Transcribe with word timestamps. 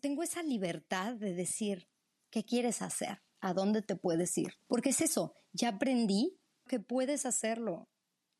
tengo 0.00 0.22
esa 0.22 0.42
libertad 0.42 1.14
de 1.14 1.34
decir 1.34 1.88
qué 2.30 2.44
quieres 2.44 2.82
hacer, 2.82 3.22
a 3.40 3.52
dónde 3.52 3.82
te 3.82 3.96
puedes 3.96 4.36
ir. 4.38 4.54
Porque 4.66 4.90
es 4.90 5.00
eso, 5.00 5.34
ya 5.52 5.70
aprendí 5.70 6.38
que 6.66 6.80
puedes 6.80 7.26
hacerlo, 7.26 7.88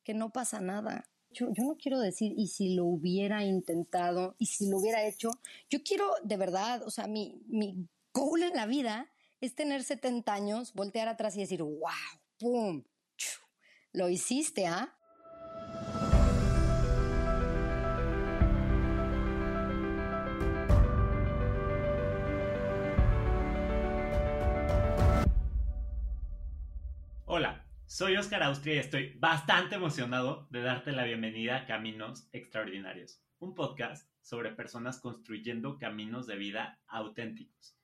que 0.03 0.13
no 0.13 0.31
pasa 0.31 0.61
nada. 0.61 1.09
Yo, 1.31 1.47
no 1.57 1.77
quiero 1.77 1.99
decir, 1.99 2.33
y 2.35 2.47
si 2.47 2.73
lo 2.75 2.85
hubiera 2.85 3.43
intentado, 3.43 4.35
y 4.39 4.47
si 4.47 4.69
lo 4.69 4.79
hubiera 4.79 5.05
hecho, 5.05 5.31
yo 5.69 5.83
quiero 5.83 6.11
de 6.23 6.37
verdad, 6.37 6.81
o 6.85 6.89
sea, 6.89 7.07
mi, 7.07 7.43
mi 7.47 7.87
goal 8.13 8.43
en 8.43 8.55
la 8.55 8.65
vida 8.65 9.11
es 9.39 9.55
tener 9.55 9.83
70 9.83 10.33
años, 10.33 10.73
voltear 10.73 11.07
atrás 11.07 11.35
y 11.35 11.41
decir, 11.41 11.61
wow, 11.61 11.91
¡pum! 12.39 12.83
Lo 13.91 14.09
hiciste, 14.09 14.67
¿ah? 14.67 14.95
Soy 27.99 28.15
Oscar 28.15 28.43
Austria 28.43 28.75
y 28.75 28.77
estoy 28.77 29.13
bastante 29.19 29.75
emocionado 29.75 30.47
de 30.51 30.61
darte 30.61 30.93
la 30.93 31.03
bienvenida 31.03 31.57
a 31.57 31.65
Caminos 31.65 32.29
Extraordinarios, 32.31 33.21
un 33.39 33.53
podcast 33.53 34.09
sobre 34.21 34.53
personas 34.53 35.01
construyendo 35.01 35.77
caminos 35.77 36.25
de 36.25 36.37
vida 36.37 36.79
auténticos. 36.87 37.77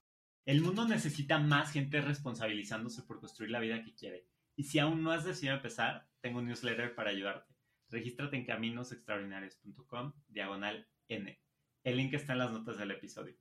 El 0.46 0.62
mundo 0.62 0.88
necesita 0.88 1.38
más 1.38 1.74
gente 1.74 2.00
responsabilizándose 2.00 3.02
por 3.02 3.20
construir 3.20 3.52
la 3.52 3.60
vida 3.60 3.84
que 3.84 3.94
quiere. 3.94 4.26
Y 4.56 4.64
si 4.64 4.80
aún 4.80 5.04
no 5.04 5.12
has 5.12 5.26
decidido 5.26 5.56
empezar, 5.56 6.08
tengo 6.22 6.40
un 6.40 6.46
newsletter 6.46 6.96
para 6.96 7.10
ayudarte. 7.10 7.54
Regístrate 7.90 8.38
en 8.38 8.46
caminosextraordinarios.com, 8.46 10.14
diagonal 10.30 10.88
N. 11.10 11.38
El 11.84 11.98
link 11.98 12.14
está 12.14 12.32
en 12.32 12.40
las 12.40 12.52
notas 12.52 12.78
del 12.78 12.92
episodio. 12.92 13.36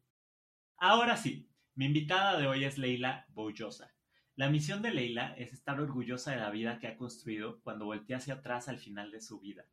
Ahora 0.79 1.17
sí, 1.17 1.49
mi 1.77 1.85
invitada 1.85 2.37
de 2.37 2.49
hoy 2.49 2.65
es 2.65 2.79
Leila 2.79 3.27
Boullosa. 3.29 3.94
La 4.37 4.51
misión 4.51 4.83
de 4.83 4.91
Leila 4.91 5.33
es 5.39 5.53
estar 5.53 5.81
orgullosa 5.81 6.33
de 6.33 6.39
la 6.39 6.51
vida 6.51 6.81
que 6.81 6.89
ha 6.89 6.97
construido 6.97 7.61
cuando 7.61 7.85
voltea 7.85 8.17
hacia 8.17 8.35
atrás 8.35 8.69
al 8.69 8.81
final 8.81 9.13
de 9.13 9.21
su 9.21 9.39
vida. 9.39 9.65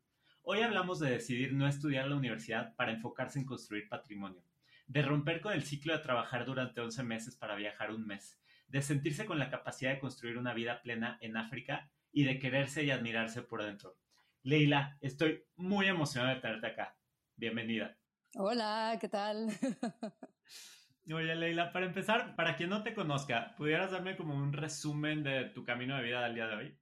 Hoy 0.42 0.60
hablamos 0.60 1.00
de 1.00 1.10
decidir 1.10 1.52
no 1.52 1.66
estudiar 1.66 2.06
la 2.06 2.14
universidad 2.14 2.76
para 2.76 2.92
enfocarse 2.92 3.40
en 3.40 3.44
construir 3.44 3.88
patrimonio, 3.88 4.44
de 4.86 5.02
romper 5.02 5.40
con 5.40 5.52
el 5.52 5.64
ciclo 5.64 5.92
de 5.92 6.04
trabajar 6.04 6.46
durante 6.46 6.80
11 6.80 7.02
meses 7.02 7.34
para 7.34 7.56
viajar 7.56 7.90
un 7.90 8.06
mes, 8.06 8.38
de 8.68 8.82
sentirse 8.82 9.26
con 9.26 9.40
la 9.40 9.50
capacidad 9.50 9.90
de 9.90 9.98
construir 9.98 10.38
una 10.38 10.54
vida 10.54 10.80
plena 10.80 11.18
en 11.20 11.36
África 11.36 11.90
y 12.12 12.22
de 12.22 12.38
quererse 12.38 12.84
y 12.84 12.92
admirarse 12.92 13.42
por 13.42 13.64
dentro. 13.64 13.98
Leila, 14.44 14.96
estoy 15.00 15.42
muy 15.56 15.88
emocionada 15.88 16.36
de 16.36 16.40
tenerte 16.40 16.68
acá. 16.68 16.96
Bienvenida. 17.34 17.98
Hola, 18.36 18.96
¿qué 19.00 19.08
tal? 19.08 19.48
Oye, 21.10 21.34
Leila, 21.34 21.72
para 21.72 21.86
empezar, 21.86 22.36
para 22.36 22.56
quien 22.56 22.70
no 22.70 22.84
te 22.84 22.94
conozca, 22.94 23.54
¿pudieras 23.56 23.90
darme 23.90 24.16
como 24.16 24.34
un 24.36 24.52
resumen 24.52 25.24
de 25.24 25.46
tu 25.46 25.64
camino 25.64 25.96
de 25.96 26.02
vida 26.04 26.22
del 26.22 26.34
día 26.34 26.46
de 26.46 26.56
hoy? 26.56 26.78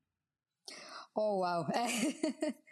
Oh, 1.14 1.38
wow. 1.38 1.66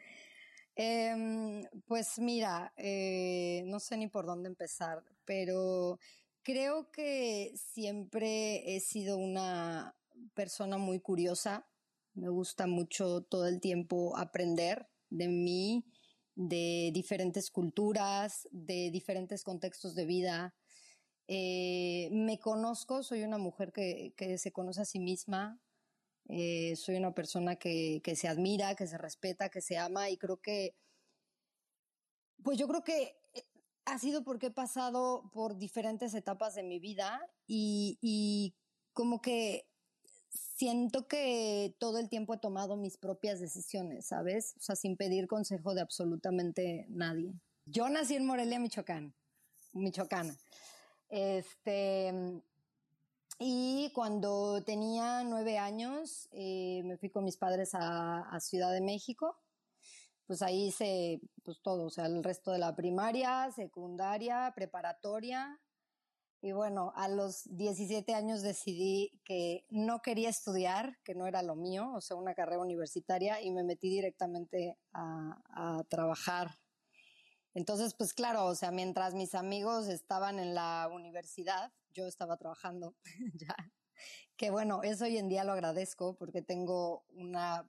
Em, 0.80 1.64
pues 1.86 2.20
mira, 2.20 2.72
eh, 2.76 3.64
no 3.66 3.80
sé 3.80 3.96
ni 3.96 4.06
por 4.06 4.26
dónde 4.26 4.48
empezar, 4.48 5.02
pero 5.24 5.98
creo 6.44 6.92
que 6.92 7.52
siempre 7.56 8.76
he 8.76 8.78
sido 8.78 9.16
una 9.16 9.96
persona 10.34 10.78
muy 10.78 11.00
curiosa. 11.00 11.66
Me 12.14 12.28
gusta 12.28 12.68
mucho 12.68 13.22
todo 13.22 13.48
el 13.48 13.60
tiempo 13.60 14.16
aprender 14.16 14.88
de 15.10 15.26
mí, 15.26 15.84
de 16.36 16.90
diferentes 16.94 17.50
culturas, 17.50 18.48
de 18.52 18.90
diferentes 18.92 19.42
contextos 19.42 19.96
de 19.96 20.06
vida. 20.06 20.54
Eh, 21.30 22.08
me 22.10 22.38
conozco, 22.38 23.02
soy 23.02 23.22
una 23.22 23.36
mujer 23.36 23.70
que, 23.70 24.38
se 24.38 24.50
conoce 24.50 24.80
a 24.80 24.86
sí 24.86 24.98
misma, 24.98 25.60
eh, 26.26 26.74
soy 26.74 26.96
una 26.96 27.14
persona 27.14 27.56
que, 27.56 28.00
se 28.16 28.28
admira, 28.28 28.74
que 28.74 28.86
se 28.86 28.96
respeta, 28.96 29.50
que 29.50 29.60
se 29.60 29.76
ama 29.76 30.08
y 30.08 30.16
creo 30.16 30.38
que, 30.40 30.74
pues 32.42 32.56
yo 32.56 32.66
creo 32.66 32.82
que 32.82 33.14
eh, 33.34 33.44
ha 33.84 33.98
sido 33.98 34.24
porque 34.24 34.46
he 34.46 34.50
pasado 34.50 35.30
por 35.34 35.58
diferentes 35.58 36.14
etapas 36.14 36.54
de 36.54 36.62
mi 36.62 36.78
vida 36.78 37.20
y, 37.46 37.98
y 38.00 38.54
como 38.94 39.20
que 39.20 39.68
siento 40.30 41.08
que 41.08 41.76
todo 41.78 41.98
el 41.98 42.08
tiempo 42.08 42.32
he 42.32 42.38
tomado 42.38 42.76
mis 42.76 42.96
propias 42.96 43.38
decisiones, 43.38 44.06
¿sabes? 44.06 44.54
O 44.56 44.60
sea, 44.60 44.76
sin 44.76 44.96
pedir 44.96 45.26
consejo 45.26 45.74
de 45.74 45.82
absolutamente 45.82 46.86
nadie. 46.88 47.34
Yo 47.66 47.90
nací 47.90 48.16
en 48.16 48.24
Morelia, 48.24 48.58
Michoacán, 48.58 49.14
Michoacana. 49.74 50.34
Este, 51.08 52.42
y 53.38 53.92
cuando 53.94 54.62
tenía 54.64 55.22
nueve 55.22 55.58
años, 55.58 56.28
eh, 56.32 56.82
me 56.84 56.96
fui 56.96 57.08
con 57.08 57.24
mis 57.24 57.36
padres 57.36 57.70
a, 57.74 58.38
Ciudad 58.40 58.72
de 58.72 58.80
México. 58.80 59.36
Pues 60.26 60.42
ahí 60.42 60.66
hice 60.68 61.20
pues 61.44 61.60
todo, 61.62 61.86
o 61.86 61.90
sea, 61.90 62.06
el 62.06 62.22
resto 62.22 62.50
de 62.52 62.58
la 62.58 62.74
primaria, 62.74 63.50
secundaria, 63.52 64.52
preparatoria. 64.54 65.60
Y 66.40 66.52
bueno, 66.52 66.92
a 66.96 67.08
los 67.08 67.44
17 67.56 68.14
años 68.14 68.42
decidí 68.42 69.20
que 69.24 69.64
no 69.70 70.02
quería 70.02 70.28
estudiar, 70.28 70.98
que 71.04 71.14
no 71.14 71.26
era 71.26 71.42
lo 71.42 71.56
mío, 71.56 71.92
o 71.94 72.00
sea, 72.00 72.16
una 72.16 72.34
carrera 72.34 72.60
universitaria, 72.60 73.40
y 73.40 73.50
me 73.50 73.64
metí 73.64 73.88
directamente 73.88 74.76
a 74.92 75.84
trabajar 75.88 76.58
entonces, 77.54 77.94
pues 77.94 78.14
claro, 78.14 78.46
o 78.46 78.54
sea, 78.54 78.70
mientras 78.70 79.14
mis 79.14 79.34
amigos 79.34 79.88
estaban 79.88 80.38
en 80.38 80.54
la 80.54 80.88
universidad, 80.92 81.72
yo 81.90 82.06
estaba 82.06 82.36
trabajando 82.36 82.96
ya. 83.34 83.54
Que 84.36 84.50
bueno, 84.50 84.82
eso 84.84 85.04
hoy 85.04 85.18
en 85.18 85.28
día 85.28 85.44
lo 85.44 85.52
agradezco 85.52 86.16
porque 86.16 86.42
tengo 86.42 87.04
una 87.08 87.68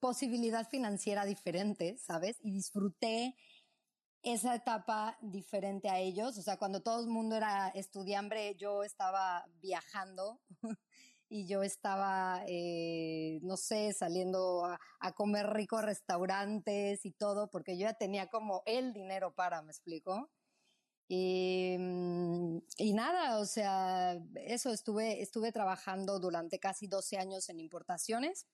posibilidad 0.00 0.68
financiera 0.68 1.24
diferente, 1.24 1.96
¿sabes? 1.96 2.38
Y 2.42 2.50
disfruté 2.50 3.36
esa 4.22 4.54
etapa 4.54 5.16
diferente 5.20 5.88
a 5.88 5.98
ellos. 5.98 6.36
O 6.38 6.42
sea, 6.42 6.56
cuando 6.56 6.82
todo 6.82 7.00
el 7.00 7.08
mundo 7.08 7.36
era 7.36 7.68
estudiambre, 7.68 8.54
yo 8.56 8.82
estaba 8.82 9.46
viajando 9.60 10.40
y 11.32 11.46
yo 11.46 11.62
estaba, 11.62 12.44
eh, 12.46 13.40
no 13.42 13.56
sé, 13.56 13.94
saliendo 13.94 14.66
a, 14.66 15.12
comer 15.14 15.46
ricos 15.46 15.82
restaurantes 15.82 17.06
y 17.06 17.12
todo, 17.12 17.48
porque 17.50 17.78
yo 17.78 17.86
ya 17.86 17.94
tenía 17.94 18.26
como 18.26 18.62
el 18.66 18.92
dinero 18.92 19.34
para, 19.34 19.62
¿me 19.62 19.72
explico? 19.72 20.30
Y, 21.08 21.76
mm, 21.78 22.58
y, 22.76 22.92
nada, 22.92 23.38
o 23.38 23.46
sea, 23.46 24.20
eso, 24.34 24.72
estuve, 24.72 25.22
estuve 25.22 25.52
trabajando 25.52 26.20
durante 26.20 26.58
casi 26.58 26.86
12 26.86 27.16
años 27.16 27.48
en 27.48 27.60
importaciones. 27.60 28.46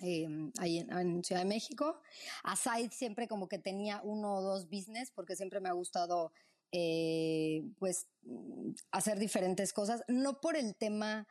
Em, 0.00 0.52
ahí 0.58 0.78
en, 0.78 1.22
Ciudad 1.22 1.42
de 1.42 1.48
México. 1.48 2.00
Aside 2.44 2.90
siempre 2.92 3.28
como 3.28 3.46
que 3.46 3.58
tenía 3.58 4.00
uno 4.02 4.36
o 4.36 4.42
dos 4.42 4.70
business 4.70 5.10
porque 5.10 5.36
siempre 5.36 5.60
me 5.60 5.68
ha 5.68 5.72
gustado 5.72 6.32
eh, 6.72 7.62
pues 7.78 8.08
mm, 8.22 8.72
hacer 8.90 9.18
diferentes 9.18 9.72
cosas, 9.72 10.02
no 10.08 10.40
por 10.40 10.56
el 10.56 10.74
tema 10.76 11.28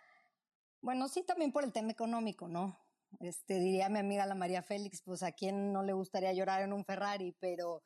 bueno, 0.83 1.07
sí, 1.07 1.23
también 1.23 1.51
por 1.51 1.63
el 1.63 1.71
tema 1.71 1.91
económico, 1.91 2.47
¿no? 2.47 2.77
Este, 3.21 3.57
diría 3.59 3.87
mi 3.87 3.99
amiga 3.99 4.25
la 4.25 4.35
María 4.35 4.61
Félix, 4.61 5.01
pues 5.01 5.23
a 5.23 5.31
quién 5.31 5.71
no 5.71 5.81
le 5.81 5.93
gustaría 5.93 6.33
llorar 6.33 6.61
en 6.61 6.73
un 6.73 6.83
Ferrari, 6.83 7.33
pero, 7.39 7.83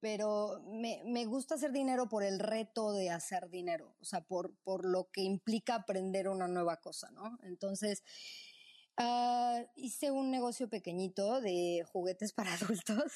pero 0.00 0.60
me, 0.66 1.00
me 1.04 1.26
gusta 1.26 1.54
hacer 1.54 1.70
dinero 1.70 2.08
por 2.08 2.24
el 2.24 2.40
reto 2.40 2.92
de 2.92 3.10
hacer 3.10 3.50
dinero, 3.50 3.94
o 4.00 4.04
sea, 4.04 4.22
por, 4.22 4.52
por 4.64 4.84
lo 4.84 5.10
que 5.12 5.22
implica 5.22 5.76
aprender 5.76 6.28
una 6.28 6.48
nueva 6.48 6.78
cosa, 6.78 7.10
¿no? 7.12 7.38
Entonces, 7.44 8.02
uh, 8.98 9.64
hice 9.76 10.10
un 10.10 10.32
negocio 10.32 10.68
pequeñito 10.68 11.40
de 11.40 11.84
juguetes 11.92 12.32
para 12.32 12.52
adultos. 12.54 13.12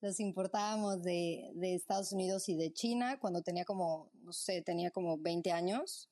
Los 0.00 0.20
importábamos 0.20 1.02
de, 1.02 1.50
de 1.56 1.74
Estados 1.74 2.12
Unidos 2.12 2.48
y 2.48 2.54
de 2.54 2.72
China 2.72 3.18
cuando 3.18 3.42
tenía 3.42 3.64
como, 3.64 4.12
no 4.22 4.32
sé, 4.32 4.62
tenía 4.62 4.92
como 4.92 5.18
20 5.18 5.50
años. 5.50 6.08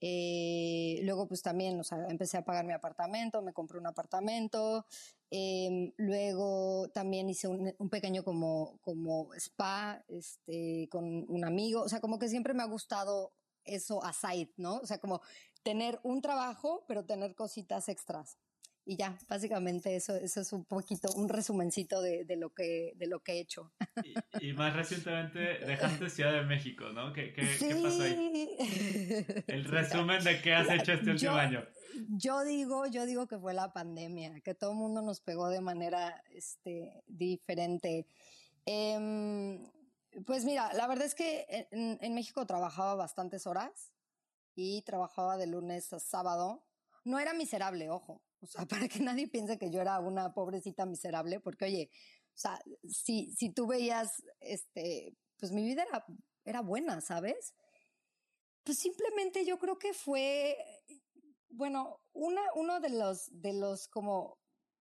Eh, 0.00 1.00
luego, 1.02 1.26
pues 1.26 1.42
también, 1.42 1.80
empecé 2.08 2.36
a 2.36 2.44
pagar 2.44 2.64
mi 2.64 2.72
apartamento, 2.72 3.42
me 3.42 3.52
compré 3.52 3.78
un 3.78 3.86
apartamento. 3.86 4.86
Em, 5.30 5.92
luego 5.96 6.88
también 6.90 7.28
hice 7.28 7.48
un, 7.48 7.90
pequeño 7.90 8.22
como, 8.22 8.78
como 8.82 9.32
spa 9.34 10.04
este, 10.08 10.88
con 10.90 11.24
un 11.28 11.44
amigo. 11.44 11.82
O 11.82 11.88
sea, 11.88 12.00
como 12.00 12.18
que 12.18 12.28
siempre 12.28 12.54
me 12.54 12.62
ha 12.62 12.66
gustado 12.66 13.32
eso 13.64 14.04
aside, 14.04 14.52
¿no? 14.56 14.76
O 14.76 14.86
sea, 14.86 14.98
como 14.98 15.20
tener 15.62 15.98
un 16.04 16.20
trabajo, 16.22 16.84
pero 16.86 17.04
tener 17.04 17.34
cositas 17.34 17.88
extras 17.88 18.38
y 18.88 18.96
ya, 18.96 19.18
básicamente 19.28 19.96
eso, 19.96 20.14
eso 20.14 20.40
es 20.40 20.52
un 20.52 20.64
poquito, 20.64 21.08
un 21.16 21.28
resumencito 21.28 22.00
de, 22.00 22.24
de 22.24 22.36
lo, 22.36 22.54
que, 22.54 22.92
de 22.94 23.08
lo 23.08 23.20
que 23.20 23.32
he 23.32 23.40
hecho. 23.40 23.72
Y, 24.40 24.52
más 24.52 24.76
recientemente 24.76 25.40
dejaste 25.40 26.08
Ciudad 26.10 26.32
de 26.32 26.42
México, 26.42 26.90
¿no? 26.90 27.12
¿Qué, 27.12 27.32
qué, 27.32 27.42
¿qué 27.58 27.74
pasó 27.74 28.02
ahí? 28.02 28.56
El 29.48 29.64
resumen 29.70 30.22
de 30.22 30.40
qué 30.40 30.54
has 30.54 30.70
hecho 30.70 30.92
este 30.92 31.10
último 31.10 31.32
año. 31.32 31.66
Yo 32.10 32.44
digo, 32.44 32.86
yo 32.86 33.06
digo 33.06 33.26
que 33.26 33.38
fue 33.38 33.54
la 33.54 33.72
pandemia, 33.72 34.40
que 34.40 34.54
todo 34.54 34.70
el 34.70 34.76
mundo 34.76 35.02
nos 35.02 35.20
pegó 35.20 35.48
de 35.48 35.60
manera 35.60 36.22
este, 36.30 37.02
diferente. 37.08 38.06
Em, 38.66 39.68
Pues 40.24 40.44
mira, 40.44 40.72
la 40.74 40.86
verdad 40.86 41.06
es 41.06 41.16
que 41.16 41.68
en, 41.72 42.14
México 42.14 42.46
trabajaba 42.46 42.94
bastantes 42.94 43.48
horas 43.48 43.92
y 44.54 44.82
trabajaba 44.82 45.36
de 45.36 45.48
lunes 45.48 45.92
a 45.92 45.98
sábado. 45.98 46.62
No 47.06 47.20
era 47.20 47.34
miserable, 47.34 47.88
ojo. 47.88 48.20
O 48.40 48.46
sea, 48.46 48.66
para 48.68 48.88
que 48.88 48.98
nadie 48.98 49.28
piense 49.28 49.58
que 49.58 49.70
yo 49.70 49.80
era 49.80 50.00
una 50.00 50.34
pobrecita 50.34 50.86
miserable, 50.86 51.38
porque 51.40 51.66
oye, 51.66 51.90
o 52.34 52.38
sea, 52.38 52.60
si, 52.88 53.32
si 53.32 53.50
tú 53.50 53.68
veías, 53.68 54.24
este, 54.40 55.16
pues 55.38 55.52
mi 55.52 55.64
vida 55.64 55.84
era, 55.88 56.04
era 56.44 56.60
buena, 56.62 57.00
¿sabes? 57.00 57.54
Pues 58.64 58.78
simplemente 58.78 59.46
yo 59.46 59.58
creo 59.58 59.78
que 59.78 59.94
fue, 59.94 60.56
bueno, 61.48 62.00
una, 62.12 62.42
uno 62.56 62.80
de 62.80 62.90
los, 62.90 63.28
de 63.30 63.52
los 63.52 63.86
como, 63.86 64.38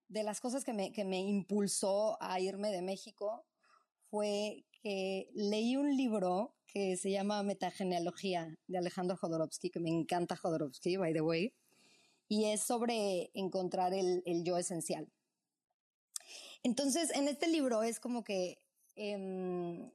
de 0.08 0.24
las 0.24 0.42
cosas 0.42 0.64
que 0.66 0.74
me, 0.74 0.92
que 0.92 1.06
me 1.06 1.20
impulsó 1.20 2.18
a 2.20 2.40
irme 2.40 2.72
de 2.72 2.82
México 2.82 3.46
fue 4.10 4.66
que 4.82 5.30
leí 5.36 5.78
un 5.78 5.96
libro 5.96 6.56
que 6.66 6.98
se 6.98 7.12
llama 7.12 7.44
Metagenealogía 7.44 8.56
de 8.68 8.78
Alejandro 8.80 9.16
Jodorowsky, 9.16 9.70
que 9.70 9.80
me 9.80 9.90
encanta 9.90 10.36
Jodorowsky, 10.36 10.98
by 10.98 11.14
the 11.14 11.22
way, 11.22 11.54
y 12.28 12.46
es 12.46 12.62
sobre 12.62 13.32
encontrar 13.34 13.94
el, 13.94 14.24
yo 14.44 14.58
esencial. 14.58 15.12
Entonces, 16.64 17.12
en 17.12 17.28
este 17.28 17.48
libro 17.48 17.84
es 17.84 18.00
como 18.00 18.24
que, 18.24 18.64
em, 18.96 19.92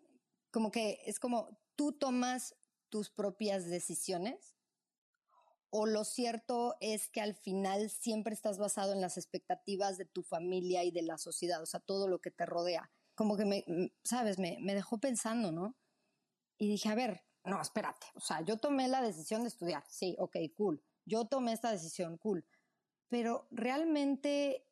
como 0.50 0.71
que 0.71 1.00
es 1.06 1.19
como 1.19 1.59
tú 1.77 1.93
tomas 1.93 2.55
tus 2.88 3.11
propias 3.11 3.67
decisiones 3.67 4.56
o 5.71 5.87
lo 5.87 6.05
cierto 6.05 6.77
es 6.81 7.09
que 7.09 7.21
al 7.21 7.35
final 7.35 7.91
siempre 7.91 8.35
estás 8.35 8.59
basado 8.59 8.93
en 8.93 9.00
las 9.00 9.17
expectativas 9.17 9.99
de 9.99 10.05
tu 10.05 10.23
familia 10.23 10.82
y 10.85 10.91
de 10.91 11.03
la 11.03 11.19
sociedad, 11.19 11.62
o 11.62 11.67
sea, 11.67 11.81
todo 11.81 12.09
lo 12.09 12.21
que 12.21 12.31
te 12.31 12.47
rodea 12.47 12.91
como 13.21 13.37
que 13.37 13.44
me, 13.44 13.93
sabes, 14.03 14.38
me, 14.38 14.56
me 14.62 14.75
dejó 14.75 14.97
pensando, 14.97 15.53
¿no? 15.53 15.77
Y 16.56 16.69
dije, 16.69 16.88
a 16.88 16.94
ver, 16.94 17.23
no, 17.44 17.61
espérate, 17.61 18.06
o 18.15 18.21
sea, 18.21 18.41
yo 18.41 18.56
tomé 18.56 18.88
la 18.88 19.03
decisión 19.03 19.43
de 19.43 19.49
estudiar, 19.49 19.85
sí, 19.91 20.17
ok, 20.19 20.37
cool, 20.56 20.82
yo 21.11 21.25
tomé 21.25 21.53
esta 21.53 21.73
decisión, 21.73 22.17
cool, 22.19 22.47
pero 23.09 23.49
realmente 23.51 24.65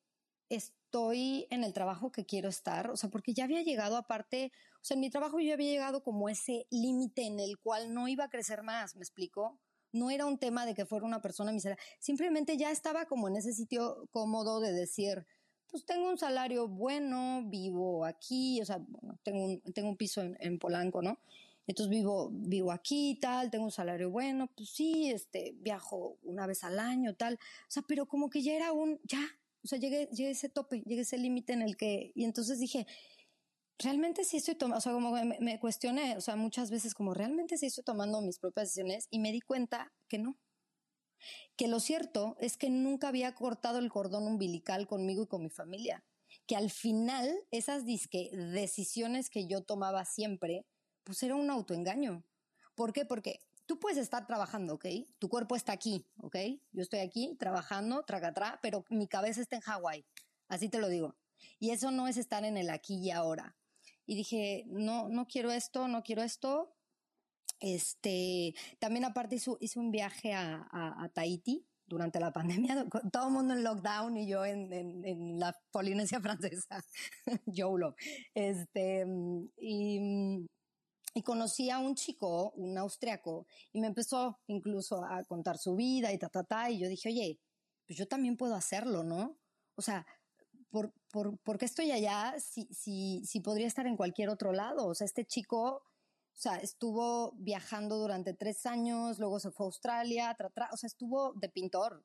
estoy 0.48 1.46
en 1.50 1.64
el 1.64 1.72
trabajo 1.72 2.12
que 2.12 2.24
quiero 2.24 2.48
estar, 2.48 2.90
o 2.90 2.96
sea, 2.96 3.10
porque 3.10 3.34
ya 3.34 3.44
había 3.44 3.62
llegado 3.62 3.96
aparte, 3.96 4.52
o 4.76 4.84
sea, 4.84 4.94
en 4.94 5.00
mi 5.00 5.10
trabajo 5.10 5.40
yo 5.40 5.52
había 5.52 5.72
llegado 5.72 6.02
como 6.02 6.28
ese 6.28 6.66
límite 6.70 7.26
en 7.26 7.40
el 7.40 7.58
cual 7.58 7.92
no 7.92 8.08
iba 8.08 8.24
a 8.24 8.30
crecer 8.30 8.62
más, 8.62 8.96
¿me 8.96 9.02
explico? 9.02 9.58
No 9.92 10.10
era 10.10 10.26
un 10.26 10.38
tema 10.38 10.64
de 10.64 10.74
que 10.74 10.86
fuera 10.86 11.06
una 11.06 11.20
persona 11.20 11.52
miserable, 11.52 11.82
simplemente 11.98 12.56
ya 12.56 12.70
estaba 12.70 13.06
como 13.06 13.28
en 13.28 13.36
ese 13.36 13.52
sitio 13.52 14.08
cómodo 14.12 14.60
de 14.60 14.72
decir, 14.72 15.26
pues 15.68 15.84
tengo 15.84 16.08
un 16.08 16.18
salario 16.18 16.68
bueno, 16.68 17.42
vivo 17.46 18.04
aquí, 18.04 18.60
o 18.62 18.64
sea, 18.64 18.80
tengo, 19.22 19.44
un, 19.44 19.60
tengo 19.74 19.90
un 19.90 19.96
piso 19.96 20.22
en, 20.22 20.58
Polanco, 20.58 21.02
¿no? 21.02 21.18
Entonces 21.68 21.90
vivo, 21.90 22.30
vivo 22.32 22.72
aquí, 22.72 23.18
tal, 23.20 23.50
tengo 23.50 23.66
un 23.66 23.70
salario 23.70 24.10
bueno, 24.10 24.50
pues 24.56 24.70
sí, 24.70 25.10
este, 25.10 25.54
viajo 25.58 26.18
una 26.22 26.46
vez 26.46 26.64
al 26.64 26.78
año, 26.78 27.14
tal. 27.14 27.34
O 27.34 27.70
sea, 27.70 27.82
pero 27.86 28.06
como 28.08 28.30
que 28.30 28.42
ya 28.42 28.54
era 28.54 28.72
un, 28.72 28.98
ya, 29.04 29.20
o 29.62 29.68
sea, 29.68 29.78
llegué, 29.78 30.08
llegué 30.10 30.30
a 30.30 30.32
ese 30.32 30.48
tope, 30.48 30.82
llegué 30.86 31.00
a 31.00 31.02
ese 31.02 31.18
límite 31.18 31.52
en 31.52 31.60
el 31.62 31.76
que, 31.76 32.10
y 32.14 32.24
entonces 32.24 32.58
dije, 32.58 32.86
realmente 33.78 34.24
sí 34.24 34.38
estoy 34.38 34.54
tomando, 34.54 34.78
o 34.78 34.80
sea, 34.80 34.92
como 34.92 35.12
me, 35.12 35.38
me 35.40 35.60
cuestioné, 35.60 36.16
o 36.16 36.22
sea, 36.22 36.36
muchas 36.36 36.70
veces 36.70 36.94
como, 36.94 37.12
realmente 37.12 37.58
sí 37.58 37.66
estoy 37.66 37.84
tomando 37.84 38.22
mis 38.22 38.38
propias 38.38 38.68
decisiones 38.68 39.06
y 39.10 39.18
me 39.18 39.30
di 39.30 39.42
cuenta 39.42 39.92
que 40.08 40.18
no, 40.18 40.38
que 41.56 41.68
lo 41.68 41.80
cierto 41.80 42.36
es 42.40 42.56
que 42.56 42.70
nunca 42.70 43.08
había 43.08 43.34
cortado 43.34 43.78
el 43.78 43.90
cordón 43.90 44.26
umbilical 44.26 44.86
conmigo 44.86 45.24
y 45.24 45.26
con 45.26 45.42
mi 45.42 45.50
familia, 45.50 46.02
que 46.46 46.56
al 46.56 46.70
final 46.70 47.30
esas 47.50 47.84
decisiones 47.84 49.28
que 49.28 49.46
yo 49.46 49.62
tomaba 49.62 50.06
siempre, 50.06 50.64
pues 51.08 51.22
era 51.22 51.36
un 51.36 51.48
autoengaño. 51.48 52.22
¿Por 52.74 52.92
qué? 52.92 53.06
Porque 53.06 53.40
tú 53.64 53.80
puedes 53.80 53.96
estar 53.96 54.26
trabajando, 54.26 54.74
¿ok? 54.74 54.84
Tu 55.18 55.30
cuerpo 55.30 55.56
está 55.56 55.72
aquí, 55.72 56.06
¿ok? 56.18 56.36
Yo 56.70 56.82
estoy 56.82 56.98
aquí 56.98 57.34
trabajando, 57.38 58.04
tracatrá, 58.04 58.58
pero 58.60 58.84
mi 58.90 59.08
cabeza 59.08 59.40
está 59.40 59.56
en 59.56 59.62
Hawái, 59.62 60.04
así 60.48 60.68
te 60.68 60.78
lo 60.78 60.88
digo. 60.88 61.16
Y 61.58 61.70
eso 61.70 61.90
no 61.90 62.08
es 62.08 62.18
estar 62.18 62.44
en 62.44 62.58
el 62.58 62.68
aquí 62.68 62.98
y 62.98 63.10
ahora. 63.10 63.56
Y 64.04 64.16
dije, 64.16 64.64
no, 64.66 65.08
no 65.08 65.26
quiero 65.26 65.50
esto, 65.50 65.88
no 65.88 66.02
quiero 66.02 66.22
esto, 66.22 66.76
este, 67.58 68.54
también 68.78 69.06
aparte 69.06 69.36
hice, 69.36 69.78
un 69.80 69.90
viaje 69.90 70.34
a, 70.34 71.10
Tahiti 71.14 71.66
durante 71.86 72.20
la 72.20 72.34
pandemia, 72.34 72.86
todo 73.14 73.28
el 73.28 73.32
mundo 73.32 73.54
en 73.54 73.64
lockdown 73.64 74.14
y 74.18 74.28
yo 74.28 74.44
en, 74.44 75.40
la 75.40 75.58
Polinesia 75.70 76.20
francesa, 76.20 76.84
YOLO. 77.46 77.96
Este, 78.34 79.06
y, 79.56 80.46
y 81.14 81.22
conocí 81.22 81.70
a 81.70 81.78
un 81.78 81.94
chico, 81.94 82.52
un 82.52 82.76
austriaco, 82.78 83.46
y 83.72 83.80
me 83.80 83.86
empezó 83.88 84.38
incluso 84.46 85.04
a 85.04 85.24
contar 85.24 85.58
su 85.58 85.74
vida 85.74 86.12
y 86.12 86.18
ta, 86.18 86.28
ta, 86.28 86.44
ta, 86.44 86.70
y 86.70 86.78
yo 86.78 86.88
dije, 86.88 87.08
oye, 87.08 87.40
pues 87.86 87.98
yo 87.98 88.06
también 88.06 88.36
puedo 88.36 88.54
hacerlo, 88.54 89.02
¿no? 89.02 89.38
O 89.74 89.82
sea, 89.82 90.06
¿por, 90.70 90.92
por, 91.10 91.58
qué 91.58 91.64
estoy 91.64 91.90
allá 91.90 92.34
si, 92.38 92.68
si, 92.72 93.22
si 93.24 93.40
podría 93.40 93.66
estar 93.66 93.86
en 93.86 93.96
cualquier 93.96 94.28
otro 94.28 94.52
lado? 94.52 94.86
O 94.86 94.94
sea, 94.94 95.06
este 95.06 95.24
chico 95.24 95.82
o 96.38 96.40
sea, 96.40 96.58
estuvo 96.58 97.32
viajando 97.32 97.96
durante 97.96 98.32
tres 98.32 98.64
años, 98.64 99.18
luego 99.18 99.40
se 99.40 99.50
fue 99.50 99.64
a 99.64 99.66
Australia, 99.66 100.36
o 100.72 100.76
sea, 100.76 100.86
estuvo 100.86 101.32
de 101.32 101.48
pintor. 101.48 102.04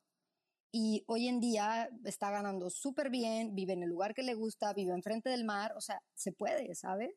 Y 0.72 1.04
hoy 1.06 1.28
en 1.28 1.40
día 1.40 1.88
está 2.04 2.32
ganando 2.32 2.72
súper 2.72 3.12
bien, 3.12 3.54
vive 3.54 3.74
en 3.74 3.84
el 3.84 3.90
lugar 3.90 4.16
que 4.16 4.24
le 4.24 4.34
gusta, 4.34 4.74
vive 4.74 4.92
enfrente 4.92 5.30
del 5.30 5.46
mar, 5.46 5.76
o 5.78 5.82
sea, 5.82 6.02
se 6.16 6.32
puede, 6.32 6.74
¿sabes? 6.74 7.14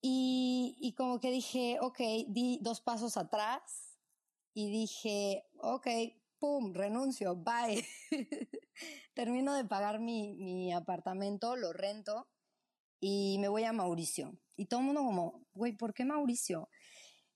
Y, 0.00 0.76
y 0.80 0.92
como 0.94 1.18
que 1.20 1.30
dije, 1.30 1.78
ok, 1.80 1.98
di 2.28 2.58
dos 2.62 2.80
pasos 2.80 3.16
atrás 3.16 3.98
y 4.54 4.70
dije, 4.70 5.44
ok, 5.58 5.86
pum, 6.38 6.72
renuncio, 6.72 7.36
bye. 7.36 7.84
Termino 9.14 9.54
de 9.54 9.64
pagar 9.64 9.98
mi, 10.00 10.34
mi 10.34 10.72
apartamento, 10.72 11.56
lo 11.56 11.72
rento 11.72 12.28
y 13.00 13.38
me 13.38 13.48
voy 13.48 13.64
a 13.64 13.72
Mauricio. 13.72 14.38
Y 14.56 14.66
todo 14.66 14.80
el 14.80 14.86
mundo 14.86 15.02
como, 15.02 15.46
güey, 15.54 15.72
¿por 15.72 15.94
qué 15.94 16.04
Mauricio? 16.04 16.68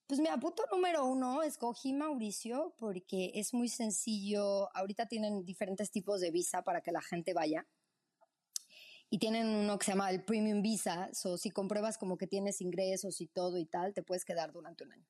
Pues 0.06 0.20
mira, 0.20 0.36
punto 0.38 0.64
número 0.70 1.06
uno, 1.06 1.42
escogí 1.42 1.92
Mauricio 1.92 2.74
porque 2.78 3.32
es 3.34 3.54
muy 3.54 3.68
sencillo. 3.68 4.68
Ahorita 4.76 5.06
tienen 5.06 5.44
diferentes 5.44 5.90
tipos 5.90 6.20
de 6.20 6.30
visa 6.30 6.62
para 6.62 6.82
que 6.82 6.92
la 6.92 7.00
gente 7.00 7.32
vaya. 7.32 7.66
Y 9.12 9.18
tienen 9.18 9.46
uno 9.46 9.78
que 9.78 9.84
se 9.84 9.92
llama 9.92 10.08
el 10.08 10.24
Premium 10.24 10.62
Visa. 10.62 11.10
So, 11.12 11.36
si 11.36 11.50
compruebas 11.50 11.98
como 11.98 12.16
que 12.16 12.26
tienes 12.26 12.62
ingresos 12.62 13.20
y 13.20 13.26
todo 13.26 13.58
y 13.58 13.66
tal, 13.66 13.92
te 13.92 14.02
puedes 14.02 14.24
quedar 14.24 14.52
durante 14.52 14.84
un 14.84 14.92
año. 14.92 15.06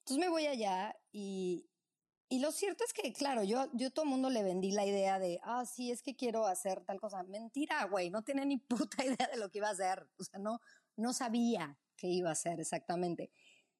Entonces 0.00 0.18
me 0.18 0.28
voy 0.28 0.46
allá 0.46 0.94
y, 1.10 1.66
y 2.28 2.40
lo 2.40 2.52
cierto 2.52 2.84
es 2.84 2.92
que, 2.92 3.14
claro, 3.14 3.42
yo, 3.42 3.70
yo 3.72 3.90
todo 3.90 4.04
el 4.04 4.10
mundo 4.10 4.28
le 4.28 4.42
vendí 4.42 4.72
la 4.72 4.84
idea 4.84 5.18
de, 5.18 5.40
ah, 5.42 5.64
sí, 5.64 5.90
es 5.90 6.02
que 6.02 6.14
quiero 6.14 6.46
hacer 6.46 6.84
tal 6.84 7.00
cosa. 7.00 7.22
Mentira, 7.22 7.82
güey, 7.84 8.10
no 8.10 8.22
tenía 8.22 8.44
ni 8.44 8.58
puta 8.68 9.02
idea 9.02 9.26
de 9.32 9.38
lo 9.38 9.48
que 9.50 9.56
iba 9.56 9.68
a 9.68 9.72
hacer. 9.72 10.06
O 10.18 10.24
sea, 10.24 10.38
no, 10.38 10.60
no 10.94 11.14
sabía 11.14 11.78
qué 11.96 12.08
iba 12.08 12.28
a 12.28 12.32
hacer 12.32 12.60
exactamente. 12.60 13.30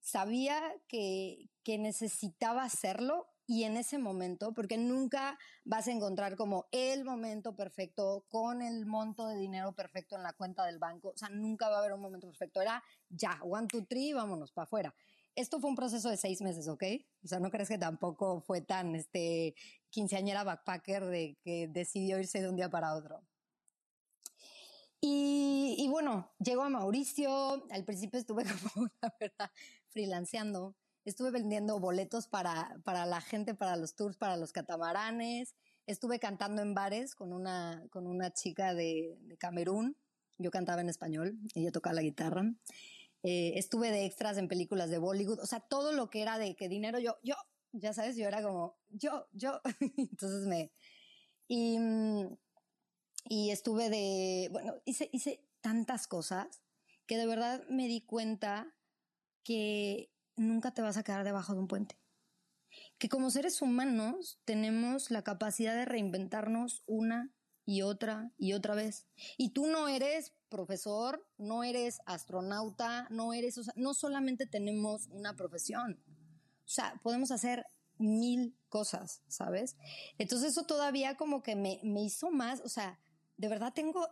Sabía 0.00 0.59
que, 0.88 1.50
que 1.62 1.76
necesitaba 1.76 2.64
hacerlo 2.64 3.34
y 3.46 3.64
en 3.64 3.76
ese 3.76 3.98
momento, 3.98 4.52
porque 4.54 4.78
nunca 4.78 5.38
vas 5.64 5.86
a 5.88 5.92
encontrar 5.92 6.36
como 6.36 6.66
el 6.72 7.04
momento 7.04 7.54
perfecto 7.54 8.24
con 8.28 8.62
el 8.62 8.86
monto 8.86 9.28
de 9.28 9.36
dinero 9.36 9.72
perfecto 9.74 10.16
en 10.16 10.22
la 10.22 10.32
cuenta 10.32 10.64
del 10.64 10.78
banco. 10.78 11.10
O 11.10 11.16
sea, 11.16 11.28
nunca 11.28 11.68
va 11.68 11.76
a 11.76 11.78
haber 11.80 11.92
un 11.92 12.00
momento 12.00 12.26
perfecto. 12.26 12.60
Era 12.60 12.82
ya, 13.08 13.38
one, 13.42 13.66
two, 13.66 13.84
three, 13.84 14.12
vámonos 14.12 14.52
para 14.52 14.64
afuera 14.64 14.94
esto 15.36 15.60
fue 15.60 15.70
un 15.70 15.76
proceso 15.76 16.08
de 16.08 16.16
seis 16.16 16.40
meses, 16.40 16.68
¿ok? 16.68 16.84
O 17.24 17.28
sea, 17.28 17.40
no 17.40 17.50
crees 17.50 17.68
que 17.68 17.78
tampoco 17.78 18.40
fue 18.40 18.60
tan 18.60 18.94
este, 18.94 19.54
quinceañera 19.90 20.44
backpacker 20.44 21.04
de 21.06 21.36
que 21.42 21.68
decidió 21.68 22.18
irse 22.18 22.40
de 22.40 22.48
un 22.48 22.56
día 22.56 22.70
para 22.70 22.94
otro. 22.94 23.22
Y, 25.00 25.76
y 25.78 25.88
bueno, 25.88 26.32
llego 26.38 26.62
a 26.62 26.70
Mauricio, 26.70 27.66
al 27.70 27.84
principio 27.84 28.18
estuve 28.18 28.44
como, 28.74 28.88
la 29.02 29.14
verdad, 29.20 29.50
freelanceando, 29.88 30.76
estuve 31.04 31.30
vendiendo 31.30 31.78
boletos 31.78 32.26
para, 32.26 32.80
para 32.84 33.06
la 33.06 33.20
gente, 33.20 33.54
para 33.54 33.76
los 33.76 33.94
tours, 33.94 34.16
para 34.16 34.37
los 34.37 34.52
catamaranes, 34.52 35.54
estuve 35.87 36.18
cantando 36.18 36.62
en 36.62 36.75
bares 36.75 37.14
con 37.14 37.32
una, 37.32 37.84
con 37.90 38.06
una 38.06 38.32
chica 38.32 38.75
de, 38.75 39.18
de 39.23 39.37
Camerún, 39.37 39.96
yo 40.38 40.50
cantaba 40.50 40.80
en 40.80 40.88
español, 40.88 41.38
ella 41.54 41.70
tocaba 41.70 41.94
la 41.94 42.02
guitarra. 42.02 42.44
Eh, 43.23 43.52
estuve 43.56 43.90
de 43.90 44.04
extras 44.04 44.37
en 44.37 44.49
películas 44.49 44.90
de 44.90 44.99
Bollywood, 44.99 45.40
o 45.40 45.46
sea, 45.46 45.61
todo 45.61 45.92
lo 45.92 46.11
que 46.11 46.23
era 46.23 46.38
de 46.38 46.56
que 46.56 46.68
dinero, 46.68 46.99
yo, 46.99 47.16
yo, 47.23 47.34
ya 47.73 47.92
sabes, 47.92 48.16
yo 48.16 48.26
era 48.26 48.42
como, 48.42 48.76
yo, 48.90 49.26
yo, 49.32 49.61
entonces 49.96 50.46
me, 50.46 50.73
y, 51.49 51.78
y 53.28 53.50
estuve 53.50 53.88
de, 53.88 54.49
bueno, 54.52 54.75
hice, 54.84 55.08
hice 55.12 55.40
tantas 55.61 56.06
cosas 56.06 56.62
que 57.06 57.16
de 57.16 57.26
verdad 57.26 57.66
me 57.68 57.87
di 57.87 58.02
cuenta 58.02 58.75
que 59.42 60.13
nunca 60.37 60.73
te 60.73 60.83
vas 60.83 60.97
a 60.97 61.03
quedar 61.03 61.25
debajo 61.25 61.55
de 61.55 61.61
un 61.61 61.69
puente. 61.69 61.99
Que 62.99 63.09
como 63.09 63.31
seres 63.31 63.62
humanos 63.62 64.41
tenemos 64.45 65.11
la 65.11 65.23
capacidad 65.23 65.75
de 65.75 65.85
reinventarnos 65.85 66.83
una 66.87 67.33
y 67.64 67.83
otra 67.83 68.33
y 68.37 68.53
otra 68.53 68.75
vez. 68.75 69.07
Y 69.37 69.50
tú 69.50 69.67
no 69.67 69.88
eres 69.88 70.35
profesor, 70.49 71.26
no 71.38 71.64
eres 71.64 72.00
astronauta, 72.07 73.07
no 73.11 73.33
eres, 73.33 73.59
o 73.59 73.62
no 73.76 73.95
solamente 73.95 74.47
tenemos 74.47 75.09
una 75.11 75.35
profesión. 75.35 76.03
O 76.64 76.69
sea, 76.69 77.00
podemos 77.03 77.31
hacer 77.31 77.67
mil 77.99 78.57
cosas, 78.69 79.23
¿sabes? 79.29 79.76
Entonces 80.19 80.53
eso 80.53 80.64
todavía 80.64 81.17
como 81.17 81.43
que 81.43 81.57
me, 81.57 81.81
me 81.83 82.03
hizo 82.03 82.31
más, 82.31 82.61
o 82.61 82.69
sea, 82.69 83.00
de 83.37 83.49
verdad 83.49 83.73
tengo, 83.73 84.09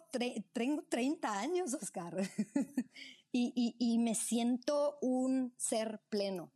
tengo 0.53 0.83
30 0.89 1.39
años, 1.39 1.75
Oscar, 1.75 2.17
y, 3.33 3.53
y, 3.57 3.95
y, 3.95 3.99
me 3.99 4.15
siento 4.15 4.99
un 5.01 5.55
ser 5.57 6.01
pleno. 6.11 6.53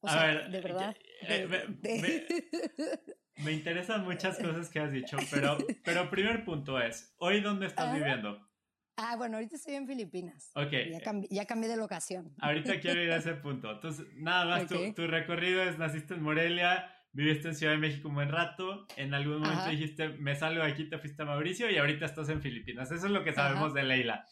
O 0.00 0.08
A 0.08 0.12
sea, 0.12 0.24
ver, 0.26 0.50
de 0.50 0.60
verdad. 0.60 0.96
Eh, 1.22 1.46
me, 1.46 3.44
me, 3.44 3.52
interesan 3.52 4.04
muchas 4.04 4.38
cosas 4.38 4.68
que 4.70 4.80
has 4.80 4.90
dicho, 4.92 5.16
pero, 5.30 5.56
pero 5.84 6.10
primer 6.10 6.44
punto 6.44 6.80
es, 6.80 7.14
¿hoy 7.18 7.40
dónde 7.40 7.66
estás 7.66 7.94
viviendo? 7.94 8.50
Ah, 8.96 9.16
bueno, 9.16 9.36
ahorita 9.36 9.56
estoy 9.56 9.74
en 9.74 9.86
Filipinas. 9.86 10.50
Ok. 10.54 10.72
Ya, 10.90 11.00
cambié, 11.00 11.28
ya 11.30 11.46
cambié 11.46 11.70
de 11.70 11.76
locación. 11.76 12.34
Ahorita 12.40 12.80
quiero 12.80 13.02
ir 13.02 13.10
a 13.12 13.16
ese 13.16 13.34
punto. 13.34 13.70
Entonces, 13.70 14.06
nada 14.16 14.44
más, 14.44 14.66
tu, 14.66 14.92
tu, 14.92 15.06
recorrido 15.06 15.62
es, 15.62 15.78
naciste 15.78 16.14
en 16.14 16.22
Morelia, 16.22 16.92
viviste 17.12 17.48
en 17.48 17.54
Ciudad 17.54 17.72
de 17.72 17.78
México 17.78 18.08
un 18.08 18.14
buen 18.14 18.30
rato, 18.30 18.86
en 18.96 19.14
algún 19.14 19.40
momento 19.40 19.70
dijiste, 19.70 20.08
me 20.08 20.34
salgo 20.36 20.62
de 20.62 20.70
aquí, 20.70 20.84
te 20.84 20.98
fuiste 20.98 21.22
a 21.22 21.24
Mauricio 21.24 21.70
y 21.70 21.78
ahorita 21.78 22.04
estás 22.04 22.28
en 22.28 22.42
Filipinas. 22.42 22.90
Eso 22.90 23.06
es 23.06 23.12
lo 23.12 23.24
que 23.24 23.32
sabemos 23.32 23.72
de 23.74 23.84
Leila. 23.84 24.26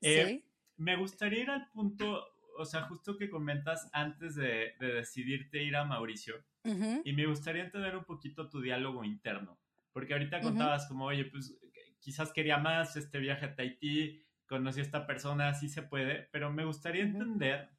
Eh, 0.00 0.24
¿Sí? 0.26 0.53
Me 0.76 0.96
gustaría 0.96 1.42
ir 1.42 1.50
al 1.50 1.68
punto, 1.70 2.24
o 2.58 2.64
sea, 2.64 2.82
justo 2.82 3.16
que 3.16 3.30
comentas 3.30 3.88
antes 3.92 4.34
de, 4.34 4.74
de 4.80 4.94
decidirte 4.94 5.62
ir 5.62 5.76
a 5.76 5.84
Mauricio, 5.84 6.36
uh 6.64 6.70
-huh. 6.70 7.02
y 7.04 7.12
me 7.12 7.26
gustaría 7.26 7.64
entender 7.64 7.96
un 7.96 8.04
poquito 8.04 8.48
tu 8.48 8.60
diálogo 8.60 9.04
interno, 9.04 9.58
porque 9.92 10.14
ahorita 10.14 10.40
contabas 10.40 10.82
uh 10.82 10.86
-huh. 10.86 10.88
como, 10.88 11.04
oye, 11.06 11.24
pues 11.26 11.56
quizás 12.00 12.32
quería 12.32 12.58
más 12.58 12.96
este 12.96 13.18
viaje 13.18 13.46
a 13.46 13.54
Tahití, 13.54 14.22
conocí 14.46 14.80
a 14.80 14.82
esta 14.82 15.06
persona, 15.06 15.48
así 15.48 15.68
se 15.68 15.82
puede, 15.82 16.28
pero 16.32 16.52
me 16.52 16.64
gustaría 16.64 17.04
uh 17.04 17.08
-huh. 17.08 17.10
entender... 17.12 17.70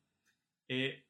Eh, 0.68 1.02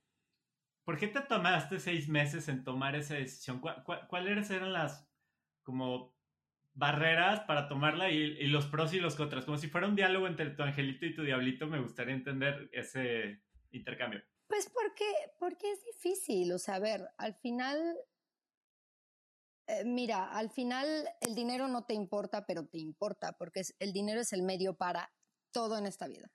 ¿Por 0.83 0.99
qué 0.99 1.07
te 1.07 1.21
tomaste 1.21 1.79
seis 1.79 2.07
meses 2.07 2.47
en 2.47 2.63
tomar 2.63 2.95
esa 2.95 3.15
decisión? 3.15 3.59
¿Cuáles 3.59 4.51
eran 4.51 4.71
las 4.71 5.09
como 5.63 6.14
barreras 6.75 7.39
para 7.41 7.67
tomarla 7.67 8.11
y, 8.11 8.47
los 8.47 8.67
pros 8.67 8.93
y 8.93 8.99
los 8.99 9.15
contras? 9.15 9.45
Como 9.45 9.57
si 9.57 9.67
fuera 9.67 9.87
un 9.87 9.95
diálogo 9.95 10.27
entre 10.27 10.51
tu 10.51 10.63
angelito 10.63 11.05
y 11.05 11.15
tu 11.15 11.23
diablito, 11.23 11.67
me 11.67 11.81
gustaría 11.81 12.13
entender 12.13 12.69
ese 12.71 13.41
intercambio. 13.71 14.21
Pues 14.47 14.69
porque, 14.69 15.05
porque 15.39 15.71
es 15.71 15.83
difícil, 15.83 16.51
o 16.51 16.59
sea, 16.59 16.75
a 16.75 16.79
ver, 16.79 17.09
al 17.17 17.33
final, 17.33 17.79
eh, 19.67 19.83
mira, 19.85 20.31
al 20.31 20.51
final 20.51 21.09
el 21.21 21.33
dinero 21.33 21.67
no 21.67 21.85
te 21.85 21.95
importa, 21.95 22.45
pero 22.45 22.67
te 22.67 22.77
importa, 22.77 23.33
porque 23.37 23.63
el 23.79 23.91
dinero 23.91 24.21
es 24.21 24.33
el 24.33 24.43
medio 24.43 24.75
para 24.75 25.11
todo 25.51 25.77
en 25.77 25.87
esta 25.87 26.07
vida. 26.07 26.31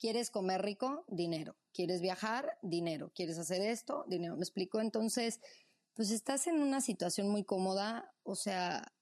¿Quieres 0.00 0.30
comer 0.30 0.62
rico? 0.62 1.04
Dinero. 1.08 1.56
¿Quieres 1.74 2.00
viajar? 2.00 2.58
Dinero. 2.62 3.12
¿Quieres 3.14 3.38
hacer 3.38 3.60
esto? 3.60 4.06
Dinero. 4.08 4.34
¿Me 4.34 4.42
explico? 4.42 4.80
Entonces, 4.80 5.40
pues 5.94 6.10
estás 6.10 6.46
en 6.46 6.62
una 6.62 6.80
situación 6.80 7.28
muy 7.28 7.44
cómoda, 7.44 8.10
o 8.22 8.34
sea, 8.34 8.94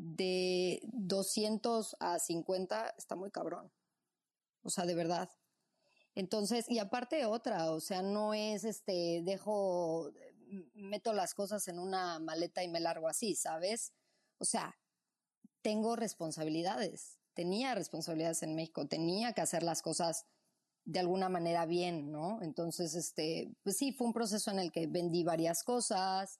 de 0.00 0.80
200 0.84 1.96
a 2.00 2.18
50 2.18 2.94
está 2.96 3.16
muy 3.16 3.30
cabrón. 3.30 3.72
O 4.62 4.70
sea, 4.70 4.86
de 4.86 4.94
verdad. 4.94 5.30
Entonces, 6.14 6.68
y 6.68 6.78
aparte 6.78 7.24
otra, 7.26 7.70
o 7.70 7.80
sea, 7.80 8.02
no 8.02 8.34
es 8.34 8.64
este, 8.64 9.22
dejo, 9.24 10.12
meto 10.74 11.12
las 11.12 11.34
cosas 11.34 11.68
en 11.68 11.78
una 11.78 12.18
maleta 12.18 12.62
y 12.64 12.68
me 12.68 12.80
largo 12.80 13.08
así, 13.08 13.34
¿sabes? 13.36 13.92
O 14.38 14.44
sea, 14.44 14.78
tengo 15.62 15.96
responsabilidades 15.96 17.20
tenía 17.34 17.74
responsabilidades 17.74 18.42
en 18.42 18.54
México, 18.54 18.86
tenía 18.86 19.32
que 19.32 19.40
hacer 19.40 19.62
las 19.62 19.82
cosas 19.82 20.26
de 20.84 21.00
alguna 21.00 21.28
manera 21.28 21.66
bien, 21.66 22.10
¿no? 22.10 22.42
Entonces, 22.42 22.94
este, 22.94 23.50
pues 23.62 23.76
sí, 23.76 23.92
fue 23.92 24.08
un 24.08 24.12
proceso 24.12 24.50
en 24.50 24.58
el 24.58 24.72
que 24.72 24.86
vendí 24.86 25.24
varias 25.24 25.62
cosas, 25.62 26.38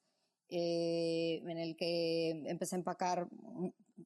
eh, 0.51 1.43
en 1.47 1.59
el 1.59 1.77
que 1.77 2.31
empecé 2.47 2.77
a 2.77 2.79
empacar. 2.79 3.29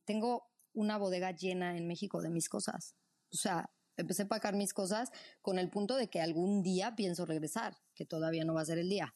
Tengo 0.04 0.48
una 0.72 0.98
bodega 0.98 1.30
llena 1.32 1.76
en 1.76 1.86
México 1.86 2.20
de 2.22 2.30
mis 2.30 2.48
cosas. 2.48 2.96
O 3.32 3.36
sea, 3.36 3.70
empecé 3.96 4.22
a 4.22 4.24
empacar 4.24 4.54
mis 4.54 4.74
cosas 4.74 5.10
con 5.40 5.58
el 5.58 5.70
punto 5.70 5.96
de 5.96 6.08
que 6.08 6.20
algún 6.20 6.62
día 6.62 6.94
pienso 6.96 7.26
regresar, 7.26 7.76
que 7.94 8.04
todavía 8.04 8.44
no 8.44 8.54
va 8.54 8.62
a 8.62 8.66
ser 8.66 8.78
el 8.78 8.88
día 8.88 9.14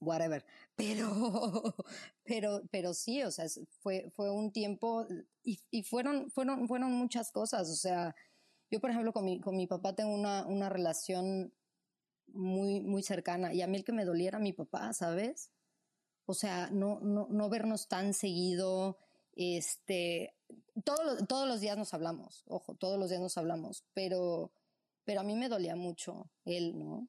whatever. 0.00 0.44
Pero, 0.76 1.74
pero, 2.24 2.62
pero 2.70 2.94
sí, 2.94 3.24
o 3.24 3.32
sea, 3.32 3.46
fue, 3.80 4.12
fue 4.14 4.30
un 4.30 4.52
tiempo 4.52 5.04
y, 5.42 5.58
y, 5.72 5.82
fueron, 5.82 6.30
fueron, 6.30 6.68
fueron 6.68 6.92
muchas 6.92 7.32
cosas. 7.32 7.68
O 7.68 7.74
sea, 7.74 8.14
yo, 8.70 8.80
por 8.80 8.90
ejemplo, 8.90 9.12
con 9.12 9.24
mi, 9.24 9.40
con 9.40 9.56
mi 9.56 9.66
papá 9.66 9.96
tengo 9.96 10.14
una, 10.14 10.46
una 10.46 10.68
relación 10.68 11.52
muy, 12.28 12.80
muy 12.80 13.02
cercana 13.02 13.52
y 13.52 13.62
a 13.62 13.66
mí 13.66 13.76
el 13.76 13.84
que 13.84 13.92
me 13.92 14.04
doliera 14.04 14.38
mi 14.38 14.52
papá, 14.52 14.92
¿sabes? 14.92 15.50
O 16.30 16.34
sea, 16.34 16.68
no, 16.70 17.00
no, 17.00 17.26
no 17.30 17.48
vernos 17.48 17.88
tan 17.88 18.12
seguido, 18.12 18.98
este, 19.34 20.34
todo, 20.84 21.24
todos 21.26 21.48
los 21.48 21.62
días 21.62 21.78
nos 21.78 21.94
hablamos, 21.94 22.44
ojo, 22.48 22.74
todos 22.74 22.98
los 22.98 23.08
días 23.08 23.22
nos 23.22 23.38
hablamos, 23.38 23.82
pero, 23.94 24.52
pero 25.04 25.22
a 25.22 25.24
mí 25.24 25.34
me 25.36 25.48
dolía 25.48 25.74
mucho 25.74 26.30
él, 26.44 26.78
¿no? 26.78 27.08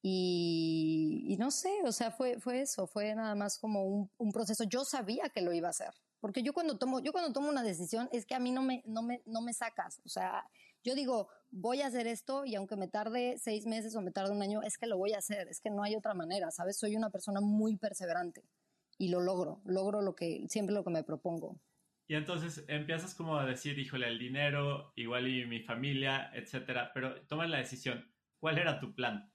Y, 0.00 1.36
no 1.40 1.50
sé, 1.50 1.72
o 1.84 1.90
sea, 1.90 2.12
fue, 2.12 2.38
fue 2.38 2.60
eso, 2.60 2.86
fue 2.86 3.12
nada 3.16 3.34
más 3.34 3.58
como 3.58 3.84
un, 3.84 4.10
un, 4.18 4.30
proceso. 4.32 4.62
Yo 4.62 4.84
sabía 4.84 5.28
que 5.28 5.42
lo 5.42 5.52
iba 5.52 5.66
a 5.66 5.70
hacer, 5.70 5.92
porque 6.20 6.44
yo 6.44 6.52
cuando 6.52 6.78
tomo, 6.78 7.00
yo 7.00 7.10
cuando 7.10 7.32
tomo 7.32 7.48
una 7.48 7.64
decisión 7.64 8.08
es 8.12 8.26
que 8.26 8.36
a 8.36 8.38
mí 8.38 8.52
no 8.52 8.62
me, 8.62 8.84
no 8.86 9.02
me, 9.02 9.22
no 9.26 9.40
me 9.40 9.52
sacas, 9.54 10.00
o 10.04 10.08
sea, 10.08 10.48
yo 10.84 10.94
digo, 10.94 11.28
voy 11.50 11.82
a 11.82 11.86
hacer 11.86 12.06
esto 12.06 12.44
y 12.44 12.54
aunque 12.54 12.76
me 12.76 12.88
tarde 12.88 13.36
seis 13.38 13.66
meses 13.66 13.94
o 13.94 14.02
me 14.02 14.10
tarde 14.10 14.32
un 14.32 14.42
año, 14.42 14.62
es 14.62 14.78
que 14.78 14.86
lo 14.86 14.98
voy 14.98 15.12
a 15.12 15.18
hacer, 15.18 15.48
es 15.48 15.60
que 15.60 15.70
no 15.70 15.82
hay 15.82 15.94
otra 15.94 16.14
manera, 16.14 16.50
¿sabes? 16.50 16.78
Soy 16.78 16.96
una 16.96 17.10
persona 17.10 17.40
muy 17.40 17.76
perseverante 17.76 18.42
y 18.98 19.08
lo 19.08 19.20
logro, 19.20 19.60
logro 19.64 20.02
lo 20.02 20.14
que, 20.14 20.46
siempre 20.48 20.74
lo 20.74 20.84
que 20.84 20.90
me 20.90 21.04
propongo. 21.04 21.60
Y 22.08 22.14
entonces 22.14 22.64
empiezas 22.68 23.14
como 23.14 23.38
a 23.38 23.46
decir, 23.46 23.78
híjole, 23.78 24.08
el 24.08 24.18
dinero, 24.18 24.92
igual 24.96 25.28
y 25.28 25.46
mi 25.46 25.60
familia, 25.60 26.30
etcétera, 26.34 26.90
pero 26.92 27.22
tomas 27.26 27.48
la 27.48 27.58
decisión. 27.58 28.12
¿Cuál 28.38 28.58
era 28.58 28.80
tu 28.80 28.94
plan? 28.94 29.32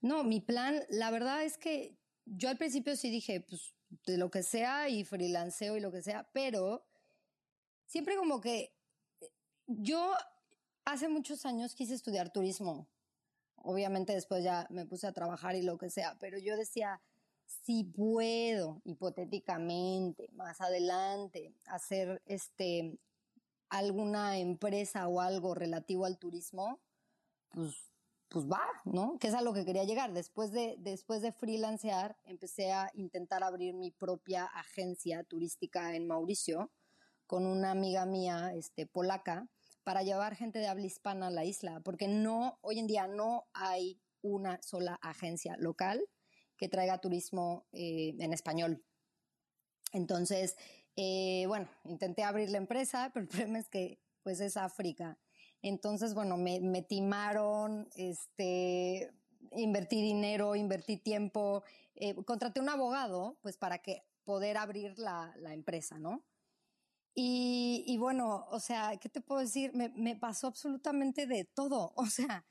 No, 0.00 0.24
mi 0.24 0.40
plan, 0.40 0.82
la 0.90 1.10
verdad 1.10 1.44
es 1.44 1.58
que 1.58 1.96
yo 2.24 2.48
al 2.48 2.58
principio 2.58 2.96
sí 2.96 3.08
dije, 3.10 3.40
pues 3.40 3.74
de 4.06 4.18
lo 4.18 4.30
que 4.30 4.42
sea 4.42 4.88
y 4.88 5.04
freelanceo 5.04 5.76
y 5.76 5.80
lo 5.80 5.92
que 5.92 6.02
sea, 6.02 6.28
pero 6.32 6.84
siempre 7.86 8.16
como 8.16 8.40
que 8.40 8.74
yo 9.78 10.14
hace 10.84 11.08
muchos 11.08 11.46
años 11.46 11.74
quise 11.74 11.94
estudiar 11.94 12.32
turismo. 12.32 12.88
Obviamente 13.56 14.12
después 14.12 14.42
ya 14.42 14.66
me 14.70 14.86
puse 14.86 15.06
a 15.06 15.12
trabajar 15.12 15.54
y 15.54 15.62
lo 15.62 15.78
que 15.78 15.90
sea, 15.90 16.16
pero 16.18 16.38
yo 16.38 16.56
decía, 16.56 17.00
si 17.46 17.84
puedo, 17.84 18.80
hipotéticamente, 18.84 20.28
más 20.32 20.60
adelante, 20.60 21.54
hacer 21.66 22.22
este 22.26 22.98
alguna 23.68 24.38
empresa 24.38 25.08
o 25.08 25.20
algo 25.20 25.54
relativo 25.54 26.04
al 26.04 26.18
turismo, 26.18 26.80
pues 27.50 27.92
pues 28.32 28.50
va, 28.50 28.62
¿no? 28.86 29.18
Que 29.18 29.28
es 29.28 29.34
a 29.34 29.42
lo 29.42 29.52
que 29.52 29.66
quería 29.66 29.84
llegar. 29.84 30.14
Después 30.14 30.52
de, 30.52 30.76
después 30.78 31.20
de 31.20 31.32
freelancear, 31.32 32.16
empecé 32.24 32.72
a 32.72 32.90
intentar 32.94 33.44
abrir 33.44 33.74
mi 33.74 33.90
propia 33.90 34.46
agencia 34.46 35.22
turística 35.22 35.94
en 35.94 36.06
Mauricio 36.06 36.70
con 37.26 37.44
una 37.44 37.70
amiga 37.70 38.06
mía, 38.06 38.52
este, 38.54 38.86
polaca, 38.86 39.46
para 39.84 40.02
llevar 40.02 40.36
gente 40.36 40.58
de 40.58 40.68
habla 40.68 40.86
hispana 40.86 41.28
a 41.28 41.30
la 41.30 41.44
isla, 41.44 41.80
porque 41.80 42.08
no, 42.08 42.58
hoy 42.62 42.78
en 42.78 42.86
día 42.86 43.06
no 43.06 43.46
hay 43.52 44.00
una 44.22 44.60
sola 44.62 44.98
agencia 45.02 45.56
local 45.58 46.04
que 46.56 46.68
traiga 46.68 47.00
turismo 47.00 47.66
eh, 47.72 48.14
en 48.18 48.32
español. 48.32 48.84
Entonces, 49.92 50.56
eh, 50.96 51.44
bueno, 51.48 51.68
intenté 51.84 52.22
abrir 52.22 52.50
la 52.50 52.58
empresa, 52.58 53.10
pero 53.12 53.24
el 53.24 53.28
problema 53.30 53.58
es 53.58 53.68
que 53.68 54.00
pues 54.22 54.40
es 54.40 54.56
África 54.56 55.18
entonces, 55.62 56.12
bueno, 56.12 56.36
me, 56.36 56.82
timaron, 56.82 57.88
este, 57.94 59.12
invertí 59.52 60.02
dinero, 60.02 60.56
invertí 60.56 60.96
tiempo, 60.96 61.62
eh, 61.94 62.16
contraté 62.24 62.60
un 62.60 62.68
abogado, 62.68 63.38
pues 63.42 63.56
para 63.56 63.78
que 63.78 64.04
poder 64.24 64.56
abrir 64.56 64.98
la 64.98 65.54
empresa, 65.54 65.98
¿no? 65.98 66.24
Y, 67.14 67.96
bueno, 67.98 68.46
o 68.50 68.58
sea, 68.60 68.96
¿qué 68.98 69.08
te 69.08 69.20
puedo 69.20 69.40
decir? 69.40 69.74
Me, 69.74 69.90
me, 69.90 70.16
pasó 70.16 70.46
absolutamente 70.46 71.26
de 71.26 71.44
todo. 71.44 71.92
O 71.96 72.06
sea, 72.06 72.46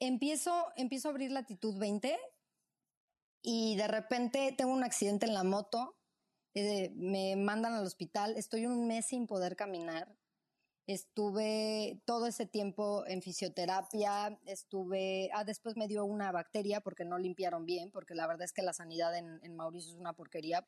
empiezo, 0.00 0.66
empiezo 0.76 1.08
a 1.08 1.12
abrir 1.12 1.30
latitud 1.30 1.78
20 1.78 2.18
y 3.42 3.76
de 3.76 3.88
repente 3.88 4.54
tengo 4.56 4.72
un 4.72 4.84
accidente 4.84 5.26
en 5.26 5.34
la 5.34 5.44
moto, 5.44 5.96
eh, 6.54 6.90
me 6.94 7.36
mandan 7.36 7.74
al 7.74 7.86
hospital, 7.86 8.36
estoy 8.36 8.66
un 8.66 8.86
mes 8.86 9.06
sin 9.06 9.26
poder 9.26 9.56
caminar, 9.56 10.14
Estuve 10.90 12.02
todo 12.04 12.26
ese 12.26 12.46
tiempo 12.46 13.04
en 13.06 13.22
fisioterapia, 13.22 14.40
estuve, 14.44 15.30
ah, 15.32 15.44
después 15.44 15.76
me 15.76 15.86
dio 15.86 16.04
una 16.04 16.32
bacteria 16.32 16.80
porque 16.80 17.04
no 17.04 17.16
limpiaron 17.16 17.64
bien, 17.64 17.92
porque 17.92 18.16
la 18.16 18.26
verdad 18.26 18.42
es 18.42 18.52
que 18.52 18.62
la 18.62 18.72
sanidad 18.72 19.16
en, 19.16 19.38
en 19.44 19.54
Mauricio 19.54 19.92
es 19.92 20.00
una 20.00 20.14
porquería. 20.14 20.66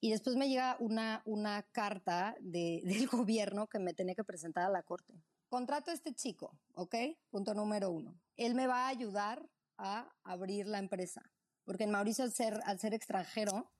Y 0.00 0.10
después 0.10 0.36
me 0.36 0.48
llega 0.48 0.76
una, 0.78 1.22
una 1.24 1.62
carta 1.72 2.36
de, 2.40 2.82
del 2.84 3.06
gobierno 3.08 3.68
que 3.68 3.78
me 3.78 3.94
tenía 3.94 4.14
que 4.14 4.24
presentar 4.24 4.64
a 4.64 4.70
la 4.70 4.82
corte. 4.82 5.14
Contrato 5.48 5.90
a 5.90 5.94
este 5.94 6.14
chico, 6.14 6.58
¿ok? 6.74 6.94
Punto 7.30 7.54
número 7.54 7.90
uno. 7.90 8.20
Él 8.36 8.54
me 8.54 8.66
va 8.66 8.86
a 8.86 8.88
ayudar 8.88 9.48
a 9.78 10.14
abrir 10.22 10.66
la 10.66 10.78
empresa. 10.78 11.22
Porque 11.64 11.84
en 11.84 11.90
Mauricio, 11.90 12.24
al 12.24 12.32
ser, 12.32 12.60
al 12.64 12.78
ser 12.78 12.94
extranjero, 12.94 13.70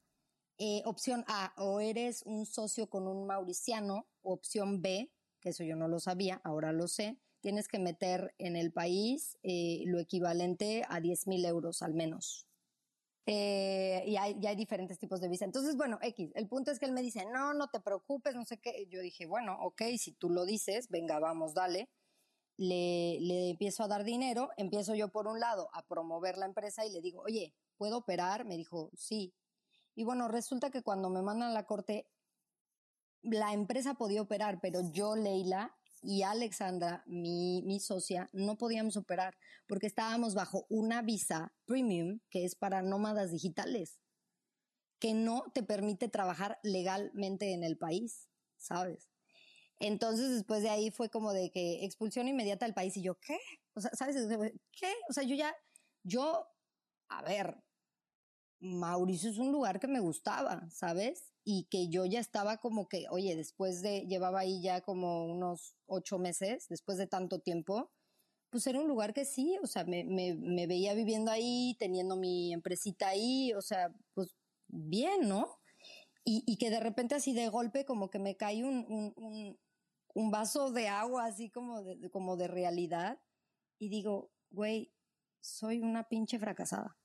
eh, 0.59 0.83
opción 0.87 1.25
A, 1.29 1.53
o 1.57 1.81
eres 1.81 2.23
un 2.25 2.47
socio 2.47 2.89
con 2.89 3.07
un 3.07 3.27
mauriciano, 3.27 4.09
opción 4.23 4.83
B, 4.83 5.13
que 5.41 5.51
eso 5.51 5.63
yo 5.63 5.77
no 5.77 5.89
lo 5.89 6.01
sabía, 6.01 6.41
ahora 6.43 6.73
lo 6.73 6.89
sé, 6.89 7.19
tienes 7.41 7.69
que 7.69 7.79
meter 7.79 8.35
en 8.39 8.57
el 8.57 8.73
país 8.73 9.39
eh, 9.43 9.83
lo 9.87 10.01
equivalente 10.01 10.85
a 10.89 11.01
10 11.01 11.29
mil 11.29 11.45
euros 11.45 11.83
al 11.83 11.95
menos. 11.95 12.48
Eh, 13.31 14.05
y 14.07 14.17
hay, 14.17 14.41
hay, 14.47 14.57
diferentes 14.57 14.99
tipos 14.99 15.21
de 15.21 15.29
visa. 15.29 15.45
Entonces, 15.45 15.77
bueno, 15.77 15.99
X, 16.01 16.31
el 16.35 16.49
punto 16.49 16.71
es 16.71 16.79
que 16.79 16.87
él 16.87 16.93
me 16.93 17.03
dice, 17.03 17.27
no, 17.27 17.53
no 17.53 17.69
te 17.69 17.79
preocupes, 17.79 18.35
no 18.35 18.47
sé 18.47 18.57
qué. 18.57 18.87
Yo 18.89 19.03
dije, 19.03 19.27
bueno, 19.27 19.59
ok, 19.61 19.83
si 19.99 20.13
tú 20.13 20.31
lo 20.31 20.47
dices, 20.47 20.89
venga, 20.89 21.19
vamos, 21.19 21.53
dale. 21.53 21.91
Le, 22.57 23.19
le 23.21 23.51
empiezo 23.51 23.83
a 23.85 23.89
dar 23.89 24.03
dinero, 24.03 24.49
empiezo 24.57 24.95
yo 24.95 25.09
por 25.09 25.27
un 25.29 25.41
lado 25.41 25.69
a 25.75 25.87
promover 25.87 26.39
la 26.39 26.47
empresa 26.47 26.87
y 26.87 26.91
le 26.91 27.03
digo, 27.03 27.21
oye, 27.21 27.55
¿puedo 27.77 27.99
operar? 27.99 28.47
Me 28.47 28.57
dijo, 28.57 28.91
sí. 28.95 29.35
Y 29.95 30.05
bueno, 30.05 30.29
resulta 30.29 30.71
que 30.71 30.83
cuando 30.83 31.11
me 31.11 31.21
mandan 31.21 31.51
a 31.51 31.53
la 31.53 31.67
corte, 31.67 32.09
la 33.21 33.53
empresa 33.53 33.93
podía 33.93 34.23
operar, 34.23 34.59
pero 34.63 34.81
yo, 34.91 35.17
Leila, 35.17 35.78
y 36.03 36.23
Alexandra, 36.23 37.03
mi, 37.07 37.63
mi, 37.65 37.81
socia, 37.81 38.29
no 38.33 38.57
podíamos 38.57 38.97
operar 38.97 39.37
porque 39.67 39.87
estábamos 39.87 40.35
bajo 40.35 40.67
una 40.69 41.03
visa 41.03 41.53
premium 41.65 42.21
que 42.31 42.45
es 42.45 42.55
para 42.55 42.83
nómadas 42.83 43.31
digitales, 43.31 43.99
que 44.99 45.15
no 45.15 45.45
te 45.55 45.63
permite 45.63 46.09
trabajar 46.09 46.59
legalmente 46.63 47.53
en 47.53 47.65
el 47.65 47.77
país, 47.77 48.29
¿sabes? 48.57 49.11
Entonces 49.81 50.31
después 50.31 50.63
de 50.63 50.71
ahí 50.71 50.91
fue 50.91 51.09
como 51.09 51.33
de 51.33 51.51
que 51.51 51.85
expulsión 51.85 52.29
inmediata 52.29 52.67
del 52.67 52.75
país 52.75 52.97
y 52.97 53.03
yo, 53.03 53.19
¿qué? 53.21 53.39
O 53.75 53.81
sea, 53.81 53.91
¿sabes? 53.95 54.17
¿Qué? 54.73 54.93
O 55.09 55.13
sea, 55.13 55.23
yo 55.23 55.37
ya, 55.37 55.55
yo, 56.03 56.47
a 57.09 57.23
ver, 57.23 57.57
Mauricio 58.61 59.31
es 59.31 59.39
un 59.39 59.53
lugar 59.53 59.79
que 59.81 59.89
me 59.89 60.01
gustaba, 60.01 60.69
¿sabes? 60.71 61.33
Y 61.45 61.65
que 61.71 61.89
yo 61.89 62.05
ya 62.05 62.21
estaba 62.21 62.59
como 62.59 62.89
que, 62.89 63.07
oye, 63.11 63.37
después 63.37 63.83
de, 63.83 64.07
llevaba 64.07 64.41
ahí 64.41 64.61
ya 64.63 64.81
como 64.81 65.27
unos 65.27 65.77
ocho 65.87 66.19
meses, 66.19 66.67
después 66.69 66.99
de 66.99 67.07
tanto 67.07 67.41
tiempo, 67.41 67.91
pues 68.51 68.67
era 68.67 68.81
un 68.81 68.89
lugar 68.89 69.15
que 69.15 69.25
sí, 69.25 69.57
o 69.63 69.67
sea, 69.67 69.85
me, 69.85 70.05
me, 70.05 70.35
me 70.35 70.67
veía 70.67 70.95
viviendo 70.95 71.31
ahí, 71.31 71.77
teniendo 71.79 72.17
mi 72.17 72.53
empresita 72.53 73.09
ahí, 73.09 73.53
o 73.53 73.63
sea, 73.63 73.93
pues 74.15 74.35
bien, 74.69 75.29
¿no? 75.29 75.59
Y, 76.25 76.45
y 76.47 76.59
que 76.59 76.71
de 76.71 76.81
repente 76.81 77.15
así 77.15 77.33
de 77.33 77.49
golpe 77.49 77.85
como 77.85 78.11
que 78.11 78.19
me 78.19 78.37
cae 78.37 78.65
un, 78.65 79.15
un, 79.17 79.59
un, 80.15 80.31
vaso 80.31 80.73
de 80.73 80.89
agua 80.89 81.27
así 81.27 81.51
como 81.51 81.83
de, 81.83 82.11
como 82.11 82.37
de 82.37 82.49
realidad 82.49 83.19
y 83.79 83.89
digo, 83.89 84.31
güey, 84.51 84.93
soy 85.41 85.81
una 85.81 86.09
pinche 86.09 86.39
fracasada 86.39 86.98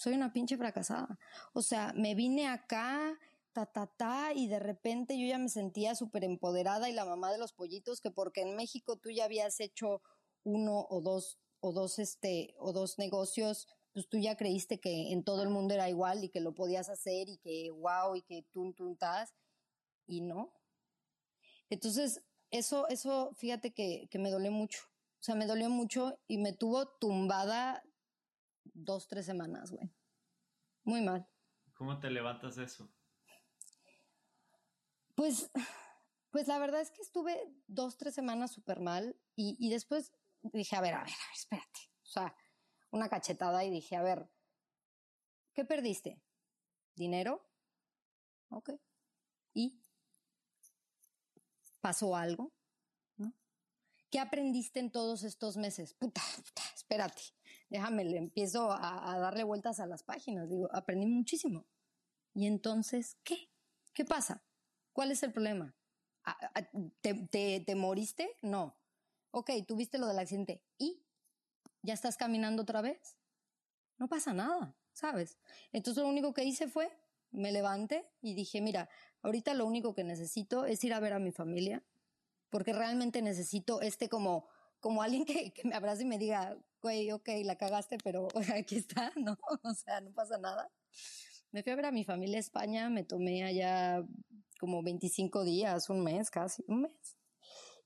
soy 0.00 0.14
una 0.14 0.32
pinche 0.32 0.56
fracasada. 0.56 1.18
O 1.52 1.60
sea, 1.60 1.92
me 1.94 2.14
vine 2.14 2.48
acá, 2.48 3.18
ta, 3.52 3.66
ta, 3.66 3.86
ta, 3.86 4.32
y 4.34 4.48
de 4.48 4.58
repente 4.58 5.18
yo 5.18 5.26
ya 5.26 5.36
me 5.36 5.50
sentía 5.50 5.94
súper 5.94 6.24
empoderada 6.24 6.88
y 6.88 6.94
la 6.94 7.04
mamá 7.04 7.30
de 7.30 7.36
los 7.36 7.52
pollitos, 7.52 8.00
que 8.00 8.10
porque 8.10 8.40
en 8.40 8.56
México 8.56 8.96
tú 8.96 9.10
ya 9.10 9.26
habías 9.26 9.60
hecho 9.60 10.00
uno 10.42 10.86
o 10.88 11.02
dos, 11.02 11.38
o 11.60 11.74
dos, 11.74 11.98
este, 11.98 12.54
o 12.56 12.72
dos 12.72 12.98
negocios, 12.98 13.68
pues 13.92 14.08
tú 14.08 14.16
ya 14.16 14.38
creíste 14.38 14.80
que 14.80 15.12
en 15.12 15.22
todo 15.22 15.42
el 15.42 15.50
mundo 15.50 15.74
era 15.74 15.90
igual 15.90 16.24
y 16.24 16.30
que 16.30 16.40
lo 16.40 16.54
podías 16.54 16.88
hacer 16.88 17.28
y 17.28 17.36
que 17.36 17.70
wow 17.70 18.16
y 18.16 18.22
que 18.22 18.46
tú, 18.52 18.72
tú, 18.72 18.92
estás, 18.92 19.34
y 20.06 20.22
no. 20.22 20.50
Entonces, 21.68 22.24
eso, 22.50 22.88
eso, 22.88 23.34
fíjate 23.36 23.74
que, 23.74 24.08
que 24.10 24.18
me 24.18 24.30
dolió 24.30 24.50
mucho. 24.50 24.80
O 25.20 25.22
sea, 25.22 25.34
me 25.34 25.44
dolió 25.44 25.68
mucho 25.68 26.18
y 26.26 26.38
me 26.38 26.54
tuvo 26.54 26.88
tumbada 26.88 27.82
dos, 28.84 29.08
tres 29.08 29.26
semanas, 29.26 29.70
güey. 29.70 29.90
Muy 30.84 31.02
mal. 31.02 31.28
¿Cómo 31.74 31.98
te 31.98 32.10
levantas 32.10 32.56
de 32.56 32.64
eso? 32.64 32.92
Pues, 35.14 35.50
pues 36.30 36.48
la 36.48 36.58
verdad 36.58 36.80
es 36.80 36.90
que 36.90 37.02
estuve 37.02 37.54
dos, 37.66 37.96
tres 37.96 38.14
semanas 38.14 38.52
súper 38.52 38.80
mal 38.80 39.16
y, 39.36 39.56
y 39.58 39.70
después 39.70 40.12
dije, 40.42 40.76
a 40.76 40.80
ver, 40.80 40.94
a 40.94 41.04
ver, 41.04 41.12
a 41.12 41.26
ver, 41.26 41.36
espérate. 41.36 41.80
O 42.02 42.06
sea, 42.06 42.34
una 42.90 43.08
cachetada 43.08 43.64
y 43.64 43.70
dije, 43.70 43.96
a 43.96 44.02
ver, 44.02 44.30
¿qué 45.54 45.64
perdiste? 45.64 46.22
¿Dinero? 46.94 47.46
Ok. 48.48 48.70
¿Y? 49.54 49.82
¿Pasó 51.80 52.16
algo? 52.16 52.52
¿No? 53.16 53.34
¿Qué 54.10 54.18
aprendiste 54.18 54.80
en 54.80 54.90
todos 54.90 55.22
estos 55.22 55.56
meses? 55.56 55.94
Puta, 55.94 56.20
puta, 56.36 56.62
espérate 56.74 57.22
déjame, 57.70 58.04
le 58.04 58.18
empiezo 58.18 58.70
a, 58.70 59.12
a, 59.12 59.18
darle 59.18 59.44
vueltas 59.44 59.80
a 59.80 59.86
las 59.86 60.02
páginas. 60.02 60.50
Digo, 60.50 60.68
aprendí 60.72 61.06
muchísimo. 61.06 61.66
Y 62.34 62.46
entonces, 62.46 63.16
¿qué? 63.24 63.50
¿Qué 63.94 64.04
pasa? 64.04 64.44
¿Cuál 64.92 65.12
es 65.12 65.22
el 65.22 65.32
problema? 65.32 65.74
¿Te, 67.00 67.14
te, 67.14 67.60
te 67.60 67.74
moriste? 67.74 68.36
No. 68.42 68.76
Ok, 69.30 69.50
tuviste 69.66 69.98
lo 69.98 70.06
del 70.06 70.18
accidente. 70.18 70.62
¿Y? 70.78 71.02
¿Ya 71.82 71.94
estás 71.94 72.16
caminando 72.16 72.62
otra 72.62 72.82
vez? 72.82 73.16
No 73.98 74.08
pasa 74.08 74.32
nada, 74.32 74.76
¿sabes? 74.92 75.38
Entonces 75.72 76.02
lo 76.02 76.08
único 76.08 76.34
que 76.34 76.44
hice 76.44 76.68
fue, 76.68 76.90
me 77.30 77.52
levanté 77.52 78.10
y 78.20 78.34
dije, 78.34 78.60
mira, 78.60 78.88
ahorita 79.22 79.54
lo 79.54 79.66
único 79.66 79.94
que 79.94 80.04
necesito 80.04 80.66
es 80.66 80.82
ir 80.84 80.92
a 80.92 81.00
ver 81.00 81.12
a 81.12 81.18
mi 81.18 81.32
familia, 81.32 81.84
porque 82.48 82.72
realmente 82.72 83.22
necesito 83.22 83.80
este 83.80 84.08
como 84.08 84.48
como 84.80 85.02
alguien 85.02 85.24
que, 85.24 85.52
que, 85.52 85.68
me 85.68 85.74
abrace 85.74 86.02
y 86.02 86.06
me 86.06 86.18
diga, 86.18 86.56
güey, 86.82 87.12
ok, 87.12 87.28
la 87.44 87.56
cagaste, 87.56 87.98
pero 88.02 88.28
aquí 88.54 88.76
está, 88.76 89.12
¿no? 89.16 89.36
O 89.64 89.74
sea, 89.74 90.00
no 90.00 90.12
pasa 90.12 90.38
nada. 90.38 90.70
Me 91.52 91.62
fui 91.62 91.72
a 91.72 91.76
ver 91.76 91.86
a 91.86 91.92
mi 91.92 92.04
familia 92.04 92.38
a 92.38 92.40
España, 92.40 92.90
me 92.90 93.04
tomé 93.04 93.44
allá 93.44 94.04
como 94.58 94.82
25 94.82 95.44
días, 95.44 95.90
un 95.90 96.02
mes 96.02 96.30
casi, 96.30 96.64
un 96.68 96.82
mes. 96.82 97.16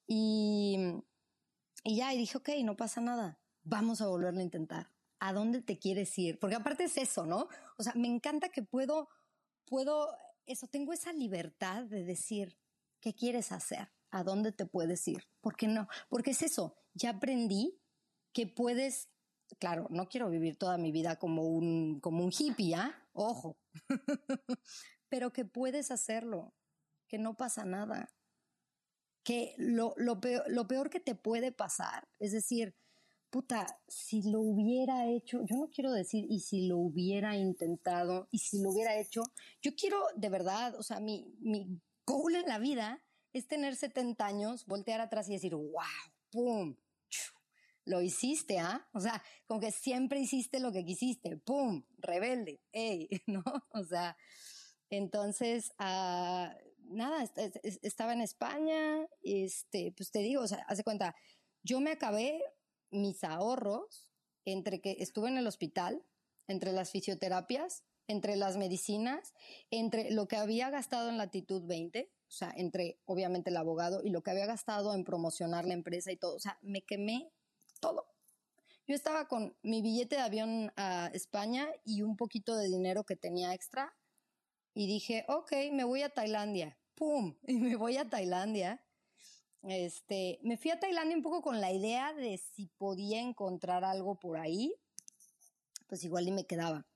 Y, 0.06 0.76
y 1.82 1.96
ya, 1.96 2.12
y 2.12 2.18
dije, 2.18 2.36
ok, 2.36 2.50
no 2.62 2.76
pasa 2.76 3.00
nada, 3.00 3.40
vamos 3.62 4.00
a 4.00 4.08
volverlo 4.08 4.40
a 4.40 4.44
intentar. 4.44 4.90
¿A 5.18 5.32
dónde 5.32 5.62
te 5.62 5.78
quieres 5.78 6.18
ir? 6.18 6.38
Porque 6.38 6.56
aparte 6.56 6.84
es 6.84 6.98
eso, 6.98 7.24
¿no? 7.24 7.48
O 7.78 7.82
sea, 7.82 7.94
me 7.94 8.08
encanta 8.08 8.50
que 8.50 8.62
puedo, 8.62 9.08
puedo, 9.64 10.14
eso, 10.44 10.66
tengo 10.66 10.92
esa 10.92 11.12
libertad 11.12 11.84
de 11.84 12.04
decir, 12.04 12.58
¿qué 13.00 13.14
quieres 13.14 13.50
hacer? 13.52 13.88
¿A 14.10 14.22
dónde 14.22 14.52
te 14.52 14.66
puedes 14.66 15.06
ir? 15.08 15.26
¿Por 15.40 15.56
qué 15.56 15.68
no? 15.68 15.88
Porque 16.10 16.32
es 16.32 16.42
eso, 16.42 16.76
ya 16.94 17.10
aprendí 17.10 17.78
que 18.32 18.46
puedes, 18.46 19.10
claro, 19.58 19.86
no 19.90 20.08
quiero 20.08 20.30
vivir 20.30 20.56
toda 20.56 20.78
mi 20.78 20.92
vida 20.92 21.16
como 21.16 21.42
un, 21.42 22.00
como 22.00 22.24
un 22.24 22.32
hippie, 22.36 22.74
¿ah? 22.74 22.94
Ojo, 23.12 23.58
pero 25.08 25.32
que 25.32 25.44
puedes 25.44 25.90
hacerlo, 25.90 26.54
que 27.08 27.18
no 27.18 27.36
pasa 27.36 27.64
nada, 27.64 28.12
que 29.24 29.54
lo, 29.58 29.94
lo, 29.96 30.20
peor, 30.20 30.44
lo 30.48 30.66
peor 30.66 30.90
que 30.90 31.00
te 31.00 31.14
puede 31.14 31.52
pasar, 31.52 32.08
es 32.18 32.32
decir, 32.32 32.76
puta, 33.30 33.66
si 33.88 34.30
lo 34.30 34.40
hubiera 34.40 35.08
hecho, 35.10 35.40
yo 35.44 35.56
no 35.56 35.68
quiero 35.68 35.90
decir 35.90 36.24
y 36.28 36.40
si 36.40 36.68
lo 36.68 36.78
hubiera 36.78 37.36
intentado 37.36 38.28
y 38.30 38.38
si 38.38 38.62
lo 38.62 38.70
hubiera 38.70 38.96
hecho, 38.96 39.22
yo 39.60 39.74
quiero 39.74 39.98
de 40.14 40.28
verdad, 40.28 40.74
o 40.78 40.82
sea, 40.82 41.00
mi, 41.00 41.34
mi 41.40 41.80
goal 42.06 42.36
en 42.36 42.46
la 42.46 42.58
vida 42.58 43.02
es 43.32 43.48
tener 43.48 43.74
70 43.74 44.24
años, 44.24 44.66
voltear 44.66 45.00
atrás 45.00 45.28
y 45.28 45.32
decir, 45.32 45.54
wow, 45.54 45.82
¡pum! 46.30 46.76
Lo 47.84 48.00
hiciste, 48.00 48.58
¿ah? 48.58 48.88
O 48.92 49.00
sea, 49.00 49.22
como 49.46 49.60
que 49.60 49.70
siempre 49.70 50.20
hiciste 50.20 50.60
lo 50.60 50.72
que 50.72 50.84
quisiste, 50.84 51.36
¡pum! 51.36 51.84
Rebelde, 51.98 52.60
¡ey! 52.72 53.08
¿No? 53.26 53.42
O 53.72 53.84
sea, 53.84 54.16
entonces, 54.90 55.72
uh, 55.78 56.48
nada, 56.88 57.30
estaba 57.82 58.12
en 58.12 58.20
España, 58.20 59.06
este, 59.22 59.92
pues 59.96 60.10
te 60.10 60.20
digo, 60.20 60.42
o 60.42 60.48
sea, 60.48 60.64
hace 60.68 60.84
cuenta, 60.84 61.14
yo 61.62 61.80
me 61.80 61.90
acabé 61.90 62.42
mis 62.90 63.24
ahorros 63.24 64.08
entre 64.44 64.80
que 64.80 64.96
estuve 65.00 65.28
en 65.28 65.38
el 65.38 65.46
hospital, 65.46 66.04
entre 66.46 66.72
las 66.72 66.90
fisioterapias, 66.90 67.84
entre 68.06 68.36
las 68.36 68.56
medicinas, 68.56 69.32
entre 69.70 70.10
lo 70.10 70.28
que 70.28 70.36
había 70.36 70.70
gastado 70.70 71.08
en 71.08 71.16
Latitud 71.16 71.64
20, 71.66 72.12
o 72.28 72.30
sea, 72.30 72.52
entre 72.56 73.00
obviamente 73.06 73.50
el 73.50 73.56
abogado 73.56 74.02
y 74.02 74.10
lo 74.10 74.22
que 74.22 74.30
había 74.30 74.46
gastado 74.46 74.94
en 74.94 75.04
promocionar 75.04 75.64
la 75.64 75.74
empresa 75.74 76.12
y 76.12 76.16
todo. 76.16 76.36
O 76.36 76.40
sea, 76.40 76.58
me 76.62 76.82
quemé 76.82 77.32
todo. 77.84 78.06
Yo 78.86 78.94
estaba 78.94 79.28
con 79.28 79.54
mi 79.62 79.82
billete 79.82 80.16
de 80.16 80.22
avión 80.22 80.72
a 80.76 81.10
España 81.12 81.68
y 81.84 82.00
un 82.00 82.16
poquito 82.16 82.56
de 82.56 82.66
dinero 82.68 83.04
que 83.04 83.14
tenía 83.16 83.52
extra 83.52 83.94
y 84.74 84.86
dije, 84.86 85.26
ok, 85.28 85.52
me 85.72 85.84
voy 85.84 86.02
a 86.02 86.08
Tailandia. 86.08 86.78
¡Pum! 86.94 87.36
Y 87.46 87.58
me 87.58 87.76
voy 87.76 87.98
a 87.98 88.08
Tailandia. 88.08 88.82
Este, 89.62 90.38
me 90.42 90.56
fui 90.56 90.70
a 90.70 90.80
Tailandia 90.80 91.16
un 91.16 91.22
poco 91.22 91.42
con 91.42 91.60
la 91.60 91.72
idea 91.72 92.14
de 92.14 92.38
si 92.38 92.66
podía 92.78 93.20
encontrar 93.20 93.84
algo 93.84 94.18
por 94.18 94.38
ahí, 94.38 94.74
pues 95.86 96.04
igual 96.04 96.28
y 96.28 96.32
me 96.32 96.46
quedaba. 96.46 96.86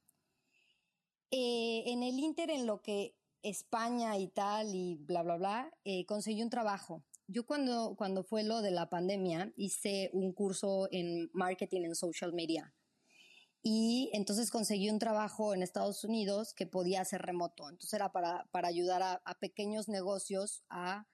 Eh, 1.30 1.84
en 1.86 2.02
el 2.02 2.18
Inter, 2.18 2.50
en 2.50 2.66
lo 2.66 2.80
que 2.80 3.14
España 3.42 4.16
y 4.16 4.28
tal 4.28 4.74
y 4.74 4.96
bla, 4.96 5.22
bla, 5.22 5.36
bla, 5.36 5.70
eh, 5.84 6.06
conseguí 6.06 6.42
un 6.42 6.50
trabajo. 6.50 7.02
Yo 7.28 7.46
cuando, 7.46 7.94
cuando 7.96 8.24
fue 8.24 8.42
lo 8.42 8.60
de 8.60 8.72
la 8.72 8.88
pandemia 8.88 9.52
hice 9.56 10.10
un 10.12 10.32
curso 10.32 10.88
en 10.90 11.30
marketing 11.32 11.82
en 11.82 11.94
social 11.94 12.32
media. 12.32 12.74
Y 13.62 14.10
entonces 14.12 14.50
conseguí 14.50 14.90
un 14.90 14.98
trabajo 14.98 15.54
en 15.54 15.62
Estados 15.62 16.02
Unidos 16.02 16.54
que 16.54 16.66
podía 16.66 17.04
ser 17.04 17.22
remoto. 17.22 17.68
Entonces 17.68 17.92
era 17.92 18.10
para, 18.10 18.48
para 18.50 18.68
ayudar 18.68 19.02
a, 19.02 19.22
a 19.24 19.38
pequeños 19.38 19.88
negocios 19.88 20.64
a 20.68 21.06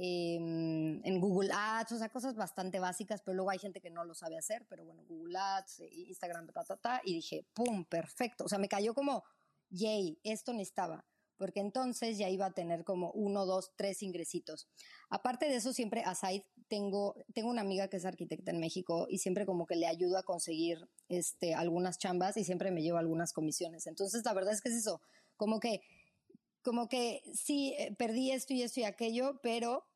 Em, 0.00 1.04
en 1.04 1.20
Google 1.20 1.50
Ads, 1.52 1.90
o 1.90 1.98
sea, 1.98 2.08
cosas 2.08 2.36
bastante 2.36 2.78
básicas, 2.78 3.20
pero 3.20 3.34
luego 3.34 3.50
hay 3.50 3.58
gente 3.58 3.80
que 3.80 3.90
no 3.90 4.04
lo 4.04 4.14
sabe 4.14 4.38
hacer, 4.38 4.64
pero 4.68 4.84
bueno, 4.84 5.02
Google 5.08 5.36
Ads, 5.36 5.80
eh, 5.80 5.90
Instagram, 5.92 6.46
ta, 6.52 6.62
ta, 6.62 6.76
ta, 6.76 7.00
y 7.02 7.14
dije, 7.14 7.44
¡pum! 7.52 7.84
Perfecto. 7.84 8.44
O 8.44 8.48
sea, 8.48 8.60
me 8.60 8.68
cayó 8.68 8.94
como, 8.94 9.24
yay, 9.70 10.20
esto 10.22 10.52
necesitaba, 10.52 11.04
porque 11.38 11.60
entonces 11.60 12.18
ya 12.18 12.28
iba 12.28 12.46
a 12.46 12.52
tener 12.52 12.84
como 12.84 13.10
uno, 13.12 13.46
dos, 13.46 13.72
tres 13.76 14.02
ingresitos. 14.02 14.68
Aparte 15.08 15.48
de 15.48 15.56
eso, 15.56 15.72
siempre, 15.72 16.02
aside, 16.04 16.44
tengo, 16.68 17.14
tengo 17.32 17.48
una 17.48 17.62
amiga 17.62 17.88
que 17.88 17.96
es 17.96 18.04
arquitecta 18.04 18.50
en 18.50 18.60
México 18.60 19.06
y 19.08 19.18
siempre 19.18 19.46
como 19.46 19.66
que 19.66 19.76
le 19.76 19.86
ayudo 19.86 20.18
a 20.18 20.24
conseguir 20.24 20.88
este, 21.08 21.54
algunas 21.54 21.98
chambas 21.98 22.36
y 22.36 22.44
siempre 22.44 22.70
me 22.70 22.82
llevo 22.82 22.98
algunas 22.98 23.32
comisiones. 23.32 23.86
Entonces, 23.86 24.24
la 24.24 24.34
verdad 24.34 24.52
es 24.52 24.60
que 24.60 24.68
es 24.68 24.76
eso, 24.76 25.00
como 25.36 25.60
que 25.60 25.80
como 26.62 26.88
que 26.88 27.22
sí, 27.34 27.74
eh, 27.78 27.94
perdí 27.96 28.30
esto 28.30 28.52
y 28.52 28.62
esto 28.62 28.80
y 28.80 28.84
aquello, 28.84 29.40
pero 29.42 29.86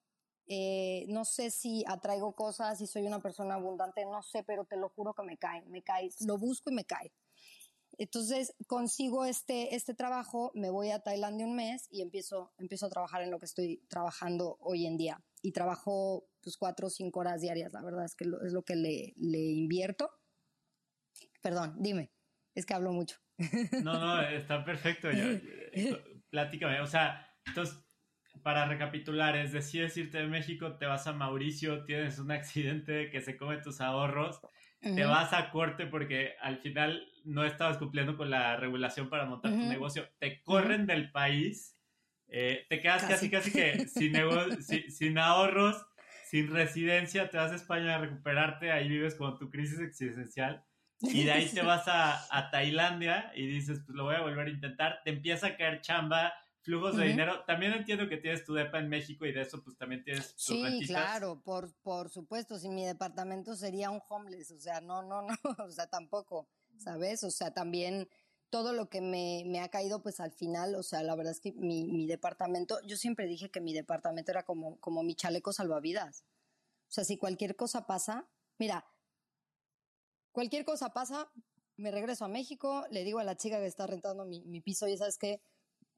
eh, 0.46 1.04
no 1.08 1.24
sé 1.24 1.50
si 1.50 1.84
atraigo 1.86 2.34
cosas, 2.34 2.78
si 2.78 2.86
soy 2.86 3.06
una 3.06 3.20
persona 3.20 3.54
abundante, 3.54 4.04
no 4.04 4.22
sé, 4.22 4.42
pero 4.42 4.64
te 4.64 4.76
lo 4.76 4.88
juro 4.88 5.12
que 5.14 5.22
me 5.22 5.36
cae, 5.36 5.62
me 5.66 5.82
cae, 5.82 6.10
lo 6.26 6.38
busco 6.38 6.70
y 6.70 6.74
me 6.74 6.84
cae. 6.84 7.12
Entonces 8.02 8.52
consigo 8.66 9.24
este, 9.24 9.76
este 9.76 9.94
trabajo, 9.94 10.50
me 10.56 10.70
voy 10.70 10.90
a 10.90 10.98
Tailandia 10.98 11.46
un 11.46 11.54
mes 11.54 11.86
y 11.88 12.02
empiezo, 12.02 12.52
empiezo 12.58 12.86
a 12.86 12.90
trabajar 12.90 13.22
en 13.22 13.30
lo 13.30 13.38
que 13.38 13.46
estoy 13.46 13.80
trabajando 13.88 14.56
hoy 14.58 14.86
en 14.86 14.96
día. 14.96 15.22
Y 15.40 15.52
trabajo 15.52 16.26
pues 16.42 16.56
cuatro 16.56 16.88
o 16.88 16.90
cinco 16.90 17.20
horas 17.20 17.40
diarias, 17.40 17.72
la 17.72 17.80
verdad 17.80 18.04
es 18.04 18.16
que 18.16 18.24
es 18.24 18.52
lo 18.52 18.64
que 18.64 18.74
le, 18.74 19.14
le 19.16 19.38
invierto. 19.38 20.10
Perdón, 21.40 21.76
dime, 21.78 22.10
es 22.56 22.66
que 22.66 22.74
hablo 22.74 22.92
mucho. 22.92 23.18
No, 23.84 23.94
no, 23.94 24.20
está 24.20 24.64
perfecto. 24.64 25.08
Platícame, 26.28 26.80
o 26.80 26.86
sea, 26.86 27.24
entonces, 27.46 27.78
para 28.42 28.66
recapitular, 28.66 29.36
es 29.36 29.52
decides 29.52 29.96
irte 29.96 30.18
de 30.18 30.26
México, 30.26 30.76
te 30.76 30.86
vas 30.86 31.06
a 31.06 31.12
Mauricio, 31.12 31.84
tienes 31.84 32.18
un 32.18 32.32
accidente 32.32 33.10
que 33.10 33.20
se 33.20 33.36
come 33.36 33.58
tus 33.58 33.80
ahorros, 33.80 34.40
te 34.82 35.04
vas 35.04 35.32
a 35.32 35.50
corte 35.50 35.86
porque 35.86 36.34
al 36.40 36.58
final 36.58 37.08
no 37.24 37.44
estabas 37.44 37.78
cumpliendo 37.78 38.16
con 38.16 38.30
la 38.30 38.56
regulación 38.56 39.08
para 39.08 39.24
montar 39.26 39.52
tu 39.52 39.58
negocio, 39.58 40.08
te 40.18 40.42
corren 40.42 40.86
del 40.86 41.12
país, 41.12 41.78
eh, 42.26 42.66
te 42.68 42.80
quedas 42.80 43.04
casi 43.04 43.30
casi, 43.30 43.52
que 43.52 43.86
sin, 43.86 44.14
sin 44.90 45.18
ahorros, 45.18 45.86
sin 46.26 46.50
residencia, 46.50 47.30
te 47.30 47.36
vas 47.36 47.52
a 47.52 47.56
España 47.56 47.94
a 47.94 47.98
recuperarte, 47.98 48.72
ahí 48.72 48.88
vives 48.88 49.14
con 49.14 49.38
tu 49.38 49.50
crisis 49.50 49.78
existencial. 49.78 50.64
Y 51.00 51.24
de 51.24 51.32
ahí 51.32 51.48
te 51.48 51.62
vas 51.62 51.86
a, 51.88 52.26
a, 52.36 52.50
Tailandia 52.50 53.32
y 53.34 53.46
dices, 53.46 53.80
pues 53.84 53.96
lo 53.96 54.04
voy 54.04 54.14
a 54.14 54.20
volver 54.20 54.46
a 54.46 54.50
intentar. 54.50 55.00
Te 55.04 55.10
empieza 55.10 55.48
a 55.48 55.56
caer 55.56 55.80
chamba, 55.80 56.32
flujos 56.62 56.96
de 56.96 57.06
dinero. 57.06 57.44
También 57.46 57.72
entiendo 57.72 58.08
que 58.08 58.16
tienes 58.16 58.44
tu 58.44 58.54
depa 58.54 58.78
en 58.78 58.88
México 58.88 59.26
y 59.26 59.32
de 59.32 59.42
eso 59.42 59.62
pues 59.62 59.76
también 59.76 60.02
tienes 60.02 60.34
tus 60.34 60.44
Sí, 60.44 60.80
claro, 60.86 61.40
por, 61.42 61.72
por 61.82 62.08
supuesto. 62.08 62.58
Si 62.58 62.68
mi 62.68 62.84
departamento 62.84 63.54
sería 63.54 63.90
un 63.90 64.00
homeless, 64.08 64.50
o 64.52 64.58
sea, 64.58 64.80
no, 64.80 65.02
no, 65.02 65.22
no, 65.26 65.36
o 65.58 65.70
sea, 65.70 65.86
tampoco, 65.88 66.48
¿sabes? 66.78 67.24
O 67.24 67.30
sea, 67.30 67.52
también 67.52 68.08
todo 68.50 68.72
lo 68.72 68.88
que 68.88 69.00
me, 69.00 69.44
me, 69.46 69.60
ha 69.60 69.68
caído, 69.68 70.02
pues 70.02 70.20
al 70.20 70.32
final, 70.32 70.74
o 70.74 70.82
sea, 70.82 71.02
la 71.02 71.14
verdad 71.16 71.32
es 71.32 71.40
que 71.40 71.52
mi, 71.52 71.84
mi, 71.84 72.06
departamento, 72.06 72.78
yo 72.86 72.96
siempre 72.96 73.26
dije 73.26 73.50
que 73.50 73.62
mi 73.62 73.72
departamento 73.72 74.30
era 74.30 74.42
como, 74.42 74.78
como 74.80 75.02
mi 75.02 75.14
chaleco 75.14 75.52
salvavidas. 75.52 76.24
O 76.88 76.92
sea, 76.92 77.04
si 77.04 77.16
cualquier 77.16 77.56
cosa 77.56 77.86
pasa, 77.86 78.28
mira, 78.58 78.84
Cualquier 80.32 80.64
cosa 80.64 80.94
pasa, 80.94 81.30
me 81.76 81.90
regreso 81.90 82.24
a 82.24 82.28
México, 82.28 82.86
le 82.90 83.04
digo 83.04 83.18
a 83.18 83.24
la 83.24 83.36
chica 83.36 83.58
que 83.58 83.66
está 83.66 83.86
rentando 83.86 84.24
mi, 84.24 84.42
mi 84.46 84.62
piso, 84.62 84.88
ya 84.88 84.96
sabes 84.96 85.18
que 85.18 85.42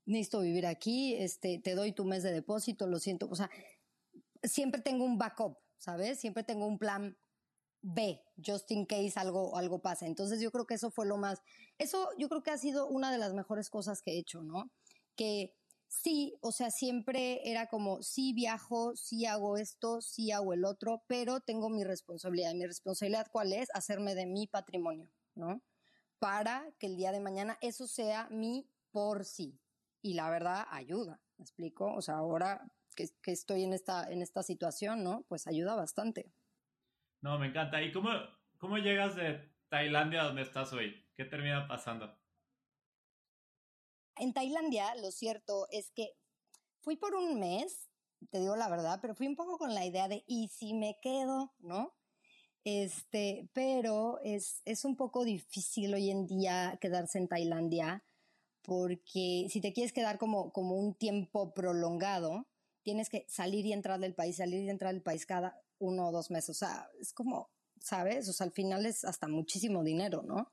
necesito 0.07 0.41
vivir 0.41 0.67
aquí, 0.67 1.15
este, 1.15 1.59
te 1.59 1.75
doy 1.75 1.93
tu 1.93 2.05
mes 2.05 2.23
de 2.23 2.33
depósito, 2.33 2.87
lo 2.87 2.99
siento. 2.99 3.29
O 3.31 3.37
sea, 3.37 3.51
siempre 4.43 4.81
tengo 4.83 5.05
un 5.05 5.19
backup, 5.19 5.59
¿sabes? 5.79 6.19
Siempre 6.21 6.45
tengo 6.45 6.67
un 6.67 6.79
plan 6.79 7.17
B, 7.83 8.23
just 8.45 8.71
in 8.71 8.87
case 8.87 9.13
algo, 9.17 9.57
algo 9.57 9.81
pase. 9.81 10.07
Entonces 10.07 10.41
yo 10.41 10.51
creo 10.51 10.67
que 10.67 10.75
eso 10.75 10.91
fue 10.91 11.07
lo 11.07 11.17
más, 11.17 11.43
eso 11.79 12.09
yo 12.19 12.29
creo 12.29 12.43
que 12.43 12.51
ha 12.51 12.59
sido 12.59 12.89
una 12.89 13.13
de 13.13 13.19
las 13.19 13.35
mejores 13.35 13.69
cosas 13.69 14.01
que 14.03 14.13
he 14.13 14.19
hecho, 14.19 14.43
¿no? 14.43 14.71
Que 15.17 15.55
sí, 15.87 16.35
o 16.41 16.51
sea, 16.53 16.71
siempre 16.71 17.41
era 17.49 17.69
como, 17.69 18.03
sí 18.03 18.33
viajo, 18.33 18.97
sí 18.97 19.27
hago 19.27 19.59
esto, 19.59 20.01
sí 20.01 20.33
hago 20.33 20.55
el 20.55 20.65
otro, 20.65 21.03
pero 21.07 21.41
tengo 21.41 21.69
mi 21.69 21.85
responsabilidad. 21.85 22.55
Mi 22.55 22.67
responsabilidad 22.67 23.27
cuál 23.31 23.53
es? 23.53 23.69
Hacerme 23.75 24.15
de 24.15 24.27
mi 24.27 24.47
patrimonio, 24.47 25.11
¿no? 25.35 25.63
Para 26.19 26.67
que 26.79 26.87
el 26.87 26.97
día 26.97 27.13
de 27.13 27.21
mañana 27.21 27.59
eso 27.61 27.87
sea 27.87 28.29
mi 28.31 28.67
por 28.93 29.25
sí. 29.25 29.61
Y 30.05 30.13
la 30.13 30.29
verdad 30.29 30.67
ayuda, 30.71 31.19
¿me 31.39 31.45
explico? 31.45 31.95
O 31.95 32.03
sea, 32.03 32.17
ahora 32.17 32.71
que, 32.95 33.09
que 33.23 33.33
estoy 33.33 33.65
en 33.65 33.73
esta, 33.73 34.13
en 34.13 34.21
esta 34.21 34.43
situación, 34.43 35.03
¿no? 35.03 35.25
Pues 35.31 35.47
ayuda 35.47 35.75
bastante. 35.77 36.31
No, 37.23 37.39
me 37.39 37.47
encanta. 37.47 37.81
¿Y 37.81 37.91
cómo, 37.91 38.11
cómo 38.59 38.77
llegas 38.77 39.17
de 39.17 39.51
Tailandia 39.71 40.21
a 40.21 40.25
donde 40.27 40.43
estás 40.43 40.75
hoy? 40.75 41.09
¿Qué 41.15 41.25
termina 41.25 41.67
pasando? 41.67 42.15
En 44.17 44.35
Tailandia, 44.35 44.95
lo 44.97 45.11
cierto 45.11 45.69
es 45.71 45.91
que 45.93 46.11
fui 46.83 46.97
por 46.97 47.15
un 47.15 47.41
mes, 47.41 47.89
te 48.31 48.41
digo 48.41 48.57
la 48.57 48.69
verdad, 48.69 48.99
pero 49.01 49.15
fui 49.15 49.27
un 49.27 49.37
poco 49.37 49.57
con 49.57 49.75
la 49.75 49.87
idea 49.87 50.07
de, 50.07 50.23
¿y 50.27 50.49
si 50.49 50.75
me 50.75 50.99
quedo? 51.01 51.55
¿No? 51.61 51.97
Este, 52.63 53.49
pero 53.55 54.21
es, 54.23 54.61
es 54.67 54.85
un 54.85 54.97
poco 54.97 55.25
difícil 55.25 55.95
hoy 55.95 56.11
en 56.11 56.27
día 56.27 56.77
quedarse 56.79 57.17
en 57.17 57.29
Tailandia 57.29 58.05
porque 58.65 59.47
si 59.51 59.61
te 59.61 59.73
quieres 59.73 59.93
quedar 59.93 60.19
como, 60.19 60.53
como 60.53 60.77
un 60.77 60.95
tiempo 60.95 61.53
prolongado, 61.53 62.47
tienes 62.83 63.09
que 63.11 63.27
salir 63.29 63.67
y 63.67 63.73
entrar 63.73 64.01
del 64.01 64.15
país, 64.15 64.37
salir 64.37 64.63
y 64.63 64.71
entrar 64.71 64.93
del 64.93 65.03
país 65.03 65.27
cada 65.27 65.63
uno 65.79 66.09
o 66.09 66.13
dos 66.13 66.31
meses. 66.31 66.51
O 66.51 66.59
sea, 66.59 66.89
es 66.99 67.13
como, 67.13 67.51
¿sabes? 67.79 68.29
O 68.29 68.33
sea, 68.33 68.47
al 68.47 68.53
final 68.53 68.87
es 68.87 69.05
hasta 69.05 69.29
muchísimo 69.29 69.85
dinero, 69.85 70.23
¿no? 70.23 70.53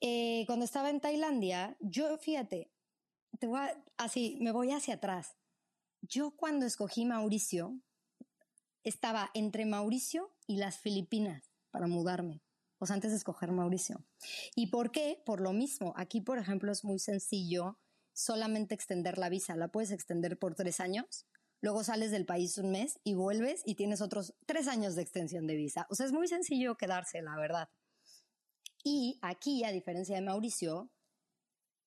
Eh, 0.00 0.44
cuando 0.46 0.64
estaba 0.64 0.90
en 0.90 1.00
Tailandia, 1.00 1.76
yo, 1.80 2.16
fíjate, 2.18 2.72
te 3.38 3.46
voy 3.46 3.60
así, 3.96 4.36
me 4.40 4.50
voy 4.52 4.72
hacia 4.72 4.94
atrás. 4.94 5.36
Yo 6.02 6.34
cuando 6.36 6.66
escogí 6.66 7.04
Mauricio, 7.04 7.78
estaba 8.82 9.30
entre 9.34 9.66
Mauricio 9.66 10.34
y 10.46 10.56
las 10.56 10.78
Filipinas 10.78 11.52
para 11.70 11.86
mudarme. 11.86 12.42
O 12.80 12.86
sea, 12.86 12.94
antes 12.94 13.10
de 13.10 13.18
escoger 13.18 13.52
Mauricio. 13.52 14.04
¿Y 14.56 14.68
por 14.68 14.90
qué? 14.90 15.22
Por 15.26 15.42
lo 15.42 15.52
mismo. 15.52 15.92
Aquí, 15.96 16.22
por 16.22 16.38
ejemplo, 16.38 16.72
es 16.72 16.82
muy 16.82 16.98
sencillo 16.98 17.78
solamente 18.14 18.74
extender 18.74 19.18
la 19.18 19.28
visa. 19.28 19.54
La 19.54 19.68
puedes 19.68 19.90
extender 19.90 20.38
por 20.38 20.54
tres 20.54 20.80
años. 20.80 21.26
Luego 21.60 21.84
sales 21.84 22.10
del 22.10 22.24
país 22.24 22.56
un 22.56 22.70
mes 22.70 22.98
y 23.04 23.12
vuelves 23.12 23.62
y 23.66 23.74
tienes 23.74 24.00
otros 24.00 24.34
tres 24.46 24.66
años 24.66 24.94
de 24.94 25.02
extensión 25.02 25.46
de 25.46 25.56
visa. 25.56 25.86
O 25.90 25.94
sea, 25.94 26.06
es 26.06 26.12
muy 26.12 26.26
sencillo 26.26 26.76
quedarse, 26.76 27.20
la 27.20 27.36
verdad. 27.36 27.68
Y 28.82 29.18
aquí, 29.20 29.62
a 29.64 29.72
diferencia 29.72 30.16
de 30.16 30.22
Mauricio, 30.22 30.90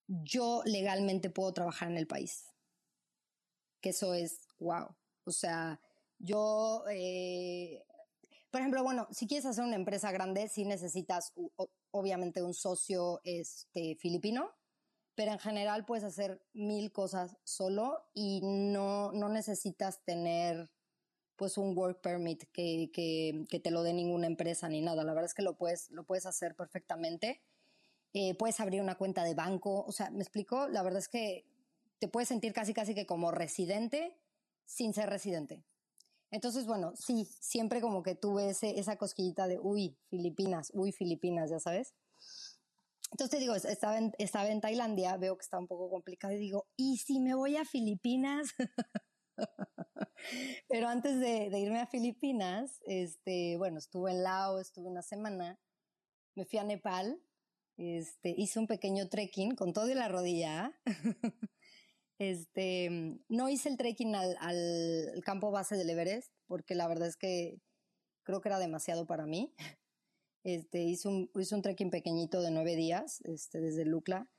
yo 0.08 0.62
legalmente 0.66 1.32
puedo 1.32 1.54
trabajar 1.54 1.90
en 1.90 1.98
el 1.98 2.06
país. 2.06 2.46
Que 3.82 3.90
eso 3.90 4.14
es 4.14 4.42
wow. 4.60 4.96
O 5.26 5.32
sea, 5.32 5.82
yo, 6.20 6.84
eh, 6.92 7.84
por 8.54 8.62
ejemplo, 8.62 8.84
bueno, 8.84 9.08
si 9.10 9.26
quieres 9.26 9.48
hacer 9.48 9.64
una 9.64 9.76
empresa 9.76 10.12
grande, 10.12 10.48
sí 10.48 10.64
necesitas 10.64 11.34
obviamente 11.90 12.44
un 12.44 12.54
socio 12.54 13.20
este, 13.24 13.96
filipino, 13.96 14.52
pero 15.16 15.32
en 15.32 15.40
general 15.40 15.86
puedes 15.86 16.04
hacer 16.04 16.40
mil 16.54 16.92
cosas 16.92 17.36
solo 17.44 18.12
y 18.14 18.42
no, 18.44 19.12
no 19.12 19.28
necesitas 19.28 20.04
tener 20.06 20.70
pues 21.36 21.58
un 21.58 21.76
work 21.76 22.02
permit 22.02 22.44
que, 22.52 22.92
que, 22.94 23.44
que, 23.50 23.60
te 23.60 23.72
lo 23.72 23.82
dé 23.82 23.92
ninguna 23.92 24.28
empresa 24.28 24.70
ni 24.70 24.82
nada. 24.82 25.04
La 25.04 25.14
verdad 25.14 25.26
es 25.32 25.34
que 25.34 25.42
lo 25.42 25.58
puedes, 25.58 25.90
lo 25.90 26.04
puedes 26.04 26.28
hacer 26.28 26.56
perfectamente. 26.56 27.42
Eh, 28.14 28.36
puedes 28.36 28.60
abrir 28.60 28.84
una 28.84 29.00
cuenta 29.00 29.24
de 29.24 29.34
banco. 29.34 29.84
O 29.84 29.92
sea, 29.92 30.12
¿me 30.12 30.22
explico? 30.22 30.68
La 30.68 30.84
verdad 30.84 31.00
es 31.00 31.08
que 31.08 31.48
te 31.98 32.08
puedes 32.08 32.30
sentir 32.30 32.54
casi 32.54 32.72
casi 32.76 32.94
que 32.94 33.08
como 33.08 33.32
residente 33.32 34.16
sin 34.64 34.94
ser 34.94 35.10
residente. 35.10 35.66
Entonces, 36.34 36.66
bueno, 36.66 36.94
sí, 36.96 37.30
siempre 37.40 37.80
como 37.80 38.02
que 38.02 38.16
tuve 38.16 38.50
ese, 38.50 38.80
esa 38.80 38.98
cosquillita 38.98 39.48
de, 39.48 39.60
uy, 39.60 39.96
Filipinas, 40.10 40.72
uy, 40.74 40.92
Filipinas, 40.92 41.52
ya 41.52 41.60
sabes. 41.60 41.94
Entonces 43.12 43.30
te 43.30 43.40
digo, 43.40 43.54
estaba 43.54 44.00
en, 44.00 44.14
estaba 44.18 44.48
en 44.48 44.60
Tailandia, 44.60 45.16
veo 45.18 45.38
que 45.38 45.44
está 45.44 45.60
un 45.60 45.68
poco 45.68 45.92
complicado 45.92 46.34
y 46.34 46.40
digo, 46.40 46.66
¿y 46.76 46.98
si 46.98 47.20
me 47.20 47.36
voy 47.36 47.56
a 47.56 47.66
Filipinas? 47.66 48.50
Pero 50.68 50.88
antes 50.88 51.20
de, 51.20 51.60
irme 51.60 51.80
a 51.80 51.86
Filipinas, 51.86 52.82
este, 52.88 53.56
bueno, 53.58 53.78
estuve 53.78 54.10
en 54.10 54.24
Laos, 54.24 54.62
estuve 54.62 54.90
una 54.90 55.04
semana, 55.04 55.60
me 56.34 56.46
fui 56.46 56.58
a 56.58 56.64
Nepal 56.64 57.22
Este, 57.78 58.34
hice 58.36 58.58
un 58.58 58.66
pequeño 58.66 59.08
trekking 59.08 59.56
con 59.56 59.72
todo 59.72 59.88
y 59.88 59.94
la 59.94 60.08
rodilla. 60.08 60.74
este, 62.30 63.20
no 63.28 63.50
hice 63.50 63.70
el 63.70 63.78
trekking 63.78 64.16
al, 64.16 64.38
al, 64.40 65.22
campo 65.24 65.52
base 65.52 65.76
del 65.76 65.90
Everest 65.90 66.32
porque 66.48 66.76
la 66.76 66.88
verdad 66.88 67.08
es 67.08 67.18
que 67.18 67.62
creo 68.24 68.42
que 68.42 68.50
era 68.50 68.60
demasiado 68.60 69.06
para 69.06 69.26
mí. 69.26 69.54
Este, 70.46 70.84
hice 70.84 71.08
un, 71.08 71.32
hice 71.36 71.56
un 71.56 71.62
trekking 71.62 71.90
pequeñito 71.90 72.42
de 72.42 72.52
nueve 72.52 72.76
días 72.76 73.22
este, 73.22 73.62
desde 73.62 73.86
Lucla 73.86 74.30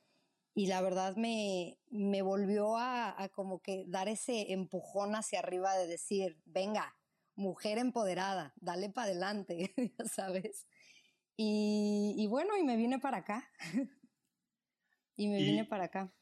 y 0.54 0.66
la 0.66 0.82
verdad 0.82 1.16
me, 1.16 1.78
me 1.88 2.20
volvió 2.20 2.76
a, 2.76 3.20
a, 3.22 3.30
como 3.30 3.62
que 3.62 3.86
dar 3.88 4.08
ese 4.08 4.52
empujón 4.52 5.14
hacia 5.14 5.38
arriba 5.38 5.74
de 5.74 5.86
decir, 5.86 6.38
venga, 6.44 6.94
mujer 7.34 7.78
empoderada, 7.78 8.52
dale 8.56 8.90
para 8.90 9.06
adelante, 9.06 9.74
ya 9.98 10.04
sabes. 10.04 10.66
Y, 11.36 12.14
y, 12.16 12.26
bueno, 12.28 12.56
y 12.56 12.62
me 12.62 12.76
vine 12.76 13.00
para 13.00 13.18
acá. 13.18 13.50
y 15.16 15.28
me 15.28 15.40
y, 15.40 15.44
vine 15.44 15.64
para 15.64 15.84
acá. 15.84 16.12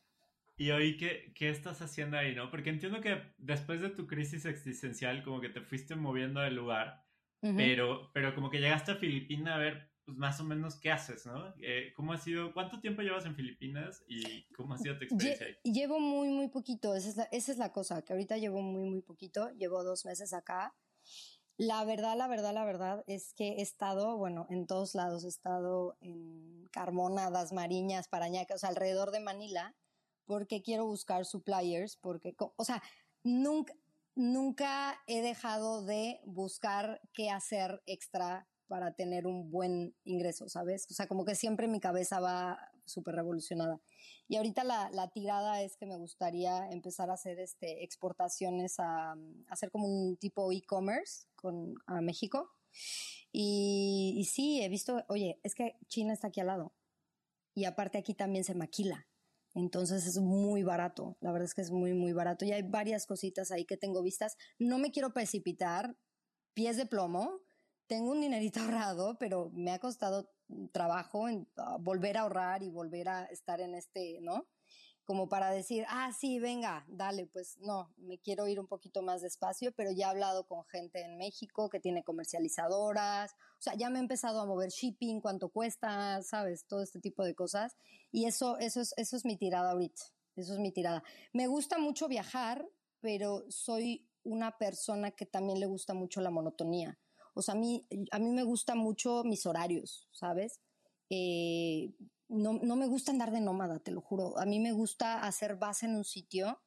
¿Y 0.62 0.70
hoy 0.70 0.96
qué, 0.96 1.32
qué 1.34 1.50
estás 1.50 1.82
haciendo 1.82 2.16
ahí, 2.16 2.36
no? 2.36 2.48
Porque 2.48 2.70
entiendo 2.70 3.00
que 3.00 3.20
después 3.36 3.80
de 3.80 3.90
tu 3.90 4.06
crisis 4.06 4.44
existencial, 4.44 5.24
como 5.24 5.40
que 5.40 5.48
te 5.48 5.60
fuiste 5.60 5.96
moviendo 5.96 6.40
del 6.40 6.54
lugar, 6.54 7.04
uh 7.42 7.48
-huh. 7.48 7.56
pero, 7.56 8.12
pero 8.14 8.32
como 8.32 8.48
que 8.48 8.60
llegaste 8.60 8.92
a 8.92 8.94
Filipinas 8.94 9.56
a 9.56 9.58
ver 9.58 9.90
pues 10.04 10.16
más 10.16 10.38
o 10.38 10.44
menos 10.44 10.76
qué 10.76 10.92
haces, 10.92 11.26
¿no? 11.26 11.52
Eh, 11.60 11.92
¿Cómo 11.96 12.12
ha 12.12 12.18
sido, 12.18 12.52
cuánto 12.52 12.78
tiempo 12.78 13.02
llevas 13.02 13.26
en 13.26 13.34
Filipinas 13.34 14.04
y 14.06 14.44
cómo 14.52 14.74
ha 14.74 14.78
sido 14.78 14.96
tu 14.98 15.04
experiencia 15.04 15.46
ahí? 15.46 15.56
Llevo 15.64 15.98
muy, 15.98 16.28
muy 16.28 16.46
poquito, 16.46 16.94
esa 16.94 17.08
es, 17.08 17.16
la, 17.16 17.24
esa 17.32 17.50
es 17.50 17.58
la 17.58 17.72
cosa, 17.72 18.02
que 18.02 18.12
ahorita 18.12 18.36
llevo 18.36 18.62
muy, 18.62 18.88
muy 18.88 19.02
poquito, 19.02 19.50
llevo 19.58 19.82
dos 19.82 20.04
meses 20.04 20.32
acá. 20.32 20.76
La 21.56 21.84
verdad, 21.84 22.16
la 22.16 22.28
verdad, 22.28 22.54
la 22.54 22.64
verdad 22.64 23.02
es 23.08 23.34
que 23.34 23.48
he 23.54 23.62
estado, 23.62 24.16
bueno, 24.16 24.46
en 24.48 24.68
todos 24.68 24.94
lados, 24.94 25.24
he 25.24 25.28
estado 25.28 25.96
en 26.00 26.68
Carmona, 26.70 27.30
Das 27.30 27.52
Mariñas, 27.52 28.06
Parañaca, 28.06 28.54
o 28.54 28.58
sea, 28.58 28.68
alrededor 28.68 29.10
de 29.10 29.18
Manila, 29.18 29.74
porque 30.32 30.62
quiero 30.62 30.86
buscar 30.86 31.26
suppliers, 31.26 31.96
porque, 31.96 32.34
o 32.38 32.64
sea, 32.64 32.82
nunca, 33.22 33.74
nunca 34.14 34.98
he 35.06 35.20
dejado 35.20 35.84
de 35.84 36.22
buscar 36.24 37.02
qué 37.12 37.28
hacer 37.28 37.82
extra 37.84 38.48
para 38.66 38.94
tener 38.94 39.26
un 39.26 39.50
buen 39.50 39.94
ingreso, 40.04 40.48
¿sabes? 40.48 40.86
O 40.90 40.94
sea, 40.94 41.06
como 41.06 41.26
que 41.26 41.34
siempre 41.34 41.68
mi 41.68 41.80
cabeza 41.80 42.18
va 42.18 42.58
súper 42.86 43.14
revolucionada. 43.14 43.78
Y 44.26 44.36
ahorita 44.36 44.64
la, 44.64 44.88
la, 44.94 45.10
tirada 45.10 45.60
es 45.60 45.76
que 45.76 45.84
me 45.84 45.98
gustaría 45.98 46.66
empezar 46.70 47.10
a 47.10 47.14
hacer 47.14 47.38
este, 47.38 47.84
exportaciones, 47.84 48.80
a, 48.80 49.10
a 49.12 49.16
hacer 49.50 49.70
como 49.70 49.86
un 49.86 50.16
tipo 50.16 50.50
e-commerce 50.50 51.26
a 51.88 52.00
México. 52.00 52.48
Y, 53.32 54.14
y 54.16 54.24
sí, 54.24 54.62
he 54.62 54.70
visto, 54.70 55.04
oye, 55.08 55.38
es 55.42 55.54
que 55.54 55.76
China 55.88 56.14
está 56.14 56.28
aquí 56.28 56.40
al 56.40 56.46
lado. 56.46 56.72
Y 57.54 57.66
aparte 57.66 57.98
aquí 57.98 58.14
también 58.14 58.44
se 58.44 58.54
maquila. 58.54 59.06
Entonces 59.54 60.06
es 60.06 60.18
muy 60.18 60.62
barato, 60.62 61.16
la 61.20 61.30
verdad 61.30 61.44
es 61.44 61.54
que 61.54 61.60
es 61.60 61.70
muy, 61.70 61.92
muy 61.92 62.12
barato. 62.12 62.44
Y 62.44 62.52
hay 62.52 62.62
varias 62.62 63.06
cositas 63.06 63.50
ahí 63.50 63.64
que 63.64 63.76
tengo 63.76 64.02
vistas. 64.02 64.36
No 64.58 64.78
me 64.78 64.90
quiero 64.90 65.12
precipitar, 65.12 65.96
pies 66.54 66.76
de 66.76 66.86
plomo, 66.86 67.40
tengo 67.86 68.12
un 68.12 68.20
dinerito 68.20 68.60
ahorrado, 68.88 69.18
pero 69.18 69.50
me 69.52 69.72
ha 69.72 69.78
costado 69.78 70.30
trabajo 70.72 71.28
en 71.28 71.48
uh, 71.56 71.78
volver 71.80 72.16
a 72.16 72.22
ahorrar 72.22 72.62
y 72.62 72.70
volver 72.70 73.08
a 73.08 73.24
estar 73.26 73.60
en 73.60 73.74
este, 73.74 74.18
¿no? 74.20 74.48
Como 75.04 75.28
para 75.28 75.50
decir, 75.50 75.84
ah, 75.88 76.12
sí, 76.12 76.38
venga, 76.38 76.84
dale, 76.88 77.26
pues 77.26 77.58
no, 77.58 77.92
me 77.96 78.18
quiero 78.18 78.46
ir 78.46 78.60
un 78.60 78.68
poquito 78.68 79.02
más 79.02 79.20
despacio, 79.20 79.72
pero 79.72 79.90
ya 79.90 80.06
he 80.06 80.10
hablado 80.10 80.46
con 80.46 80.64
gente 80.66 81.00
en 81.00 81.18
México 81.18 81.68
que 81.68 81.80
tiene 81.80 82.04
comercializadoras, 82.04 83.32
o 83.32 83.62
sea, 83.62 83.74
ya 83.74 83.90
me 83.90 83.98
he 83.98 84.02
empezado 84.02 84.40
a 84.40 84.46
mover 84.46 84.70
shipping, 84.70 85.20
cuánto 85.20 85.48
cuesta, 85.48 86.22
sabes, 86.22 86.66
todo 86.66 86.82
este 86.82 87.00
tipo 87.00 87.24
de 87.24 87.34
cosas. 87.34 87.76
Y 88.10 88.26
eso, 88.26 88.58
eso 88.58 88.80
es, 88.80 88.94
eso 88.96 89.16
es 89.16 89.24
mi 89.24 89.36
tirada 89.36 89.72
ahorita, 89.72 90.02
eso 90.36 90.52
es 90.54 90.58
mi 90.58 90.72
tirada. 90.72 91.02
Me 91.32 91.46
gusta 91.46 91.78
mucho 91.78 92.08
viajar, 92.08 92.68
pero 93.00 93.44
soy 93.48 94.08
una 94.24 94.56
persona 94.58 95.10
que 95.10 95.26
también 95.26 95.60
le 95.60 95.66
gusta 95.66 95.94
mucho 95.94 96.20
la 96.20 96.30
monotonía. 96.30 96.98
O 97.34 97.42
sea, 97.42 97.54
a 97.54 97.58
mí, 97.58 97.86
a 98.10 98.18
mí 98.18 98.30
me 98.30 98.42
gustan 98.42 98.78
mucho 98.78 99.24
mis 99.24 99.46
horarios, 99.46 100.08
¿sabes? 100.12 100.60
Eh, 101.08 101.92
no, 102.32 102.54
no, 102.54 102.76
me 102.76 102.86
gusta 102.86 103.12
andar 103.12 103.30
de 103.30 103.40
nómada, 103.40 103.78
te 103.78 103.90
lo 103.90 104.00
juro. 104.00 104.38
A 104.38 104.46
mí 104.46 104.58
me 104.58 104.72
gusta 104.72 105.22
hacer 105.22 105.56
base 105.56 105.86
en 105.86 105.96
un 105.96 106.04
sitio 106.04 106.60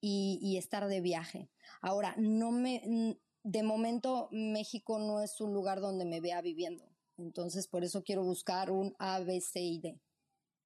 y, 0.00 0.38
y 0.42 0.56
estar 0.56 0.88
de 0.88 1.00
viaje. 1.00 1.50
Ahora, 1.80 2.14
no 2.18 2.50
me, 2.50 3.18
de 3.44 3.62
momento 3.62 4.28
México 4.32 4.98
no 4.98 5.20
es 5.20 5.40
un 5.40 5.52
lugar 5.52 5.80
donde 5.80 6.04
me 6.04 6.20
vea 6.20 6.40
viviendo. 6.40 6.84
Entonces, 7.18 7.68
por 7.68 7.84
eso 7.84 8.02
quiero 8.02 8.24
buscar 8.24 8.70
un 8.70 8.94
A, 8.98 9.20
B, 9.20 9.40
C 9.40 9.60
y 9.60 9.80
D 9.80 10.00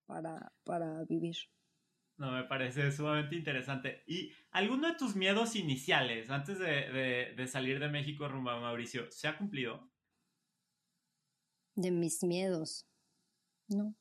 para, 0.07 0.53
para 0.65 1.05
vivir. 1.05 1.37
No, 2.19 2.33
me 2.33 2.45
parece 2.45 2.91
sumamente 2.93 3.37
interesante. 3.37 4.03
¿Y 4.07 4.33
alguno 4.51 4.89
de 4.89 4.95
tus 4.95 5.17
miedos 5.17 5.55
iniciales 5.55 6.31
antes 6.31 6.59
de, 6.59 6.91
de, 6.91 7.35
de, 7.37 7.47
salir 7.47 7.79
de 7.79 7.89
México 7.89 8.27
rumbo 8.27 8.51
a 8.51 8.61
Mauricio 8.61 9.11
se 9.11 9.29
ha 9.29 9.37
cumplido? 9.37 9.91
De 11.75 11.91
mis 11.91 12.23
miedos. 12.23 12.87
No. 13.69 13.95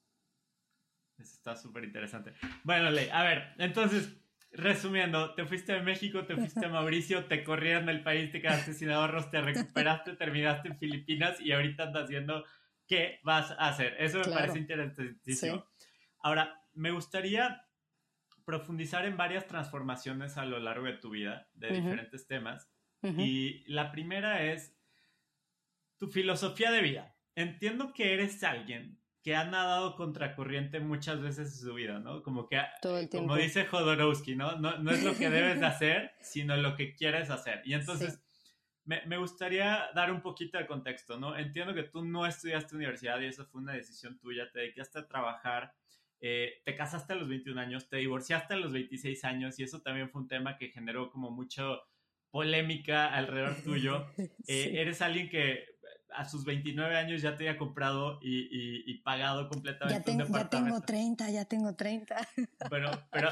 Eso 1.17 1.33
está 1.33 1.55
súper 1.55 1.83
interesante. 1.85 2.33
Bueno, 2.63 2.89
Ley, 2.91 3.09
a 3.11 3.23
ver, 3.23 3.53
entonces, 3.57 4.17
resumiendo, 4.51 5.33
te 5.33 5.45
fuiste 5.45 5.73
de 5.73 5.81
México, 5.81 6.25
te 6.25 6.35
fuiste 6.35 6.65
a 6.65 6.69
Mauricio, 6.69 7.25
te 7.25 7.43
corrieron 7.43 7.85
del 7.85 8.03
país, 8.03 8.31
te 8.31 8.41
quedaste 8.41 8.73
sin 8.73 8.89
ahorros, 8.89 9.29
te 9.31 9.41
recuperaste, 9.41 10.13
terminaste 10.13 10.69
en 10.69 10.77
Filipinas 10.77 11.39
y 11.39 11.51
ahorita 11.51 11.83
andas 11.83 12.09
viendo 12.09 12.43
qué 12.87 13.19
vas 13.23 13.51
a 13.51 13.69
hacer. 13.69 13.95
Eso 13.99 14.17
me 14.17 14.23
claro. 14.25 14.39
parece 14.41 14.59
interesantísimo. 14.59 15.65
Sí. 15.77 15.85
Ahora, 16.19 16.61
me 16.73 16.91
gustaría 16.91 17.65
profundizar 18.45 19.05
en 19.05 19.17
varias 19.17 19.47
transformaciones 19.47 20.37
a 20.37 20.45
lo 20.45 20.59
largo 20.59 20.85
de 20.85 20.93
tu 20.93 21.09
vida, 21.09 21.47
de 21.53 21.67
uh 21.67 21.71
-huh. 21.71 21.83
diferentes 21.83 22.27
temas. 22.27 22.69
Uh 23.01 23.09
-huh. 23.09 23.25
Y 23.25 23.63
la 23.67 23.91
primera 23.91 24.43
es 24.43 24.75
tu 25.97 26.07
filosofía 26.07 26.71
de 26.71 26.81
vida. 26.81 27.15
Entiendo 27.35 27.93
que 27.93 28.13
eres 28.13 28.43
alguien 28.43 28.99
que 29.25 29.35
ha 29.35 29.43
nadado 29.43 29.95
contracorriente 29.95 30.79
muchas 30.79 31.19
veces 31.19 31.51
en 31.51 31.67
su 31.67 31.73
vida, 31.73 31.97
¿no? 31.97 32.21
Como 32.21 32.47
que, 32.47 32.61
como 33.11 33.35
dice 33.35 33.65
Jodorowsky, 33.65 34.35
¿no? 34.35 34.57
¿no? 34.57 34.77
No 34.77 34.91
es 34.91 35.03
lo 35.03 35.15
que 35.15 35.31
debes 35.31 35.59
de 35.59 35.65
hacer, 35.65 36.11
sino 36.21 36.55
lo 36.57 36.75
que 36.75 36.93
quieres 36.93 37.31
hacer. 37.31 37.63
Y 37.65 37.73
entonces, 37.73 38.13
sí. 38.13 38.51
me, 38.83 39.03
me, 39.07 39.17
gustaría 39.17 39.89
dar 39.95 40.11
un 40.11 40.21
poquito 40.21 40.59
de 40.59 40.67
contexto, 40.67 41.19
¿no? 41.19 41.35
Entiendo 41.35 41.73
que 41.73 41.81
tú 41.81 42.05
no 42.05 42.27
estudiaste 42.27 42.75
universidad 42.75 43.19
y 43.19 43.25
eso 43.25 43.47
fue 43.47 43.61
una 43.61 43.73
decisión 43.73 44.19
tuya, 44.19 44.51
te 44.51 44.59
dedicaste 44.59 44.99
a 44.99 45.07
trabajar 45.07 45.73
eh, 46.21 46.61
te 46.63 46.75
casaste 46.75 47.13
a 47.13 47.15
los 47.17 47.27
21 47.27 47.59
años, 47.59 47.89
te 47.89 47.97
divorciaste 47.97 48.53
a 48.53 48.57
los 48.57 48.71
26 48.71 49.23
años 49.25 49.59
y 49.59 49.63
eso 49.63 49.81
también 49.81 50.09
fue 50.09 50.21
un 50.21 50.27
tema 50.27 50.57
que 50.57 50.69
generó 50.69 51.11
como 51.11 51.29
mucho 51.29 51.81
polémica 52.31 53.13
alrededor 53.13 53.61
tuyo. 53.63 54.07
sí. 54.17 54.31
eh, 54.47 54.81
eres 54.81 55.01
alguien 55.01 55.29
que 55.29 55.74
a 56.13 56.25
sus 56.25 56.45
29 56.45 56.97
años 56.97 57.21
ya 57.21 57.35
te 57.35 57.47
había 57.47 57.57
comprado 57.57 58.19
y, 58.21 58.41
y, 58.41 58.83
y 58.85 58.99
pagado 58.99 59.49
completamente 59.49 59.99
ya, 59.99 60.03
ten, 60.03 60.21
un 60.21 60.27
departamento. 60.27 60.79
Ya 60.79 60.85
tengo 60.85 60.85
30, 60.85 61.29
ya 61.31 61.45
tengo 61.45 61.75
30. 61.75 62.27
Bueno, 62.69 62.91
pero, 63.11 63.29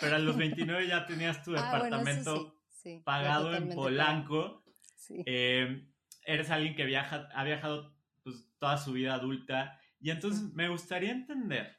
pero 0.00 0.16
a 0.16 0.18
los 0.18 0.36
29 0.36 0.86
ya 0.86 1.06
tenías 1.06 1.42
tu 1.42 1.52
departamento 1.52 2.30
ah, 2.30 2.34
bueno, 2.34 2.54
sí, 2.68 2.96
sí, 2.96 3.02
pagado 3.04 3.54
en 3.54 3.70
Polanco. 3.70 4.64
Eh, 5.10 5.86
eres 6.24 6.50
alguien 6.50 6.74
que 6.74 6.84
viaja, 6.84 7.28
ha 7.34 7.44
viajado 7.44 7.94
pues, 8.22 8.48
toda 8.58 8.78
su 8.78 8.92
vida 8.92 9.14
adulta 9.14 9.78
y 10.00 10.10
entonces 10.10 10.52
me 10.54 10.68
gustaría 10.68 11.12
entender 11.12 11.78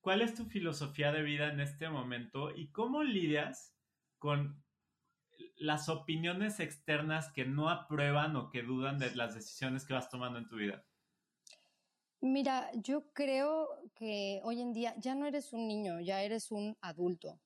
cuál 0.00 0.22
es 0.22 0.34
tu 0.34 0.44
filosofía 0.44 1.12
de 1.12 1.22
vida 1.22 1.48
en 1.48 1.60
este 1.60 1.88
momento 1.88 2.54
y 2.54 2.70
cómo 2.70 3.02
lidias 3.02 3.74
con 4.18 4.62
las 5.56 5.88
opiniones 5.88 6.60
externas 6.60 7.30
que 7.32 7.44
no 7.44 7.70
aprueban 7.70 8.36
o 8.36 8.50
que 8.50 8.62
dudan 8.62 8.98
de 8.98 9.14
las 9.14 9.34
decisiones 9.34 9.84
que 9.84 9.94
vas 9.94 10.10
tomando 10.10 10.38
en 10.38 10.48
tu 10.48 10.56
vida. 10.56 10.84
Mira, 12.20 12.70
yo 12.74 13.12
creo 13.12 13.68
que 13.94 14.40
hoy 14.42 14.60
en 14.60 14.72
día 14.72 14.94
ya 14.98 15.14
no 15.14 15.26
eres 15.26 15.52
un 15.52 15.68
niño, 15.68 16.00
ya 16.00 16.22
eres 16.22 16.50
un 16.50 16.76
adulto. 16.80 17.40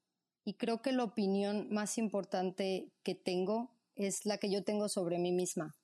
Y 0.45 0.55
creo 0.55 0.81
que 0.81 0.93
la 0.93 1.05
opinión 1.05 1.69
más 1.71 1.99
importante 1.99 2.91
que 3.03 3.15
tengo 3.15 3.77
es 3.95 4.25
la 4.25 4.39
que 4.39 4.51
yo 4.51 4.65
tengo 4.65 4.89
sobre 4.89 5.19
mí 5.19 5.33
misma. 5.33 5.77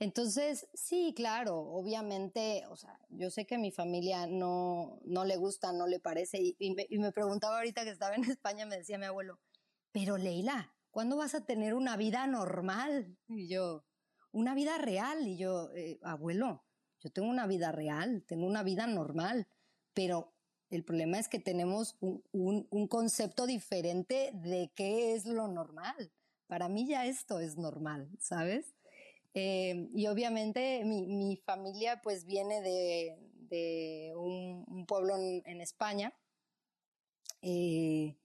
Entonces, 0.00 0.68
sí, 0.74 1.12
claro, 1.14 1.58
obviamente, 1.58 2.64
o 2.70 2.76
sea, 2.76 3.00
yo 3.08 3.30
sé 3.30 3.46
que 3.46 3.56
a 3.56 3.58
mi 3.58 3.72
familia 3.72 4.28
no, 4.28 5.00
no 5.04 5.24
le 5.24 5.36
gusta, 5.36 5.72
no 5.72 5.88
le 5.88 5.98
parece, 5.98 6.38
y, 6.40 6.74
me, 6.74 6.86
y, 6.88 6.98
me, 6.98 7.10
preguntaba 7.10 7.56
ahorita 7.56 7.82
que 7.82 7.90
estaba 7.90 8.14
en 8.14 8.22
España, 8.30 8.64
me 8.64 8.78
decía 8.78 8.96
mi 8.96 9.06
abuelo, 9.06 9.40
pero 9.90 10.16
Leila, 10.16 10.72
¿cuándo 10.98 11.16
vas 11.16 11.36
a 11.36 11.44
tener 11.44 11.74
una 11.74 11.96
vida 11.96 12.26
normal? 12.26 13.16
Y 13.28 13.46
yo, 13.46 13.84
una 14.32 14.52
vida 14.56 14.78
real, 14.78 15.28
y 15.28 15.36
yo, 15.36 15.70
eh, 15.76 16.00
abuelo, 16.02 16.64
yo 16.98 17.12
tengo 17.12 17.28
una 17.28 17.46
vida 17.46 17.70
real, 17.70 18.24
tengo 18.26 18.44
una 18.48 18.64
vida 18.64 18.88
normal, 18.88 19.46
pero 19.94 20.34
el 20.70 20.82
problema 20.82 21.20
es 21.20 21.28
que 21.28 21.38
tenemos 21.38 21.96
un, 22.00 22.66
un, 22.68 22.88
concepto 22.88 23.46
diferente 23.46 24.32
de 24.34 24.72
qué 24.74 25.14
es 25.14 25.24
lo 25.24 25.46
normal. 25.46 26.10
Para 26.48 26.68
mí 26.68 26.84
ya 26.88 27.06
esto 27.06 27.38
es 27.38 27.56
normal, 27.56 28.10
¿sabes? 28.18 28.74
Eh, 29.34 29.88
y 29.94 30.08
obviamente 30.08 30.84
mi, 30.84 31.06
mi, 31.06 31.36
familia 31.36 32.00
pues 32.02 32.24
viene 32.24 32.60
de, 32.60 33.16
de 33.48 34.14
un, 34.16 34.84
pueblo 34.84 35.16
en, 35.16 35.60
España. 35.60 36.12
Eh, 37.40 38.16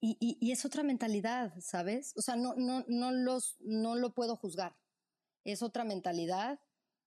y, 0.00 0.52
es 0.52 0.64
otra 0.64 0.82
mentalidad, 0.82 1.52
¿sabes? 1.60 2.12
O 2.16 2.22
sea, 2.22 2.36
no, 2.36 2.54
no, 2.54 2.84
no, 2.88 3.12
los, 3.12 3.56
no 3.60 3.94
lo 3.94 4.14
puedo 4.14 4.36
juzgar. 4.36 4.76
Es 5.44 5.62
otra 5.62 5.84
mentalidad. 5.84 6.60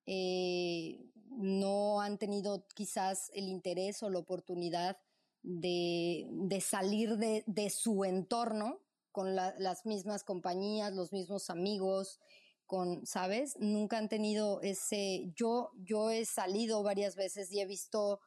Eh, 0.06 1.00
no 1.30 2.02
han 2.02 2.18
tenido 2.18 2.66
quizás 2.76 3.30
el 3.34 3.48
interés 3.48 4.02
o 4.02 4.10
la 4.10 4.20
oportunidad 4.20 4.98
de, 5.44 6.60
salir 6.62 7.18
de, 7.18 7.70
su 7.70 8.04
entorno 8.04 8.80
con 9.12 9.36
las 9.36 9.86
mismas 9.86 10.24
compañías, 10.24 10.94
los 10.94 11.12
mismos 11.14 11.50
amigos, 11.50 12.20
con, 12.66 13.06
¿sabes? 13.06 13.56
Nunca 13.60 13.98
han 13.98 14.10
tenido 14.10 14.62
ese, 14.62 15.32
yo, 15.36 15.72
yo 15.78 16.12
he 16.12 16.26
salido 16.26 16.84
varias 16.84 17.16
veces 17.16 17.52
y 17.52 17.60
he 17.62 17.66
visto 17.66 18.20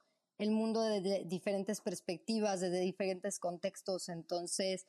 el 0.43 0.51
mundo 0.51 0.83
de, 0.83 1.25
diferentes 1.27 1.81
perspectivas, 1.81 2.61
de 2.61 2.81
diferentes 2.81 3.39
contextos, 3.39 4.09
entonces 4.09 4.87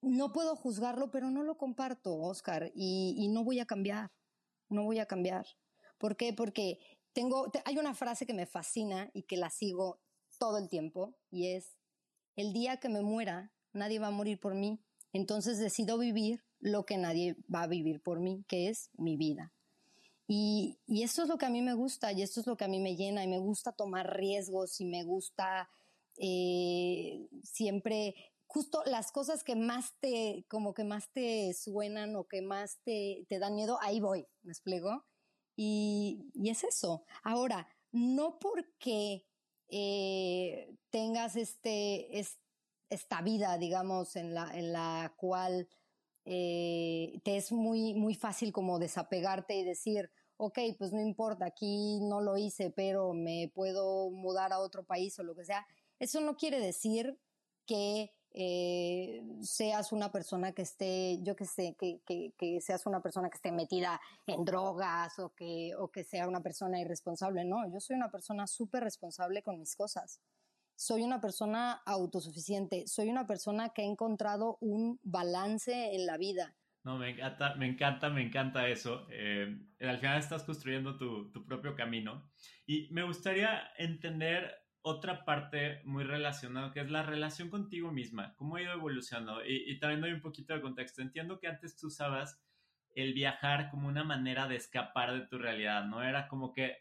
no 0.00 0.32
puedo 0.32 0.56
juzgarlo, 0.56 1.10
pero 1.10 1.30
no 1.30 1.42
lo 1.42 1.56
comparto, 1.56 2.14
Oscar, 2.16 2.72
y, 2.74 3.28
no 3.28 3.44
voy 3.44 3.60
a 3.60 3.66
cambiar, 3.66 4.10
no 4.68 4.84
voy 4.84 4.98
a 4.98 5.06
cambiar. 5.06 5.46
¿Por 5.98 6.16
qué? 6.16 6.32
Porque 6.32 6.78
tengo, 7.12 7.52
hay 7.64 7.78
una 7.78 7.94
frase 7.94 8.26
que 8.26 8.34
me 8.34 8.46
fascina 8.46 9.10
y 9.14 9.22
que 9.24 9.36
la 9.36 9.50
sigo 9.50 10.00
todo 10.38 10.58
el 10.58 10.68
tiempo 10.68 11.14
y 11.30 11.48
es, 11.48 11.76
el 12.34 12.52
día 12.52 12.78
que 12.78 12.88
me 12.88 13.02
muera, 13.02 13.52
nadie 13.72 13.98
va 13.98 14.08
a 14.08 14.10
morir 14.10 14.40
por 14.40 14.54
mí, 14.54 14.82
entonces 15.12 15.58
decido 15.58 15.98
vivir 15.98 16.42
lo 16.58 16.84
que 16.84 16.96
nadie 16.96 17.36
va 17.54 17.62
a 17.62 17.66
vivir 17.66 18.00
por 18.02 18.20
mí, 18.20 18.44
que 18.48 18.68
es 18.68 18.90
mi 18.94 19.16
vida. 19.16 19.52
Y, 20.26 20.78
y, 20.86 21.02
esto 21.02 21.22
es 21.22 21.28
lo 21.28 21.36
que 21.36 21.46
a 21.46 21.50
mí 21.50 21.62
me 21.62 21.74
gusta 21.74 22.12
y 22.12 22.22
esto 22.22 22.40
es 22.40 22.46
lo 22.46 22.56
que 22.56 22.64
a 22.64 22.68
mí 22.68 22.78
me 22.78 22.96
llena 22.96 23.24
y 23.24 23.28
me 23.28 23.38
gusta 23.38 23.72
tomar 23.72 24.16
riesgos 24.16 24.80
y 24.80 24.86
me 24.86 25.04
gusta 25.04 25.68
eh, 26.16 27.28
siempre 27.42 28.14
justo 28.46 28.82
las 28.84 29.12
cosas 29.12 29.44
que 29.44 29.56
más 29.56 29.94
te, 29.98 30.44
como 30.48 30.74
que 30.74 30.84
más 30.84 31.10
te 31.12 31.54
suenan 31.54 32.14
o 32.16 32.28
que 32.28 32.42
más 32.42 32.80
te, 32.84 33.24
te 33.28 33.38
dan 33.38 33.54
miedo, 33.54 33.78
ahí 33.80 33.98
voy, 33.98 34.26
¿me 34.42 34.52
explico? 34.52 35.06
Y, 35.56 36.30
y 36.34 36.50
es 36.50 36.62
eso. 36.62 37.04
Ahora, 37.22 37.66
no 37.92 38.38
porque 38.38 39.26
eh, 39.68 40.76
tengas 40.90 41.36
este, 41.36 42.20
esta 42.90 43.22
vida, 43.22 43.56
digamos, 43.56 44.16
en 44.16 44.34
la, 44.34 44.50
en 44.54 44.72
la 44.74 45.14
cual 45.16 45.66
eh, 46.24 47.20
te 47.24 47.36
es 47.36 47.52
muy, 47.52 47.94
muy 47.94 48.14
fácil 48.14 48.52
como 48.52 48.78
desapegarte 48.78 49.56
y 49.56 49.64
decir, 49.64 50.10
ok, 50.36 50.58
pues 50.78 50.92
no 50.92 51.00
importa, 51.00 51.46
aquí 51.46 52.00
no 52.00 52.20
lo 52.20 52.36
hice, 52.36 52.70
pero 52.70 53.12
me 53.12 53.50
puedo 53.54 54.10
mudar 54.10 54.52
a 54.52 54.60
otro 54.60 54.84
país 54.84 55.18
o 55.18 55.22
lo 55.22 55.34
que 55.34 55.44
sea. 55.44 55.66
Eso 55.98 56.20
no 56.20 56.36
quiere 56.36 56.58
decir 56.60 57.18
que 57.66 58.12
eh, 58.34 59.22
seas 59.42 59.92
una 59.92 60.10
persona 60.10 60.52
que 60.52 60.62
esté, 60.62 61.18
yo 61.22 61.36
que 61.36 61.44
sé, 61.44 61.76
que, 61.78 62.00
que, 62.06 62.32
que, 62.38 62.60
seas 62.60 62.86
una 62.86 63.02
persona 63.02 63.28
que 63.28 63.36
esté 63.36 63.52
metida 63.52 64.00
en 64.26 64.44
drogas 64.44 65.18
o 65.18 65.34
que, 65.34 65.74
o 65.78 65.90
que 65.90 66.02
sea 66.02 66.26
una 66.28 66.42
persona 66.42 66.80
irresponsable. 66.80 67.44
No, 67.44 67.70
yo 67.70 67.78
soy 67.78 67.96
una 67.96 68.10
persona 68.10 68.46
súper 68.46 68.84
responsable 68.84 69.42
con 69.42 69.58
mis 69.58 69.76
cosas 69.76 70.20
soy 70.82 71.02
una 71.02 71.20
persona 71.20 71.74
autosuficiente, 71.86 72.88
soy 72.88 73.08
una 73.08 73.24
persona 73.24 73.68
que 73.68 73.82
ha 73.82 73.84
encontrado 73.84 74.58
un 74.60 74.98
balance 75.04 75.94
en 75.94 76.06
la 76.06 76.18
vida. 76.18 76.56
No, 76.82 76.98
me 76.98 77.10
encanta, 77.10 77.54
me 77.54 77.66
encanta, 77.66 78.10
me 78.10 78.22
encanta 78.22 78.66
eso. 78.66 79.06
Eh, 79.08 79.56
al 79.80 79.98
final 79.98 80.18
estás 80.18 80.42
construyendo 80.42 80.96
tu, 80.96 81.30
tu, 81.30 81.46
propio 81.46 81.76
camino. 81.76 82.28
Y 82.66 82.88
me 82.90 83.04
gustaría 83.04 83.70
entender 83.78 84.52
otra 84.80 85.24
parte 85.24 85.80
muy 85.84 86.02
relacionada, 86.02 86.72
que 86.72 86.80
es 86.80 86.90
la 86.90 87.04
relación 87.04 87.48
contigo 87.48 87.92
misma, 87.92 88.34
cómo 88.34 88.56
ha 88.56 88.62
ido 88.62 88.72
evolucionando. 88.72 89.44
Y, 89.46 89.70
y 89.70 89.78
también 89.78 90.00
doy 90.00 90.12
un 90.12 90.20
poquito 90.20 90.52
de 90.52 90.62
contexto. 90.62 91.00
Entiendo 91.00 91.38
que 91.38 91.46
antes 91.46 91.76
tú 91.76 91.86
usabas 91.86 92.42
el 92.96 93.14
viajar 93.14 93.70
como 93.70 93.86
una 93.86 94.02
manera 94.02 94.48
de 94.48 94.56
escapar 94.56 95.12
de 95.12 95.28
tu 95.28 95.38
realidad, 95.38 95.84
¿no? 95.84 96.02
Era 96.02 96.26
como 96.26 96.52
que 96.52 96.78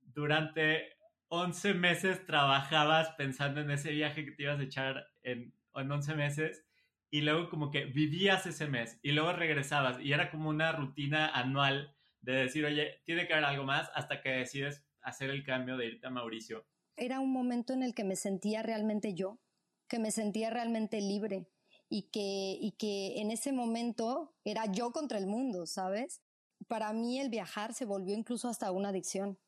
durante 0.00 1.01
11 1.34 1.72
meses 1.72 2.26
trabajabas 2.26 3.08
pensando 3.16 3.62
en 3.62 3.70
ese 3.70 3.90
viaje 3.90 4.26
que 4.26 4.32
te 4.32 4.42
ibas 4.42 4.60
a 4.60 4.64
echar 4.64 5.06
en, 5.22 5.54
en 5.74 5.90
11 5.90 6.14
meses 6.14 6.66
y 7.10 7.22
luego 7.22 7.48
como 7.48 7.70
que 7.70 7.86
vivías 7.86 8.44
ese 8.44 8.66
mes 8.66 9.00
y 9.02 9.12
luego 9.12 9.32
regresabas 9.32 9.98
y 9.98 10.12
era 10.12 10.30
como 10.30 10.50
una 10.50 10.72
rutina 10.72 11.28
anual 11.28 11.96
de 12.20 12.34
decir, 12.34 12.66
oye, 12.66 13.00
tiene 13.06 13.26
que 13.26 13.32
haber 13.32 13.46
algo 13.46 13.64
más 13.64 13.90
hasta 13.94 14.20
que 14.20 14.28
decides 14.28 14.84
hacer 15.00 15.30
el 15.30 15.42
cambio 15.42 15.78
de 15.78 15.86
irte 15.86 16.06
a 16.06 16.10
Mauricio. 16.10 16.66
Era 16.98 17.18
un 17.18 17.32
momento 17.32 17.72
en 17.72 17.82
el 17.82 17.94
que 17.94 18.04
me 18.04 18.16
sentía 18.16 18.62
realmente 18.62 19.14
yo, 19.14 19.40
que 19.88 19.98
me 19.98 20.10
sentía 20.10 20.50
realmente 20.50 21.00
libre 21.00 21.48
y 21.88 22.10
que, 22.10 22.58
y 22.60 22.72
que 22.72 23.22
en 23.22 23.30
ese 23.30 23.52
momento 23.52 24.34
era 24.44 24.66
yo 24.70 24.92
contra 24.92 25.16
el 25.16 25.26
mundo, 25.26 25.64
¿sabes? 25.64 26.20
Para 26.68 26.92
mí 26.92 27.18
el 27.18 27.30
viajar 27.30 27.72
se 27.72 27.86
volvió 27.86 28.14
incluso 28.14 28.50
hasta 28.50 28.70
una 28.70 28.90
adicción. 28.90 29.38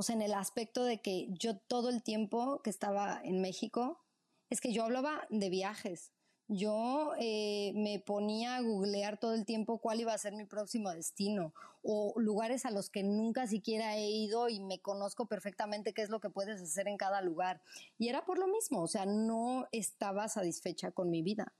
O 0.00 0.02
sea, 0.02 0.14
en 0.14 0.22
el 0.22 0.32
aspecto 0.32 0.82
de 0.84 1.02
que 1.02 1.26
yo 1.28 1.58
todo 1.58 1.90
el 1.90 2.02
tiempo 2.02 2.62
que 2.62 2.70
estaba 2.70 3.20
en 3.22 3.42
México, 3.42 4.00
es 4.48 4.62
que 4.62 4.72
yo 4.72 4.84
hablaba 4.84 5.26
de 5.28 5.50
viajes. 5.50 6.10
Yo 6.48 7.12
eh, 7.20 7.72
me 7.74 7.98
ponía 7.98 8.56
a 8.56 8.62
googlear 8.62 9.20
todo 9.20 9.34
el 9.34 9.44
tiempo 9.44 9.76
cuál 9.76 10.00
iba 10.00 10.14
a 10.14 10.16
ser 10.16 10.32
mi 10.32 10.46
próximo 10.46 10.90
destino 10.90 11.52
o 11.82 12.14
lugares 12.16 12.64
a 12.64 12.70
los 12.70 12.88
que 12.88 13.02
nunca 13.02 13.46
siquiera 13.46 13.94
he 13.98 14.08
ido 14.08 14.48
y 14.48 14.60
me 14.60 14.80
conozco 14.80 15.26
perfectamente 15.26 15.92
qué 15.92 16.00
es 16.00 16.08
lo 16.08 16.18
que 16.18 16.30
puedes 16.30 16.62
hacer 16.62 16.88
en 16.88 16.96
cada 16.96 17.20
lugar. 17.20 17.60
Y 17.98 18.08
era 18.08 18.24
por 18.24 18.38
lo 18.38 18.46
mismo, 18.46 18.80
o 18.80 18.88
sea, 18.88 19.04
no 19.04 19.68
estaba 19.70 20.28
satisfecha 20.28 20.92
con 20.92 21.10
mi 21.10 21.20
vida, 21.20 21.52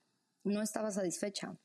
no 0.44 0.62
estaba 0.62 0.90
satisfecha. 0.90 1.58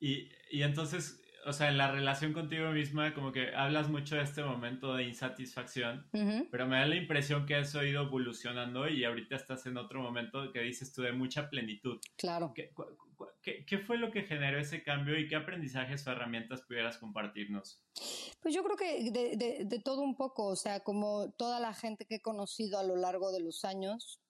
Y, 0.00 0.30
y 0.50 0.62
entonces, 0.62 1.21
o 1.44 1.52
sea, 1.52 1.68
en 1.68 1.78
la 1.78 1.90
relación 1.90 2.32
contigo 2.32 2.70
misma, 2.70 3.14
como 3.14 3.32
que 3.32 3.54
hablas 3.54 3.88
mucho 3.88 4.16
de 4.16 4.22
este 4.22 4.42
momento 4.42 4.94
de 4.94 5.04
insatisfacción, 5.04 6.06
pero 6.50 6.66
me 6.66 6.78
da 6.78 6.86
la 6.86 6.96
impresión 6.96 7.46
que 7.46 7.56
has 7.56 7.74
ido 7.74 8.02
evolucionando 8.02 8.88
y 8.88 9.04
ahorita 9.04 9.36
estás 9.36 9.66
en 9.66 9.76
otro 9.76 10.00
momento 10.02 10.52
que 10.52 10.60
dices 10.60 10.92
tú 10.92 11.02
de 11.02 11.12
mucha 11.12 11.50
plenitud. 11.50 11.98
Claro. 12.16 12.52
¿Qué, 12.54 13.64
qué, 13.66 13.78
fue 13.78 13.98
lo 13.98 14.12
que 14.12 14.22
generó 14.22 14.58
ese 14.58 14.82
cambio 14.82 15.18
y 15.18 15.26
qué 15.26 15.36
aprendizajes 15.36 16.06
o 16.06 16.12
herramientas 16.12 16.62
pudieras 16.62 16.98
compartirnos? 16.98 17.82
Pues 18.40 18.54
yo 18.54 18.62
creo 18.62 18.76
que 18.76 19.10
de, 19.10 19.64
de, 19.64 19.78
todo 19.80 20.02
un 20.02 20.16
poco, 20.16 20.46
o 20.46 20.56
sea, 20.56 20.80
como 20.80 21.32
toda 21.32 21.58
la 21.58 21.74
gente 21.74 22.06
que 22.06 22.16
he 22.16 22.22
conocido 22.22 22.78
a 22.78 22.84
lo 22.84 22.96
largo 22.96 23.32
de 23.32 23.40
los 23.40 23.64
años, 23.64 24.20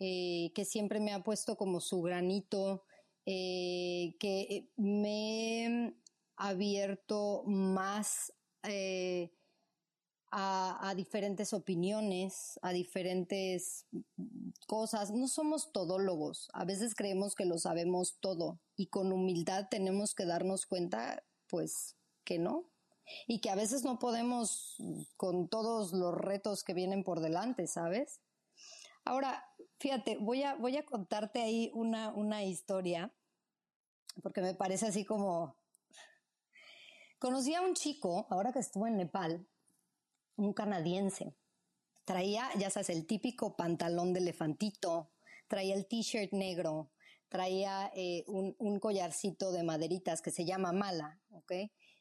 eh, 0.00 0.50
que 0.54 0.64
siempre 0.64 1.00
me 1.00 1.12
ha 1.12 1.22
puesto 1.22 1.56
como 1.56 1.80
su 1.80 2.00
granito, 2.02 2.84
eh, 3.26 4.16
que 4.18 4.68
me 4.76 5.94
abierto 6.36 7.44
más 7.46 8.32
eh, 8.62 9.32
a, 10.36 10.94
diferentes 10.96 11.52
opiniones, 11.52 12.58
a 12.62 12.72
diferentes 12.72 13.86
cosas. 14.66 15.12
No 15.12 15.28
somos 15.28 15.70
todólogos. 15.72 16.48
A 16.52 16.64
veces 16.64 16.94
creemos 16.94 17.34
que 17.34 17.44
lo 17.44 17.58
sabemos 17.58 18.18
todo 18.20 18.60
y 18.76 18.88
con 18.88 19.12
humildad 19.12 19.68
tenemos 19.70 20.14
que 20.14 20.26
darnos 20.26 20.66
cuenta, 20.66 21.24
pues, 21.48 21.96
que 22.24 22.38
no. 22.38 22.68
Y 23.28 23.40
que 23.40 23.50
a 23.50 23.54
veces 23.54 23.84
no 23.84 23.98
podemos 23.98 24.76
con 25.16 25.48
todos 25.48 25.92
los 25.92 26.14
retos 26.14 26.64
que 26.64 26.74
vienen 26.74 27.04
por 27.04 27.20
delante, 27.20 27.66
¿sabes? 27.66 28.20
Ahora, 29.04 29.44
fíjate, 29.78 30.16
voy 30.16 30.42
a, 30.42 30.54
voy 30.54 30.78
a 30.78 30.86
contarte 30.86 31.42
ahí 31.42 31.70
una, 31.74 32.12
una 32.14 32.42
historia, 32.42 33.14
porque 34.22 34.40
me 34.40 34.54
parece 34.54 34.86
así 34.86 35.04
como 35.04 35.58
Conocí 37.24 37.54
a 37.54 37.62
un 37.62 37.72
chico, 37.72 38.26
ahora 38.28 38.52
que 38.52 38.58
estuvo 38.58 38.86
en 38.86 38.98
Nepal, 38.98 39.48
un 40.36 40.52
canadiense. 40.52 41.34
Traía, 42.04 42.50
ya 42.58 42.68
sabes, 42.68 42.90
el 42.90 43.06
típico 43.06 43.56
pantalón 43.56 44.12
de 44.12 44.20
elefantito, 44.20 45.10
traía 45.48 45.74
el 45.74 45.86
t-shirt 45.86 46.34
negro, 46.34 46.90
traía 47.30 47.90
eh, 47.94 48.26
un, 48.26 48.78
collarcito 48.78 49.52
de 49.52 49.62
maderitas 49.62 50.20
que 50.20 50.30
se 50.30 50.44
llama 50.44 50.72
mala, 50.72 51.18
¿ok? 51.30 51.52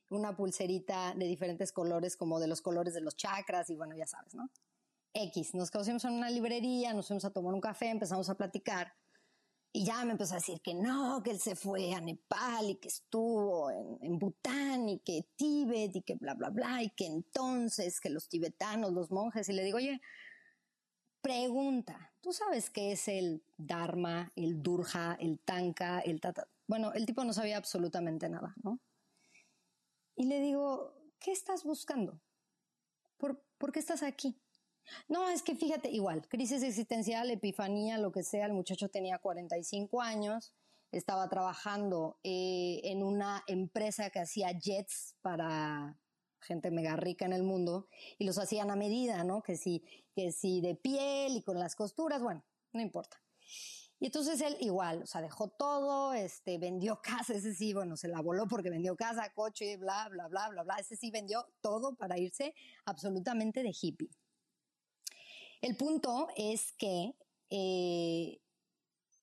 Una 0.09 0.36
pulserita 0.36 1.13
de 1.15 1.26
diferentes 1.26 1.71
colores, 1.71 2.17
como 2.17 2.41
de 2.41 2.47
los 2.47 2.61
colores 2.61 2.93
de 2.93 2.99
los 2.99 3.15
chakras, 3.15 3.69
y 3.69 3.78
bueno, 3.78 3.95
ya 3.95 4.05
sabes, 4.05 4.36
¿no? 4.36 4.49
X, 5.13 5.53
nos 5.53 5.71
conocimos 5.71 6.03
en 6.03 6.15
una 6.15 6.30
librería, 6.30 6.93
nos 6.93 7.07
fuimos 7.07 7.24
a 7.24 7.32
tomar 7.32 7.53
un 7.53 7.61
café, 7.61 7.88
empezamos 7.88 8.28
a 8.30 8.36
platicar. 8.36 8.93
Y 9.76 9.86
ya 9.86 10.05
me 10.05 10.11
empezó 10.11 10.34
a 10.34 10.38
decir 10.38 10.61
que 10.61 10.76
no, 10.76 11.24
que 11.24 11.32
él 11.32 11.39
se 11.39 11.55
fue 11.55 11.93
a 11.93 11.99
Nepal 11.99 12.69
y 12.69 12.76
que 12.76 12.89
estuvo 12.89 13.71
en, 13.71 13.97
en, 14.01 14.19
Bután 14.19 14.88
y 14.88 14.99
que 14.99 15.26
Tíbet 15.36 15.95
y 15.95 16.03
que 16.03 16.13
bla, 16.13 16.36
bla, 16.36 16.51
bla, 16.51 16.84
y 16.84 16.91
que 16.91 17.07
entonces 17.07 17.99
que 17.99 18.11
los 18.11 18.30
tibetanos, 18.30 18.93
los 18.93 19.09
monjes, 19.09 19.49
y 19.49 19.53
le 19.53 19.63
digo, 19.63 19.78
oye, 19.78 19.99
pregunta, 21.21 22.13
¿tú 22.21 22.34
sabes 22.34 22.69
qué 22.69 22.91
es 22.91 23.07
el 23.07 23.43
Dharma, 23.57 24.32
el 24.36 24.61
Durja, 24.61 25.15
el 25.19 25.39
Tanka, 25.39 26.01
el 26.01 26.21
Tata? 26.21 26.47
Bueno, 26.67 26.93
el 26.93 27.07
tipo 27.07 27.24
no 27.24 27.34
sabía 27.34 27.57
absolutamente 27.57 28.30
nada, 28.30 28.53
¿no? 28.61 28.80
Y 30.15 30.26
le 30.26 30.39
digo, 30.39 30.93
¿qué 31.19 31.32
estás 31.32 31.63
buscando? 31.63 32.21
¿Por, 33.17 33.41
¿Por 33.57 33.71
qué 33.71 33.80
estás 33.80 34.03
aquí? 34.03 34.38
No, 35.07 35.29
es 35.29 35.43
que 35.43 35.55
fíjate, 35.55 35.89
igual, 35.89 36.27
crisis 36.27 36.63
existencial, 36.63 37.29
epifanía, 37.31 37.97
lo 37.97 38.11
que 38.11 38.23
sea, 38.23 38.45
el 38.45 38.53
muchacho 38.53 38.89
tenía 38.89 39.17
45 39.19 40.01
años, 40.01 40.53
estaba 40.91 41.27
trabajando 41.27 42.19
eh, 42.23 42.81
en 42.84 43.03
una 43.03 43.43
empresa 43.47 44.09
que 44.09 44.19
hacía 44.19 44.51
jets 44.51 45.15
para 45.21 45.97
gente 46.39 46.71
mega 46.71 46.95
rica 46.95 47.25
en 47.25 47.34
el 47.34 47.43
mundo 47.43 47.88
y 48.17 48.25
los 48.25 48.38
hacían 48.38 48.69
a 48.69 48.75
medida, 48.75 49.23
¿no? 49.23 49.41
Que 49.41 49.57
si, 49.57 49.84
que 50.13 50.31
si 50.31 50.61
de 50.61 50.75
piel 50.75 51.38
y 51.38 51.41
con 51.41 51.57
las 51.57 51.75
costuras, 51.75 52.21
bueno, 52.21 52.43
no 52.73 52.81
importa. 52.81 53.21
Y 53.99 54.07
entonces 54.07 54.41
él 54.41 54.57
igual, 54.59 55.03
o 55.03 55.05
sea, 55.05 55.21
dejó 55.21 55.47
todo, 55.47 56.13
este, 56.13 56.57
vendió 56.57 56.99
casa, 57.01 57.34
ese 57.34 57.53
sí, 57.53 57.73
bueno, 57.73 57.95
se 57.95 58.09
la 58.09 58.21
voló 58.21 58.47
porque 58.47 58.69
vendió 58.69 58.95
casa, 58.95 59.31
coche, 59.34 59.77
bla, 59.77 60.09
bla, 60.09 60.27
bla, 60.27 60.49
bla, 60.49 60.63
bla, 60.63 60.75
ese 60.75 60.97
sí 60.97 61.09
vendió 61.09 61.47
todo 61.61 61.95
para 61.95 62.17
irse 62.17 62.53
absolutamente 62.86 63.63
de 63.63 63.73
hippie. 63.81 64.09
El 65.64 65.78
punto 65.78 66.28
es 66.36 66.74
que, 66.74 67.16
eh, 67.49 68.41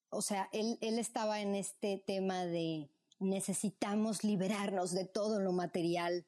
o 0.09 0.23
sea, 0.23 0.49
él, 0.53 0.79
él 0.81 0.99
estaba 0.99 1.43
en 1.43 1.55
este 1.55 1.99
tema 1.99 2.47
de 2.47 2.91
necesitamos 3.19 4.25
liberarnos 4.25 4.93
de 4.93 5.05
todo 5.05 5.39
lo 5.39 5.53
material 5.53 6.27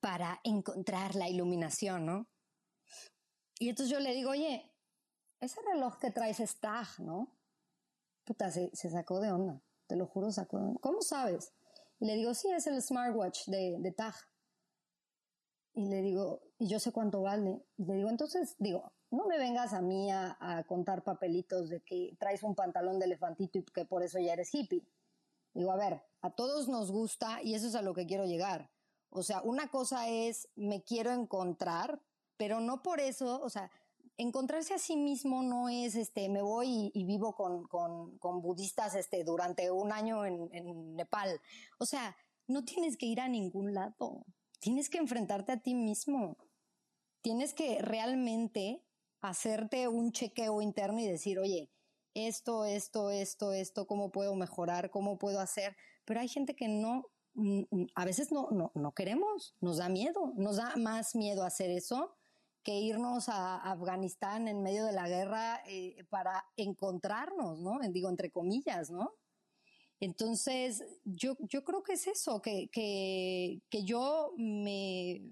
para 0.00 0.40
encontrar 0.44 1.14
la 1.14 1.30
iluminación, 1.30 2.04
¿no? 2.04 2.26
Y 3.58 3.70
entonces 3.70 3.90
yo 3.90 3.98
le 3.98 4.12
digo, 4.12 4.32
oye, 4.32 4.70
ese 5.40 5.62
reloj 5.72 5.98
que 6.00 6.10
traes 6.10 6.38
es 6.38 6.60
TAG, 6.60 7.00
¿no? 7.00 7.34
Puta, 8.24 8.50
se, 8.50 8.70
sacó 8.74 9.20
de 9.20 9.32
onda, 9.32 9.62
te 9.86 9.96
lo 9.96 10.06
juro, 10.06 10.30
sacó 10.32 10.58
de 10.58 10.64
onda. 10.64 10.80
¿Cómo 10.82 11.00
sabes? 11.00 11.54
Y 11.98 12.04
le 12.04 12.16
digo, 12.16 12.34
sí, 12.34 12.50
es 12.50 12.66
el 12.66 12.82
smartwatch 12.82 13.46
de, 13.46 13.78
de 13.78 13.92
TAG. 13.92 14.16
Y 15.76 15.88
le 15.88 16.00
digo, 16.00 16.40
y 16.58 16.68
yo 16.68 16.80
sé 16.80 16.90
cuánto 16.90 17.20
vale. 17.20 17.62
Y 17.76 17.84
le 17.84 17.94
digo, 17.94 18.08
entonces, 18.08 18.56
digo, 18.58 18.92
no 19.10 19.26
me 19.26 19.38
vengas 19.38 19.74
a 19.74 19.82
mí 19.82 20.10
a, 20.10 20.36
a, 20.40 20.64
contar 20.64 21.04
papelitos 21.04 21.68
de 21.68 21.82
que 21.82 22.16
traes 22.18 22.42
un 22.42 22.54
pantalón 22.54 22.98
de 22.98 23.04
elefantito 23.04 23.58
y 23.58 23.62
que 23.62 23.84
por 23.84 24.02
eso 24.02 24.18
ya 24.18 24.32
eres 24.32 24.54
hippie. 24.54 24.88
Digo, 25.52 25.70
a 25.70 25.76
ver, 25.76 26.02
a 26.22 26.30
todos 26.30 26.66
nos 26.68 26.90
gusta 26.90 27.42
y 27.42 27.54
eso 27.54 27.66
es 27.66 27.74
a 27.74 27.82
lo 27.82 27.92
que 27.92 28.06
quiero 28.06 28.24
llegar. 28.24 28.70
O 29.10 29.22
sea, 29.22 29.42
una 29.42 29.68
cosa 29.70 30.08
es 30.08 30.48
me 30.56 30.82
quiero 30.82 31.12
encontrar, 31.12 32.02
pero 32.38 32.60
no 32.60 32.82
por 32.82 33.00
eso, 33.00 33.40
o 33.42 33.50
sea, 33.50 33.70
encontrarse 34.16 34.74
a 34.74 34.78
sí 34.78 34.96
mismo 34.96 35.42
no 35.42 35.68
es, 35.68 35.94
este, 35.94 36.28
me 36.30 36.42
voy 36.42 36.90
y, 36.94 37.04
vivo 37.04 37.34
con, 37.34 37.66
con, 37.68 38.16
con, 38.18 38.40
budistas 38.40 38.94
este, 38.94 39.24
durante 39.24 39.70
un 39.70 39.92
año 39.92 40.24
en, 40.24 40.48
en 40.52 40.96
Nepal. 40.96 41.38
O 41.78 41.86
sea, 41.86 42.16
no 42.46 42.64
tienes 42.64 42.96
que 42.96 43.06
ir 43.06 43.20
a 43.20 43.28
ningún 43.28 43.74
lado. 43.74 44.24
Tienes 44.58 44.88
que 44.88 44.98
enfrentarte 44.98 45.52
a 45.52 45.60
ti 45.60 45.74
mismo. 45.74 46.36
Tienes 47.20 47.54
que 47.54 47.80
realmente 47.80 48.82
hacerte 49.20 49.88
un 49.88 50.12
chequeo 50.12 50.62
interno 50.62 51.00
y 51.00 51.06
decir, 51.06 51.38
oye, 51.38 51.70
esto, 52.14 52.64
esto, 52.64 53.10
esto, 53.10 53.52
esto, 53.52 53.86
cómo 53.86 54.10
puedo 54.10 54.34
mejorar, 54.34 54.90
cómo 54.90 55.18
puedo 55.18 55.40
hacer. 55.40 55.76
Pero 56.04 56.20
hay 56.20 56.28
gente 56.28 56.54
que 56.54 56.68
no, 56.68 57.06
mm, 57.34 57.62
mm, 57.70 57.86
a 57.94 58.04
veces 58.04 58.32
no, 58.32 58.48
no, 58.50 58.72
no 58.74 58.92
queremos, 58.92 59.54
nos 59.60 59.78
da 59.78 59.88
miedo, 59.88 60.32
nos 60.36 60.56
da 60.56 60.74
más 60.76 61.14
miedo 61.14 61.44
hacer 61.44 61.70
eso 61.70 62.14
que 62.62 62.80
irnos 62.80 63.28
a 63.28 63.58
Afganistán 63.58 64.48
en 64.48 64.62
medio 64.62 64.84
de 64.86 64.92
la 64.92 65.08
guerra 65.08 65.62
eh, 65.68 66.04
para 66.10 66.44
encontrarnos, 66.56 67.60
¿no? 67.60 67.78
Digo, 67.90 68.08
entre 68.08 68.32
comillas, 68.32 68.90
¿no? 68.90 69.12
Entonces, 70.00 70.84
yo, 71.04 71.36
yo 71.40 71.64
creo 71.64 71.82
que 71.82 71.94
es 71.94 72.06
eso, 72.06 72.42
que, 72.42 72.68
que, 72.70 73.62
que 73.70 73.84
yo 73.84 74.34
me, 74.36 75.22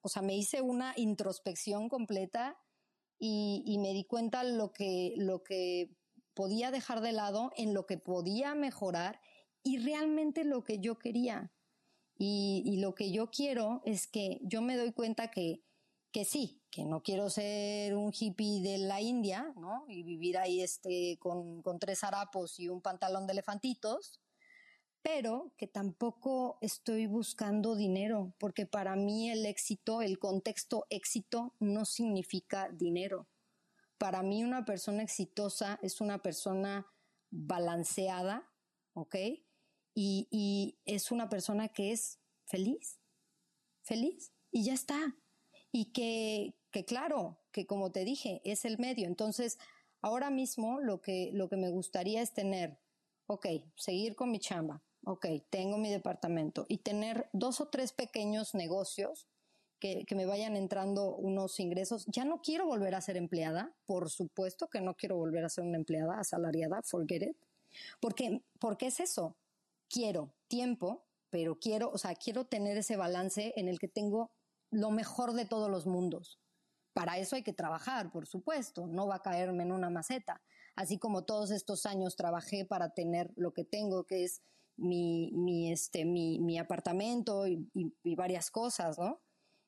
o 0.00 0.08
sea, 0.08 0.22
me 0.22 0.36
hice 0.36 0.62
una 0.62 0.94
introspección 0.96 1.88
completa 1.88 2.58
y, 3.18 3.62
y, 3.64 3.78
me 3.78 3.92
di 3.92 4.04
cuenta 4.04 4.42
lo 4.42 4.72
que, 4.72 5.14
lo 5.16 5.44
que 5.44 5.96
podía 6.34 6.72
dejar 6.72 7.00
de 7.00 7.12
lado, 7.12 7.52
en 7.56 7.72
lo 7.72 7.86
que 7.86 7.96
podía 7.96 8.54
mejorar 8.54 9.20
y 9.62 9.78
realmente 9.78 10.44
lo 10.44 10.64
que 10.64 10.80
yo 10.80 10.98
quería. 10.98 11.52
Y, 12.16 12.62
y 12.66 12.78
lo 12.78 12.94
que 12.94 13.12
yo 13.12 13.30
quiero 13.30 13.80
es 13.84 14.06
que 14.06 14.40
yo 14.42 14.60
me 14.60 14.76
doy 14.76 14.92
cuenta 14.92 15.30
que 15.30 15.64
que 16.14 16.24
sí, 16.24 16.62
que 16.74 16.84
no 16.84 17.04
quiero 17.04 17.30
ser 17.30 17.94
un 17.94 18.12
hippie 18.12 18.60
de 18.60 18.78
la 18.78 19.00
India, 19.00 19.52
¿no? 19.56 19.84
Y 19.86 20.02
vivir 20.02 20.36
ahí 20.36 20.60
este, 20.60 21.16
con, 21.20 21.62
con 21.62 21.78
tres 21.78 22.02
harapos 22.02 22.58
y 22.58 22.68
un 22.68 22.80
pantalón 22.80 23.28
de 23.28 23.32
elefantitos, 23.32 24.20
pero 25.00 25.52
que 25.56 25.68
tampoco 25.68 26.58
estoy 26.60 27.06
buscando 27.06 27.76
dinero, 27.76 28.34
porque 28.38 28.66
para 28.66 28.96
mí 28.96 29.30
el 29.30 29.46
éxito, 29.46 30.02
el 30.02 30.18
contexto 30.18 30.84
éxito 30.90 31.54
no 31.60 31.84
significa 31.84 32.68
dinero. 32.70 33.28
Para 33.96 34.24
mí 34.24 34.42
una 34.42 34.64
persona 34.64 35.04
exitosa 35.04 35.78
es 35.80 36.00
una 36.00 36.22
persona 36.22 36.88
balanceada, 37.30 38.50
¿ok? 38.94 39.14
Y, 39.94 40.26
y 40.28 40.80
es 40.86 41.12
una 41.12 41.28
persona 41.28 41.68
que 41.68 41.92
es 41.92 42.18
feliz, 42.46 42.98
feliz, 43.84 44.32
y 44.50 44.64
ya 44.64 44.74
está 44.74 45.14
y 45.74 45.86
que, 45.86 46.54
que 46.74 46.84
claro, 46.84 47.38
que 47.52 47.66
como 47.66 47.92
te 47.92 48.04
dije, 48.04 48.40
es 48.42 48.64
el 48.64 48.78
medio. 48.78 49.06
Entonces, 49.06 49.60
ahora 50.02 50.28
mismo 50.28 50.80
lo 50.80 51.00
que, 51.00 51.30
lo 51.32 51.48
que 51.48 51.56
me 51.56 51.70
gustaría 51.70 52.20
es 52.20 52.34
tener, 52.34 52.80
ok, 53.28 53.46
seguir 53.76 54.16
con 54.16 54.32
mi 54.32 54.40
chamba, 54.40 54.82
ok, 55.04 55.24
tengo 55.50 55.78
mi 55.78 55.88
departamento 55.88 56.66
y 56.68 56.78
tener 56.78 57.28
dos 57.32 57.60
o 57.60 57.68
tres 57.68 57.92
pequeños 57.92 58.56
negocios 58.56 59.28
que, 59.78 60.04
que, 60.04 60.16
me 60.16 60.26
vayan 60.26 60.56
entrando 60.56 61.14
unos 61.14 61.60
ingresos. 61.60 62.06
Ya 62.06 62.24
no 62.24 62.42
quiero 62.42 62.66
volver 62.66 62.96
a 62.96 63.00
ser 63.00 63.16
empleada, 63.16 63.72
por 63.86 64.10
supuesto 64.10 64.66
que 64.66 64.80
no 64.80 64.94
quiero 64.94 65.14
volver 65.14 65.44
a 65.44 65.50
ser 65.50 65.62
una 65.62 65.76
empleada 65.76 66.18
asalariada, 66.18 66.82
forget 66.82 67.22
it. 67.22 67.36
Porque, 68.00 68.42
porque 68.58 68.88
es 68.88 68.98
eso, 68.98 69.36
quiero 69.88 70.32
tiempo, 70.48 71.04
pero 71.30 71.56
quiero, 71.60 71.92
o 71.92 71.98
sea, 71.98 72.16
quiero 72.16 72.46
tener 72.46 72.76
ese 72.78 72.96
balance 72.96 73.52
en 73.54 73.68
el 73.68 73.78
que 73.78 73.86
tengo 73.86 74.32
lo 74.72 74.90
mejor 74.90 75.34
de 75.34 75.44
todos 75.44 75.70
los 75.70 75.86
mundos. 75.86 76.40
Para 76.94 77.18
eso 77.18 77.36
hay 77.36 77.42
que 77.42 77.52
trabajar, 77.52 78.10
por 78.10 78.26
supuesto, 78.26 78.86
no 78.86 79.08
va 79.08 79.16
a 79.16 79.22
caerme 79.22 79.64
en 79.64 79.72
una 79.72 79.90
maceta. 79.90 80.40
Así 80.76 80.98
como 80.98 81.24
todos 81.24 81.50
estos 81.50 81.86
años 81.86 82.16
trabajé 82.16 82.64
para 82.64 82.94
tener 82.94 83.32
lo 83.36 83.52
que 83.52 83.64
tengo, 83.64 84.04
que 84.04 84.24
es 84.24 84.42
mi, 84.76 85.32
mi, 85.32 85.72
este, 85.72 86.04
mi, 86.04 86.38
mi 86.40 86.58
apartamento 86.58 87.46
y, 87.46 87.68
y, 87.74 88.14
varias 88.14 88.50
cosas, 88.50 88.98
¿no? 88.98 89.20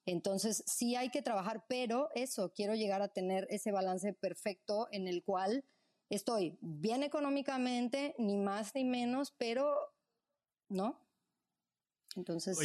Entonces 0.05 0.63
sí 0.67 0.95
hay 0.95 1.11
que 1.11 1.23
trabajar, 1.23 1.65
pero 1.69 2.11
eso, 2.15 2.53
quiero 2.53 2.75
llegar 2.75 3.03
a 3.03 3.09
tener 3.09 3.47
ese 3.51 3.73
balance 3.73 4.13
perfecto 4.13 4.89
en 4.93 5.09
el 5.09 5.25
cual 5.25 5.65
estoy 6.11 6.59
bien 6.61 7.03
económicamente, 7.03 8.15
ni 8.19 8.37
más 8.37 8.75
ni 8.75 8.85
menos, 8.85 9.33
pero, 9.37 9.77
¿no? 10.69 11.01
Entonces 12.15 12.57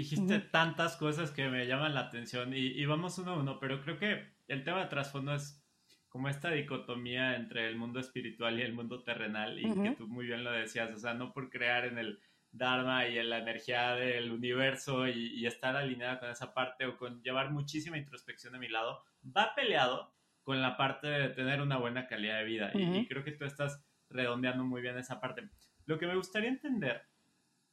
dijiste 0.00 0.40
tantas 0.40 0.96
cosas 0.96 1.30
que 1.30 1.48
me 1.48 1.66
llaman 1.66 1.94
la 1.94 2.00
atención 2.00 2.52
y, 2.54 2.84
vamos 2.86 3.18
uno 3.18 3.32
a 3.32 3.38
uno, 3.38 3.60
pero 3.60 3.82
creo 3.82 3.98
que 3.98 4.32
el 4.48 4.64
tema 4.64 4.80
de 4.80 4.86
trasfondo 4.86 5.34
es 5.34 5.62
como 6.08 6.28
esta 6.28 6.50
dicotomía 6.50 7.36
entre 7.36 7.68
el 7.68 7.76
mundo 7.76 8.00
espiritual 8.00 8.58
y 8.58 8.62
el 8.62 8.72
mundo 8.72 9.02
terrenal 9.02 9.58
y 9.58 9.72
que 9.82 9.90
tú 9.90 10.08
muy 10.08 10.26
bien 10.26 10.42
lo 10.42 10.50
decías, 10.52 10.90
o 10.92 10.98
sea, 10.98 11.14
no 11.14 11.32
por 11.32 11.50
crear 11.50 11.84
en 11.84 11.98
el 11.98 12.18
Dharma 12.52 13.06
y 13.06 13.16
en 13.16 13.30
la 13.30 13.38
energía 13.38 13.94
del 13.94 14.32
universo 14.32 15.06
y, 15.06 15.46
estar 15.46 15.76
alineada 15.76 16.18
con 16.18 16.30
esa 16.30 16.52
parte 16.52 16.86
o 16.86 16.96
con 16.96 17.22
llevar 17.22 17.50
muchísima 17.50 17.96
introspección 17.96 18.54
de 18.54 18.58
mi 18.58 18.68
lado, 18.68 19.04
va 19.24 19.54
peleado 19.54 20.12
con 20.42 20.60
la 20.60 20.76
parte 20.76 21.06
de 21.06 21.28
tener 21.28 21.60
una 21.60 21.76
buena 21.76 22.08
calidad 22.08 22.38
de 22.38 22.44
vida 22.44 22.70
y, 22.74 22.82
y 22.82 23.06
creo 23.06 23.22
que 23.22 23.32
tú 23.32 23.44
estás 23.44 23.84
redondeando 24.08 24.64
muy 24.64 24.80
bien 24.80 24.98
esa 24.98 25.20
parte. 25.20 25.48
Lo 25.84 25.98
que 25.98 26.06
me 26.06 26.16
gustaría 26.16 26.48
entender 26.48 27.02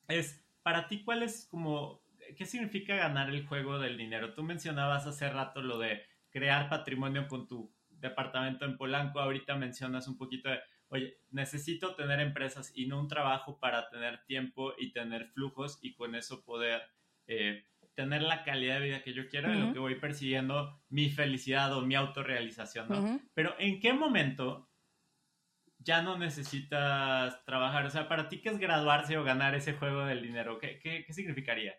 es, 0.07 0.45
para 0.61 0.87
ti, 0.87 1.03
¿cuál 1.03 1.23
es 1.23 1.47
como 1.49 2.01
¿qué 2.35 2.45
significa 2.45 2.95
ganar 2.95 3.29
el 3.29 3.45
juego 3.45 3.79
del 3.79 3.97
dinero? 3.97 4.33
Tú 4.33 4.43
mencionabas 4.43 5.05
hace 5.07 5.29
rato 5.29 5.61
lo 5.61 5.77
de 5.77 6.03
crear 6.29 6.69
patrimonio 6.69 7.27
con 7.27 7.47
tu 7.47 7.73
departamento 7.89 8.65
en 8.65 8.77
Polanco, 8.77 9.19
ahorita 9.19 9.55
mencionas 9.55 10.07
un 10.07 10.17
poquito 10.17 10.49
de, 10.49 10.59
oye, 10.89 11.17
necesito 11.31 11.95
tener 11.95 12.19
empresas 12.19 12.71
y 12.75 12.87
no 12.87 12.99
un 12.99 13.07
trabajo 13.07 13.59
para 13.59 13.89
tener 13.89 14.23
tiempo 14.25 14.73
y 14.77 14.91
tener 14.91 15.27
flujos 15.27 15.79
y 15.81 15.93
con 15.93 16.15
eso 16.15 16.43
poder 16.43 16.81
eh, 17.25 17.65
tener 17.95 18.21
la 18.21 18.43
calidad 18.43 18.75
de 18.79 18.85
vida 18.85 19.03
que 19.03 19.13
yo 19.13 19.27
quiero, 19.27 19.51
en 19.51 19.67
lo 19.67 19.73
que 19.73 19.79
voy 19.79 19.95
persiguiendo 19.95 20.79
mi 20.89 21.09
felicidad 21.09 21.75
o 21.75 21.81
mi 21.81 21.95
autorrealización, 21.95 22.87
¿no? 22.89 23.19
Pero 23.33 23.55
¿en 23.57 23.79
qué 23.79 23.93
momento 23.93 24.69
ya 25.79 26.03
no 26.03 26.17
necesitas 26.17 27.43
trabajar? 27.45 27.85
O 27.85 27.89
sea, 27.89 28.07
para 28.07 28.29
ti, 28.29 28.39
¿qué 28.39 28.49
es 28.49 28.59
graduarse 28.59 29.17
o 29.17 29.23
ganar 29.23 29.55
ese 29.55 29.73
juego 29.73 30.05
del 30.05 30.21
dinero? 30.21 30.59
¿Qué, 30.59 30.77
qué, 30.77 31.03
qué 31.05 31.13
significaría? 31.13 31.75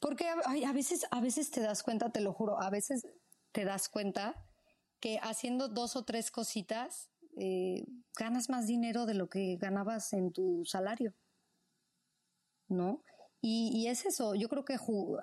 Porque 0.00 0.26
a, 0.28 0.72
veces, 0.72 1.06
a 1.10 1.20
veces 1.20 1.50
te 1.50 1.60
das 1.60 1.82
cuenta, 1.82 2.10
te 2.10 2.20
lo 2.20 2.32
juro, 2.32 2.60
a 2.60 2.70
veces 2.70 3.06
te 3.52 3.64
das 3.64 3.88
cuenta 3.88 4.34
que 5.00 5.18
haciendo 5.22 5.68
dos 5.68 5.96
o 5.96 6.04
tres 6.04 6.30
cositas 6.30 7.10
eh, 7.36 7.84
ganas 8.18 8.48
más 8.48 8.66
dinero 8.66 9.06
de 9.06 9.14
lo 9.14 9.28
que 9.28 9.56
ganabas 9.56 10.12
en 10.12 10.32
tu 10.32 10.64
salario, 10.64 11.14
¿no? 12.68 13.02
Y, 13.40 13.86
es 13.86 14.04
eso, 14.04 14.34
yo 14.34 14.48
creo 14.48 14.64
que 14.64 14.76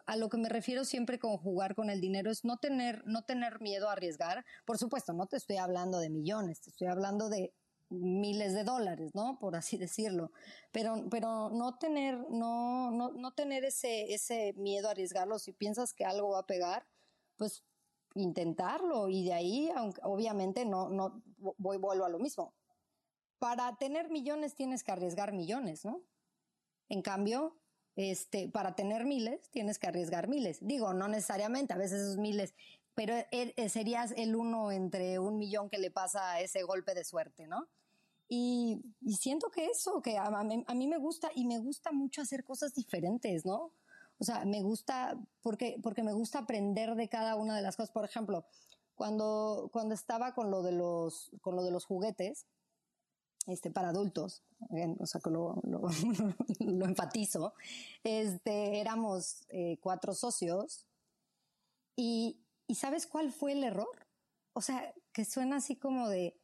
a 0.06 0.16
lo 0.16 0.30
que 0.30 0.38
me 0.38 0.48
refiero 0.48 0.86
siempre 0.86 1.20
con 1.20 1.38
jugar 1.38 1.76
con 1.76 1.90
el 1.90 2.00
dinero 2.00 2.32
es 2.32 2.46
no 2.46 2.58
tener, 2.58 3.06
no 3.06 3.24
tener 3.24 3.60
miedo 3.60 3.90
a 3.90 3.92
arriesgar. 3.92 4.46
Por 4.66 4.78
supuesto, 4.78 5.12
no 5.12 5.28
te 5.28 5.36
estoy 5.36 5.58
hablando 5.58 6.00
de 6.00 6.10
millones, 6.10 6.62
te 6.62 6.70
estoy 6.70 6.88
hablando 6.88 7.28
de 7.28 7.54
miles 7.90 8.54
de 8.54 8.64
dólares, 8.64 9.14
¿no? 9.14 9.38
Por 9.40 9.56
así 9.56 9.78
decirlo. 9.78 10.32
Pero, 10.72 11.08
pero 11.10 11.50
no 11.50 11.78
tener, 11.78 12.18
no, 12.30 12.92
no, 12.92 13.12
no 13.12 13.34
tener 13.34 13.66
ese, 13.66 14.14
ese 14.14 14.54
miedo 14.54 14.88
a 14.88 14.92
arriesgarlo. 14.92 15.40
Si 15.40 15.54
piensas 15.54 15.94
que 15.94 16.06
algo 16.06 16.30
va 16.32 16.40
a 16.40 16.48
pegar, 16.48 16.88
pues 17.38 17.64
intentarlo. 18.16 19.10
Y 19.10 19.24
de 19.26 19.34
ahí, 19.34 19.70
aunque 19.76 20.02
obviamente 20.04 20.66
no, 20.66 20.90
no 20.90 21.22
voy, 21.38 21.78
vuelvo 21.78 22.06
a 22.06 22.10
lo 22.10 22.20
mismo. 22.20 22.54
Para 23.40 23.78
tener 23.78 24.10
millones 24.10 24.56
tienes 24.56 24.84
que 24.84 24.92
arriesgar 24.92 25.34
millones, 25.34 25.86
¿no? 25.86 26.02
En 26.90 27.02
cambio, 27.02 27.58
este, 27.96 28.50
para 28.50 28.76
tener 28.76 29.06
miles 29.06 29.50
tienes 29.52 29.80
que 29.80 29.88
arriesgar 29.88 30.28
miles. 30.28 30.60
Digo, 30.62 30.94
no 30.94 31.08
necesariamente, 31.08 31.74
a 31.74 31.78
veces 31.78 32.02
esos 32.02 32.18
miles, 32.18 32.56
pero 32.94 33.14
e, 33.16 33.54
e, 33.56 33.70
serías 33.70 34.14
el 34.18 34.36
uno 34.36 34.72
entre 34.72 35.20
un 35.20 35.38
millón 35.38 35.70
que 35.70 35.78
le 35.78 35.92
pasa 35.92 36.40
ese 36.40 36.64
golpe 36.64 36.94
de 36.94 37.04
suerte, 37.04 37.48
¿no? 37.48 37.68
Y, 38.28 38.82
siento 39.18 39.50
que 39.52 39.68
eso, 39.68 40.02
que 40.02 40.18
a, 40.18 40.44
mí 40.44 40.88
me 40.88 40.98
gusta 40.98 41.30
y 41.36 41.46
me 41.46 41.60
gusta 41.60 41.92
mucho 41.92 42.22
hacer 42.22 42.44
cosas 42.44 42.74
diferentes, 42.74 43.46
¿no? 43.46 43.72
O 44.18 44.24
sea, 44.24 44.46
me 44.46 44.62
gusta, 44.62 45.20
porque, 45.42 45.80
porque 45.84 46.04
me 46.04 46.14
gusta 46.14 46.40
aprender 46.40 46.96
de 46.96 47.10
cada 47.10 47.36
una 47.36 47.56
de 47.56 47.62
las 47.62 47.76
cosas. 47.76 47.92
Por 47.92 48.06
ejemplo, 48.06 48.46
cuando, 48.96 49.70
cuando 49.72 49.94
estaba 49.94 50.34
con 50.34 50.50
lo 50.50 50.64
de 50.64 50.72
los, 50.72 51.32
con 51.42 51.56
lo 51.56 51.64
de 51.64 51.72
los 51.72 51.86
juguetes, 51.86 52.48
este, 53.48 53.70
para 53.70 53.90
adultos, 53.90 54.42
o 55.00 55.06
sea 55.06 55.22
que 55.22 55.30
lo, 55.30 55.62
lo, 56.60 56.86
enfatizo, 56.86 57.54
este, 58.04 58.80
éramos 58.80 59.46
eh, 59.50 59.78
cuatro 59.82 60.16
socios 60.16 60.88
y, 61.96 62.40
y 62.66 62.76
¿sabes 62.76 63.06
cuál 63.06 63.32
fue 63.32 63.52
el 63.52 63.64
error? 63.64 64.08
O 64.54 64.62
sea, 64.62 64.94
que 65.12 65.26
suena 65.26 65.58
así 65.58 65.76
como 65.76 66.10
de, 66.10 66.40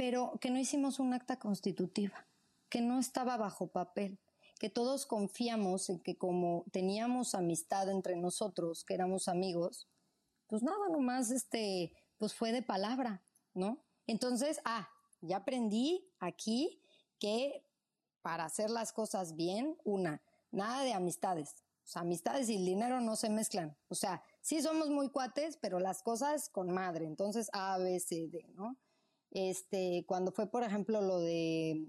pero 0.00 0.38
que 0.40 0.48
no 0.48 0.58
hicimos 0.58 0.98
un 0.98 1.12
acta 1.12 1.38
constitutiva, 1.38 2.26
que 2.70 2.80
no 2.80 2.98
estaba 2.98 3.36
bajo 3.36 3.66
papel, 3.66 4.18
que 4.58 4.70
todos 4.70 5.04
confiamos 5.04 5.90
en 5.90 6.00
que 6.00 6.16
como 6.16 6.64
teníamos 6.72 7.34
amistad 7.34 7.90
entre 7.90 8.16
nosotros, 8.16 8.82
que 8.82 8.94
éramos 8.94 9.28
amigos, 9.28 9.90
pues 10.46 10.62
nada, 10.62 10.88
nomás 10.88 11.30
este, 11.30 11.92
pues 12.16 12.32
fue 12.32 12.50
de 12.50 12.62
palabra, 12.62 13.22
¿no? 13.52 13.84
Entonces, 14.06 14.62
ah, 14.64 14.88
ya 15.20 15.36
aprendí 15.36 16.10
aquí 16.18 16.80
que 17.18 17.62
para 18.22 18.46
hacer 18.46 18.70
las 18.70 18.94
cosas 18.94 19.36
bien, 19.36 19.76
una, 19.84 20.22
nada 20.50 20.82
de 20.82 20.94
amistades. 20.94 21.56
O 21.94 21.98
amistades 21.98 22.48
y 22.48 22.56
el 22.56 22.64
dinero 22.64 23.02
no 23.02 23.16
se 23.16 23.28
mezclan. 23.28 23.76
O 23.88 23.94
sea, 23.94 24.22
sí 24.40 24.62
somos 24.62 24.88
muy 24.88 25.10
cuates, 25.10 25.58
pero 25.58 25.78
las 25.78 26.02
cosas 26.02 26.48
con 26.48 26.72
madre. 26.72 27.04
Entonces, 27.04 27.50
A, 27.52 27.76
B, 27.76 28.00
C, 28.00 28.28
D, 28.28 28.46
¿no? 28.54 28.78
Este, 29.30 30.04
cuando 30.06 30.32
fue, 30.32 30.50
por 30.50 30.62
ejemplo, 30.62 31.00
lo 31.00 31.20
de 31.20 31.86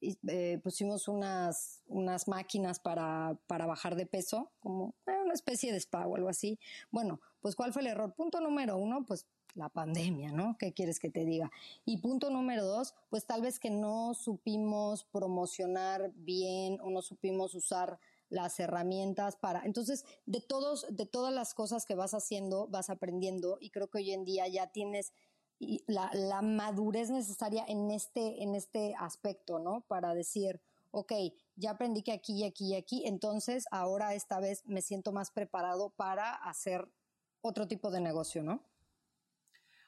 eh, 0.00 0.60
pusimos 0.62 1.08
unas, 1.08 1.82
unas 1.86 2.28
máquinas 2.28 2.78
para, 2.78 3.38
para 3.46 3.66
bajar 3.66 3.96
de 3.96 4.06
peso, 4.06 4.52
como 4.60 4.94
eh, 5.06 5.18
una 5.24 5.34
especie 5.34 5.72
de 5.72 5.78
spa 5.78 6.06
o 6.06 6.16
algo 6.16 6.28
así. 6.28 6.58
Bueno, 6.90 7.20
pues 7.40 7.56
¿cuál 7.56 7.72
fue 7.72 7.82
el 7.82 7.88
error? 7.88 8.14
Punto 8.14 8.40
número 8.40 8.76
uno, 8.76 9.04
pues 9.06 9.26
la 9.54 9.70
pandemia, 9.70 10.32
¿no? 10.32 10.56
¿Qué 10.58 10.74
quieres 10.74 11.00
que 11.00 11.10
te 11.10 11.24
diga? 11.24 11.50
Y 11.86 11.98
punto 11.98 12.28
número 12.28 12.64
dos, 12.66 12.94
pues 13.08 13.24
tal 13.24 13.40
vez 13.40 13.58
que 13.58 13.70
no 13.70 14.12
supimos 14.12 15.04
promocionar 15.04 16.12
bien 16.14 16.78
o 16.82 16.90
no 16.90 17.00
supimos 17.00 17.54
usar 17.54 17.98
las 18.28 18.60
herramientas 18.60 19.36
para. 19.36 19.62
Entonces, 19.64 20.04
de 20.26 20.40
todos, 20.40 20.86
de 20.90 21.06
todas 21.06 21.32
las 21.32 21.54
cosas 21.54 21.86
que 21.86 21.94
vas 21.94 22.12
haciendo, 22.12 22.66
vas 22.68 22.90
aprendiendo, 22.90 23.56
y 23.60 23.70
creo 23.70 23.88
que 23.88 23.98
hoy 23.98 24.12
en 24.12 24.24
día 24.24 24.46
ya 24.48 24.66
tienes 24.66 25.12
la, 25.86 26.10
la 26.14 26.42
madurez 26.42 27.10
necesaria 27.10 27.64
en 27.66 27.90
este, 27.90 28.42
en 28.42 28.54
este 28.54 28.94
aspecto, 28.98 29.58
¿no? 29.58 29.82
Para 29.88 30.14
decir, 30.14 30.60
ok, 30.90 31.12
ya 31.56 31.72
aprendí 31.72 32.02
que 32.02 32.12
aquí 32.12 32.40
y 32.40 32.44
aquí 32.44 32.72
y 32.72 32.74
aquí, 32.74 33.02
entonces 33.06 33.66
ahora 33.70 34.14
esta 34.14 34.40
vez 34.40 34.64
me 34.66 34.82
siento 34.82 35.12
más 35.12 35.30
preparado 35.30 35.90
para 35.90 36.34
hacer 36.34 36.88
otro 37.40 37.66
tipo 37.66 37.90
de 37.90 38.00
negocio, 38.00 38.42
¿no? 38.42 38.62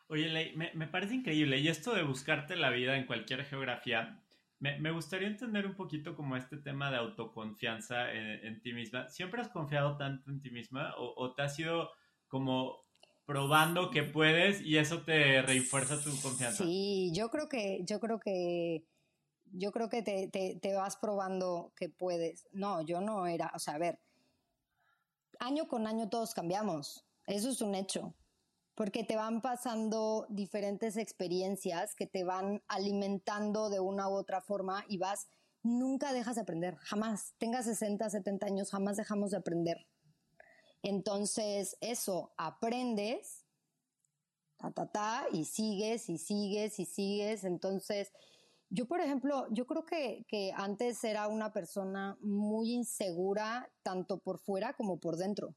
Oye, 0.09 0.29
Ley, 0.29 0.57
me, 0.57 0.87
parece 0.87 1.15
increíble. 1.15 1.59
Y 1.59 1.69
esto 1.69 1.95
de 1.95 2.03
buscarte 2.03 2.57
la 2.57 2.71
vida 2.71 2.97
en 2.97 3.05
cualquier 3.05 3.45
geografía, 3.45 4.23
me, 4.59 4.91
gustaría 4.91 5.29
entender 5.29 5.67
un 5.67 5.75
poquito 5.75 6.17
como 6.17 6.35
este 6.37 6.57
tema 6.57 6.91
de 6.91 6.97
autoconfianza 6.97 8.11
en, 8.13 8.61
ti 8.63 8.73
misma. 8.73 9.09
¿Siempre 9.09 9.43
has 9.43 9.51
confiado 9.51 9.99
tanto 9.99 10.31
en 10.31 10.41
ti 10.41 10.51
misma 10.51 10.95
o, 10.97 11.35
te 11.35 11.43
has 11.43 11.59
ido 11.59 11.91
como 12.27 12.88
probando 13.29 13.91
que 13.91 14.05
puedes 14.05 14.63
y 14.63 14.79
eso 14.79 15.03
te 15.03 15.43
refuerza 15.43 16.03
tu 16.03 16.19
confianza? 16.23 16.65
Sí, 16.65 17.13
yo 17.13 17.29
creo 17.29 17.47
que, 17.47 17.83
yo 17.85 18.01
creo 18.01 18.19
que, 18.19 18.87
yo 19.53 19.71
creo 19.71 19.91
que 19.91 20.01
te, 20.01 20.29
te 20.31 20.75
vas 20.75 20.97
probando 20.97 21.75
que 21.77 21.91
puedes. 21.91 22.49
No, 22.53 22.81
yo 22.81 23.03
no 23.03 23.27
era, 23.27 23.53
o 23.55 23.59
sea, 23.59 23.75
a 23.75 23.79
ver, 23.79 24.01
año 25.41 25.69
con 25.69 25.87
año 25.87 26.09
todos 26.09 26.33
cambiamos. 26.33 27.05
Eso 27.27 27.51
es 27.51 27.61
un 27.61 27.75
hecho 27.75 28.15
porque 28.75 29.05
te 29.05 29.17
van 29.17 29.43
pasando 29.43 30.25
diferentes 30.31 30.97
experiencias 30.97 31.95
que 31.95 32.07
te 32.07 32.25
van 32.25 32.63
alimentando 32.67 33.69
de 33.69 33.81
una 33.81 34.09
u 34.09 34.13
otra 34.13 34.41
forma 34.41 34.85
y 34.89 34.97
vas, 34.97 35.29
nunca 35.63 36.15
dejas 36.15 36.37
de 36.37 36.43
aprender, 36.43 36.77
jamás. 36.77 37.35
Tengas 37.37 37.67
60, 37.67 38.09
70 38.09 38.47
años, 38.47 38.71
jamás 38.71 38.97
dejamos 38.97 39.33
de 39.33 39.37
aprender. 39.37 39.87
Entonces, 40.83 41.77
eso, 41.81 42.33
aprendes, 42.37 43.45
ta, 44.59 44.71
ta, 44.73 44.91
ta, 44.91 45.27
y 45.33 45.45
sigues, 45.45 46.09
y 46.09 46.19
sigues, 46.19 46.79
y 46.79 46.85
sigues. 46.85 47.45
Entonces, 47.45 48.13
yo, 48.71 48.87
por 48.87 49.01
ejemplo, 49.01 49.47
yo 49.51 49.67
creo 49.67 49.85
que, 49.85 50.25
que 50.29 50.53
antes 50.55 51.03
era 51.05 51.29
una 51.29 51.53
persona 51.53 52.17
muy 52.21 52.73
insegura, 52.73 53.71
tanto 53.83 54.19
por 54.19 54.39
fuera 54.39 54.75
como 54.75 54.99
por 54.99 55.17
dentro. 55.17 55.55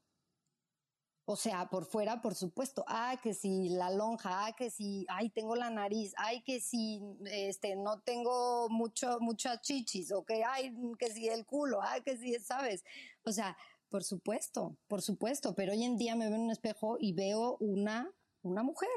O 1.24 1.36
sea, 1.36 1.70
por 1.70 1.86
fuera, 1.86 2.20
por 2.20 2.34
supuesto. 2.34 2.84
Ah, 2.88 3.16
que 3.22 3.32
si 3.32 3.68
la 3.68 3.90
lonja, 3.90 4.46
ah, 4.46 4.52
que 4.56 4.70
si, 4.70 5.06
ay, 5.08 5.30
tengo 5.30 5.54
la 5.54 5.70
nariz, 5.70 6.12
ay, 6.16 6.42
que 6.42 6.60
si, 6.60 7.00
este, 7.26 7.76
no 7.76 8.00
tengo 8.00 8.68
mucho, 8.70 9.18
muchas 9.20 9.60
chichis, 9.60 10.10
o 10.10 10.24
que, 10.24 10.42
ay, 10.44 10.74
que 10.98 11.10
si 11.12 11.28
el 11.28 11.46
culo, 11.46 11.80
ah, 11.80 12.00
que 12.04 12.16
si, 12.16 12.34
¿sabes? 12.40 12.82
O 13.24 13.30
sea, 13.30 13.56
por 13.92 14.04
supuesto, 14.04 14.78
por 14.88 15.02
supuesto, 15.02 15.54
pero 15.54 15.72
hoy 15.72 15.84
en 15.84 15.98
día 15.98 16.16
me 16.16 16.26
veo 16.26 16.36
en 16.36 16.44
un 16.44 16.50
espejo 16.50 16.96
y 16.98 17.12
veo 17.12 17.58
una, 17.60 18.10
una 18.40 18.62
mujer. 18.62 18.88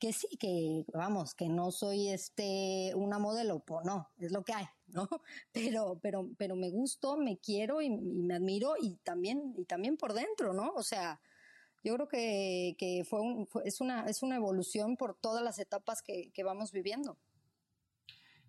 Que 0.00 0.12
sí, 0.12 0.26
que 0.40 0.84
vamos, 0.92 1.34
que 1.34 1.48
no 1.48 1.70
soy 1.70 2.08
este 2.08 2.92
una 2.96 3.20
modelo, 3.20 3.60
pues 3.60 3.84
no, 3.84 4.10
es 4.18 4.32
lo 4.32 4.42
que 4.42 4.52
hay, 4.52 4.66
¿no? 4.88 5.08
Pero, 5.52 6.00
pero, 6.02 6.30
pero 6.36 6.56
me 6.56 6.70
gusto, 6.70 7.16
me 7.16 7.38
quiero 7.38 7.80
y, 7.80 7.90
me 7.90 8.34
admiro 8.34 8.74
y 8.80 8.96
también, 9.04 9.54
y 9.56 9.66
también 9.66 9.96
por 9.96 10.14
dentro, 10.14 10.52
¿no? 10.52 10.72
O 10.74 10.82
sea, 10.82 11.20
yo 11.84 11.94
creo 11.94 12.08
que, 12.08 13.04
fue, 13.08 13.20
es, 13.64 13.80
una, 13.80 14.06
es 14.08 14.24
una 14.24 14.34
evolución 14.34 14.96
por 14.96 15.14
todas 15.14 15.44
las 15.44 15.60
etapas 15.60 16.02
que, 16.02 16.32
vamos 16.42 16.72
viviendo. 16.72 17.18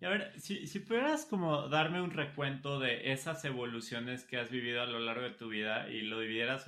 Y 0.00 0.04
a 0.04 0.10
ver, 0.10 0.38
si, 0.40 0.66
si, 0.66 0.80
pudieras 0.80 1.24
como 1.24 1.68
darme 1.68 2.02
un 2.02 2.10
recuento 2.10 2.78
de 2.78 3.12
esas 3.12 3.44
evoluciones 3.44 4.24
que 4.24 4.36
has 4.38 4.50
vivido 4.50 4.82
a 4.82 4.86
lo 4.86 4.98
largo 4.98 5.22
de 5.22 5.30
tu 5.30 5.48
vida 5.48 5.88
y 5.88 6.02
lo 6.02 6.20
dividieras 6.20 6.66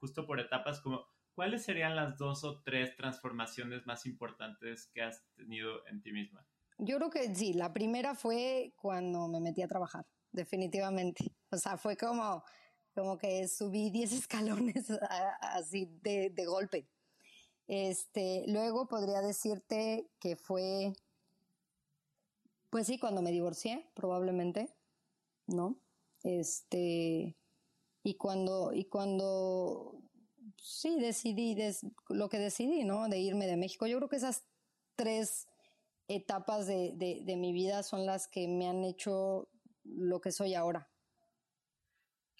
justo 0.00 0.26
por 0.26 0.40
etapas, 0.40 0.80
como 0.80 1.06
¿cuáles 1.34 1.62
serían 1.62 1.94
las 1.94 2.18
dos 2.18 2.42
o 2.42 2.60
tres 2.62 2.96
transformaciones 2.96 3.86
más 3.86 4.04
importantes 4.04 4.90
que 4.92 5.02
has 5.02 5.24
tenido 5.36 5.86
en 5.86 6.02
ti 6.02 6.12
misma? 6.12 6.44
Yo 6.78 6.96
creo 6.96 7.10
que 7.10 7.34
sí, 7.34 7.52
la 7.52 7.72
primera 7.72 8.14
fue 8.14 8.72
cuando 8.76 9.28
me 9.28 9.38
metí 9.38 9.62
a 9.62 9.68
trabajar, 9.68 10.06
definitivamente. 10.32 11.32
O 11.50 11.56
sea, 11.56 11.76
fue 11.76 11.96
como 11.96 12.42
como 12.94 13.18
que 13.18 13.48
subí 13.48 13.90
10 13.90 14.12
escalones 14.24 14.90
así 15.40 15.86
de, 16.02 16.30
de, 16.30 16.46
golpe. 16.46 16.88
Este, 17.66 18.44
luego 18.48 18.88
podría 18.88 19.20
decirte 19.20 20.10
que 20.20 20.36
fue, 20.36 20.92
pues 22.70 22.86
sí, 22.86 22.98
cuando 22.98 23.22
me 23.22 23.32
divorcié, 23.32 23.90
probablemente, 23.94 24.74
¿no? 25.46 25.80
Este, 26.22 27.36
y 28.02 28.14
cuando, 28.14 28.72
y 28.72 28.84
cuando, 28.84 30.02
sí, 30.56 30.98
decidí, 31.00 31.56
lo 32.08 32.28
que 32.28 32.38
decidí, 32.38 32.84
¿no? 32.84 33.08
De 33.08 33.18
irme 33.18 33.46
de 33.46 33.56
México. 33.56 33.86
Yo 33.86 33.98
creo 33.98 34.08
que 34.08 34.16
esas 34.16 34.44
tres 34.96 35.46
etapas 36.08 36.66
de, 36.66 36.92
de, 36.94 37.22
de 37.24 37.36
mi 37.36 37.52
vida 37.52 37.82
son 37.82 38.06
las 38.06 38.28
que 38.28 38.48
me 38.48 38.68
han 38.68 38.84
hecho 38.84 39.48
lo 39.84 40.20
que 40.20 40.32
soy 40.32 40.54
ahora 40.54 40.90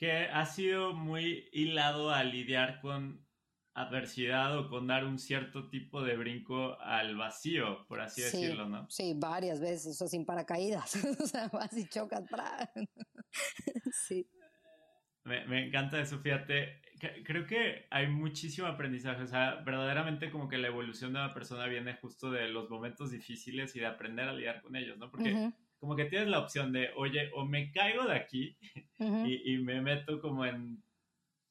que 0.01 0.29
ha 0.33 0.47
sido 0.47 0.95
muy 0.95 1.51
hilado 1.53 2.11
a 2.11 2.25
lidiar 2.25 2.81
con 2.81 3.29
adversidad 3.75 4.59
o 4.59 4.69
con 4.69 4.87
dar 4.87 5.05
un 5.05 5.19
cierto 5.19 5.69
tipo 5.69 6.03
de 6.03 6.17
brinco 6.17 6.79
al 6.81 7.17
vacío, 7.17 7.87
por 7.87 8.01
así 8.01 8.23
decirlo, 8.23 8.69
¿no? 8.69 8.87
Sí, 8.91 9.15
varias 9.17 9.61
veces, 9.61 10.01
o 10.03 10.09
sin 10.09 10.25
paracaídas, 10.25 10.95
o 11.21 11.27
sea, 11.27 11.49
vas 11.49 11.77
y 11.77 11.89
chocas 11.89 12.25
sí. 13.93 14.27
Me, 15.25 15.47
me, 15.47 15.67
encanta 15.67 16.01
eso, 16.01 16.19
fíjate, 16.19 16.81
creo 17.25 17.47
que 17.47 17.87
hay 17.91 18.09
muchísimo 18.09 18.67
aprendizaje, 18.67 19.23
o 19.23 19.27
sea, 19.27 19.57
verdaderamente 19.67 20.31
como 20.31 20.49
que 20.49 20.59
la 20.59 20.69
evolución 20.69 21.13
de 21.13 21.21
una 21.21 21.35
persona 21.35 21.67
viene 21.67 21.95
justo 21.95 22.31
de 22.31 22.49
los 22.49 22.69
momentos 22.71 23.11
difíciles 23.11 23.77
y 23.77 23.81
de 23.81 23.87
aprender 23.87 24.29
a 24.29 24.33
lidiar 24.33 24.63
con 24.63 24.75
ellos, 24.77 24.99
¿no? 24.99 25.11
Porque 25.11 25.53
como 25.79 25.95
que 25.95 26.07
tienes 26.07 26.29
la 26.29 26.41
opción 26.41 26.73
de, 26.73 26.91
oye, 26.97 27.31
o 27.35 27.45
me 27.45 27.71
caigo 27.71 28.05
de 28.05 28.17
aquí 28.17 28.57
y, 28.99 29.55
y, 29.55 29.59
me 29.59 29.81
meto 29.81 30.21
como 30.21 30.45
en 30.45 30.83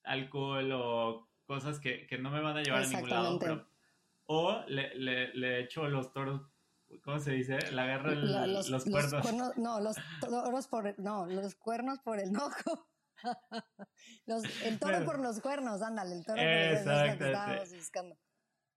alcohol 0.04 0.72
o 0.74 1.29
cosas 1.50 1.80
que, 1.80 2.06
que 2.06 2.20
no 2.20 2.30
me 2.30 2.42
van 2.42 2.58
a 2.58 2.62
llevar 2.62 2.84
a 2.84 2.88
ningún 2.88 3.10
lado, 3.10 3.40
pero, 3.40 3.68
o 4.28 4.64
le, 4.68 4.94
le, 4.94 5.34
le 5.34 5.62
echo 5.62 5.88
los 5.88 6.14
toros 6.14 6.44
¿cómo 7.04 7.18
se 7.18 7.32
dice? 7.32 7.58
Le 7.72 7.82
agarro 7.82 8.14
los, 8.14 8.70
los, 8.70 8.86
cuernos. 8.86 9.58
No, 9.58 9.80
los 9.80 9.96
toros 10.22 10.68
por, 10.68 11.00
no, 11.00 11.26
los 11.26 11.56
cuernos 11.56 12.00
por 12.02 12.20
el 12.20 12.36
ojo. 12.36 12.88
los, 14.28 14.44
el 14.64 14.78
toro 14.78 15.04
por 15.04 15.20
los 15.20 15.42
cuernos, 15.42 15.82
ándale, 15.82 16.18
el 16.18 16.24
toro 16.24 16.38
por 16.38 16.86
los 16.86 17.18
cuernos 17.18 17.74
buscando. 17.76 18.18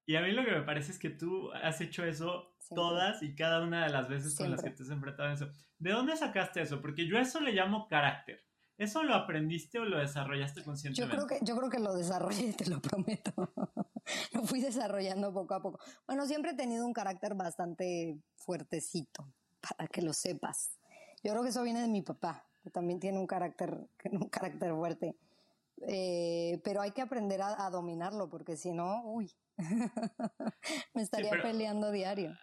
Y 0.07 0.17
a 0.17 0.23
mí 0.23 0.33
lo 0.33 0.45
que 0.47 0.53
me 0.53 0.63
parece 0.63 0.93
es 0.93 0.99
que 0.99 1.11
tú 1.11 1.53
has 1.53 1.79
hecho 1.83 2.05
eso 2.07 2.57
todas 2.75 3.23
y 3.23 3.35
cada 3.35 3.61
una 3.61 3.85
de 3.85 3.93
las 3.93 4.09
veces 4.09 4.35
con 4.35 4.51
las 4.51 4.63
que 4.63 4.71
te 4.71 4.83
has 4.83 4.91
enfrentado 4.91 5.29
en 5.29 5.35
eso. 5.35 5.51
¿De 5.79 5.93
dónde 5.93 6.17
sacaste 6.17 6.63
eso? 6.63 6.81
Porque 6.81 7.07
yo 7.07 7.19
eso 7.19 7.39
le 7.41 7.53
llamo 7.53 7.87
carácter. 7.87 8.43
¿Eso 8.79 9.03
lo 9.03 9.15
aprendiste 9.15 9.79
o 9.79 9.85
lo 9.85 9.99
desarrollaste 9.99 10.63
conscientemente? 10.63 11.17
Yo 11.17 11.27
creo 11.27 11.39
que, 11.39 11.45
yo 11.45 11.57
creo 11.57 11.71
que 11.71 11.79
lo 11.79 11.95
desarrollé, 11.95 12.53
te 12.53 12.69
lo 12.69 12.81
prometo. 12.81 13.33
lo 14.33 14.43
fui 14.45 14.61
desarrollando 14.61 15.33
poco 15.33 15.55
a 15.55 15.63
poco. 15.63 15.79
Bueno, 16.07 16.27
siempre 16.27 16.53
he 16.53 16.55
tenido 16.55 16.87
un 16.87 16.93
carácter 16.93 17.35
bastante 17.35 18.19
fuertecito, 18.37 19.29
para 19.61 19.89
que 19.89 20.03
lo 20.03 20.13
sepas. 20.13 20.79
Yo 21.23 21.33
creo 21.33 21.43
que 21.43 21.51
eso 21.51 21.63
viene 21.63 21.81
de 21.81 21.89
mi 21.89 22.03
papá, 22.03 22.47
que 22.63 22.71
también 22.71 22.99
tiene 22.99 23.19
un 23.19 23.27
carácter, 23.27 23.79
un 24.11 24.29
carácter 24.29 24.73
fuerte. 24.73 25.17
Eh, 25.87 26.61
pero 26.65 26.81
hay 26.81 26.93
que 26.93 27.03
aprender 27.03 27.43
a, 27.43 27.69
dominarlo, 27.71 28.29
porque 28.29 28.57
si 28.57 28.73
no, 28.73 29.03
uy, 29.05 29.31
me 30.95 31.03
estaría 31.03 31.33
peleando 31.43 31.91
diario. 31.91 32.37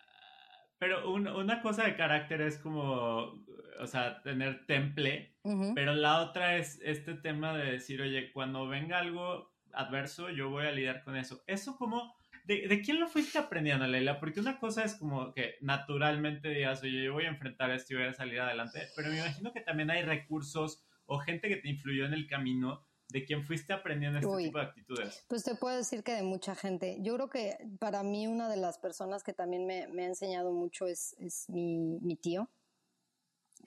Pero 0.77 1.11
una 1.11 1.61
cosa 1.61 1.83
de 1.83 1.97
carácter 1.97 2.41
es 2.41 2.57
como, 2.57 3.33
o 3.79 3.87
sea, 3.87 4.21
tener 4.21 4.65
temple, 4.65 5.35
pero 5.73 5.93
la 5.95 6.21
otra 6.21 6.57
es 6.57 6.79
este 6.83 7.15
tema 7.15 7.57
de 7.57 7.71
decir, 7.71 8.01
oye, 8.01 8.31
cuando 8.31 8.67
venga 8.67 8.99
algo 8.99 9.51
adverso, 9.73 10.29
yo 10.29 10.49
voy 10.49 10.65
a 10.65 10.71
lidiar 10.71 11.03
con 11.03 11.15
eso. 11.15 11.41
Eso 11.47 11.77
como, 11.77 12.15
¿de, 12.45 12.67
de 12.67 12.81
quién 12.81 12.99
lo 12.99 13.07
fuiste 13.07 13.37
aprendiendo, 13.37 13.87
Leila? 13.87 14.19
Porque 14.19 14.39
una 14.39 14.59
cosa 14.59 14.83
es 14.83 14.95
como 14.95 15.33
que 15.33 15.55
naturalmente 15.61 16.49
digas, 16.49 16.83
oye, 16.83 17.03
yo 17.03 17.13
voy 17.13 17.25
a 17.25 17.29
enfrentar 17.29 17.71
esto 17.71 17.93
y 17.93 17.97
voy 17.97 18.05
a 18.05 18.13
salir 18.13 18.39
adelante, 18.39 18.87
pero 18.95 19.09
me 19.09 19.17
imagino 19.17 19.53
que 19.53 19.61
también 19.61 19.89
hay 19.91 20.03
recursos 20.03 20.85
o 21.05 21.17
gente 21.19 21.49
que 21.49 21.57
te 21.57 21.69
influyó 21.69 22.05
en 22.05 22.13
el 22.13 22.27
camino 22.27 22.85
de 23.09 23.25
quién 23.25 23.43
fuiste 23.43 23.73
aprendiendo 23.73 24.19
este 24.19 24.43
tipo 24.43 24.57
de 24.59 24.63
actitudes? 24.63 25.25
Pues 25.27 25.43
te 25.43 25.55
puedo 25.55 25.75
decir 25.75 26.03
que 26.03 26.13
de 26.13 26.23
mucha 26.23 26.55
gente. 26.55 26.97
Yo 27.01 27.15
creo 27.15 27.29
que 27.29 27.57
para 27.79 28.03
mí 28.03 28.27
una 28.27 28.49
de 28.49 28.57
las 28.57 28.77
personas 28.77 29.23
que 29.23 29.33
también 29.33 29.65
me, 29.65 29.83
ha 29.83 30.05
enseñado 30.05 30.51
mucho 30.51 30.85
es, 30.85 31.15
es 31.19 31.49
mi, 31.49 31.99
mi, 32.01 32.15
tío, 32.15 32.49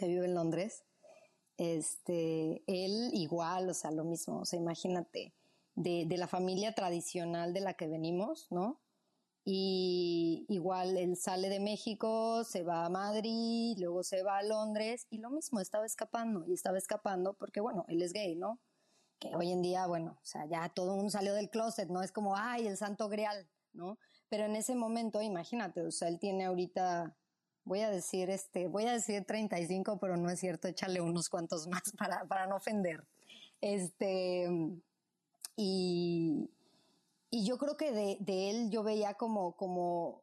que 0.03 0.09
vive 0.09 0.27
en 0.27 0.35
Londres. 0.35 0.85
Este, 1.57 2.65
él 2.67 3.11
igual, 3.13 3.71
o 3.71 3.75
sea, 3.75 3.93
lo 3.93 4.05
mismo, 4.05 4.41
o 4.41 4.45
sea, 4.45 4.59
imagínate, 4.59 5.35
de, 5.75 6.07
de 6.07 6.17
la 6.17 6.27
familia 6.27 6.75
tradicional 6.75 7.53
de 7.55 7.61
la 7.61 7.75
que 7.75 7.87
venimos, 7.87 8.49
¿no? 8.51 8.81
Y 9.45 10.45
igual 10.49 10.97
él 10.97 11.17
sale 11.17 11.49
de 11.49 11.61
México, 11.61 12.43
se 12.45 12.63
va 12.63 12.85
a 12.85 12.89
Madrid, 12.89 13.77
luego 13.79 14.03
se 14.03 14.23
va 14.23 14.39
a 14.39 14.43
Londres 14.43 15.07
y 15.11 15.19
lo 15.19 15.31
mismo, 15.31 15.61
estaba 15.61 15.87
escapando 15.87 16.45
y 16.47 16.55
estaba 16.55 16.79
escapando 16.79 17.35
porque, 17.35 17.61
bueno, 17.61 17.85
él 17.89 18.03
es 18.03 18.13
gay, 18.13 18.35
¿no? 18.35 18.61
que 19.23 19.37
hoy 19.37 19.53
en 19.53 19.63
día, 19.63 19.87
bueno, 19.87 20.19
o 20.21 20.25
sea, 20.25 20.47
ya 20.47 20.69
todo 20.69 20.91
el 20.91 20.97
mundo 20.97 21.11
salió 21.11 21.33
del 21.35 21.49
closet, 21.49 21.89
no 21.89 22.03
es 22.03 22.11
como, 22.11 22.37
ay, 22.37 22.67
el 22.67 22.77
santo 22.77 23.09
grial, 23.09 23.49
¿no? 23.73 23.97
Pero 24.29 24.47
en 24.47 24.57
ese 24.57 24.75
momento, 24.75 25.23
imagínate, 25.23 25.81
o 25.83 25.93
sea, 25.93 26.09
él 26.09 26.19
tiene 26.19 26.47
ahorita, 26.47 27.17
voy 27.65 27.81
a 27.81 27.91
decir, 27.91 28.31
este, 28.31 28.69
voy 28.69 28.87
a 28.87 28.93
decir 28.93 29.25
35, 29.25 29.99
pero 29.99 30.17
no 30.17 30.31
es 30.31 30.41
cierto, 30.41 30.69
échale 30.69 31.01
unos 31.01 31.29
cuantos 31.29 31.67
más 31.69 31.83
para, 31.99 32.25
para 32.27 32.47
no 32.47 32.57
ofender. 32.57 33.07
Este, 33.61 34.49
y, 35.57 36.51
y 37.31 37.47
yo 37.47 37.59
creo 37.59 37.77
que 37.77 37.93
de, 37.93 38.17
de 38.21 38.51
él 38.51 38.71
yo 38.71 38.83
veía 38.83 39.15
como, 39.15 39.57
como, 39.57 40.23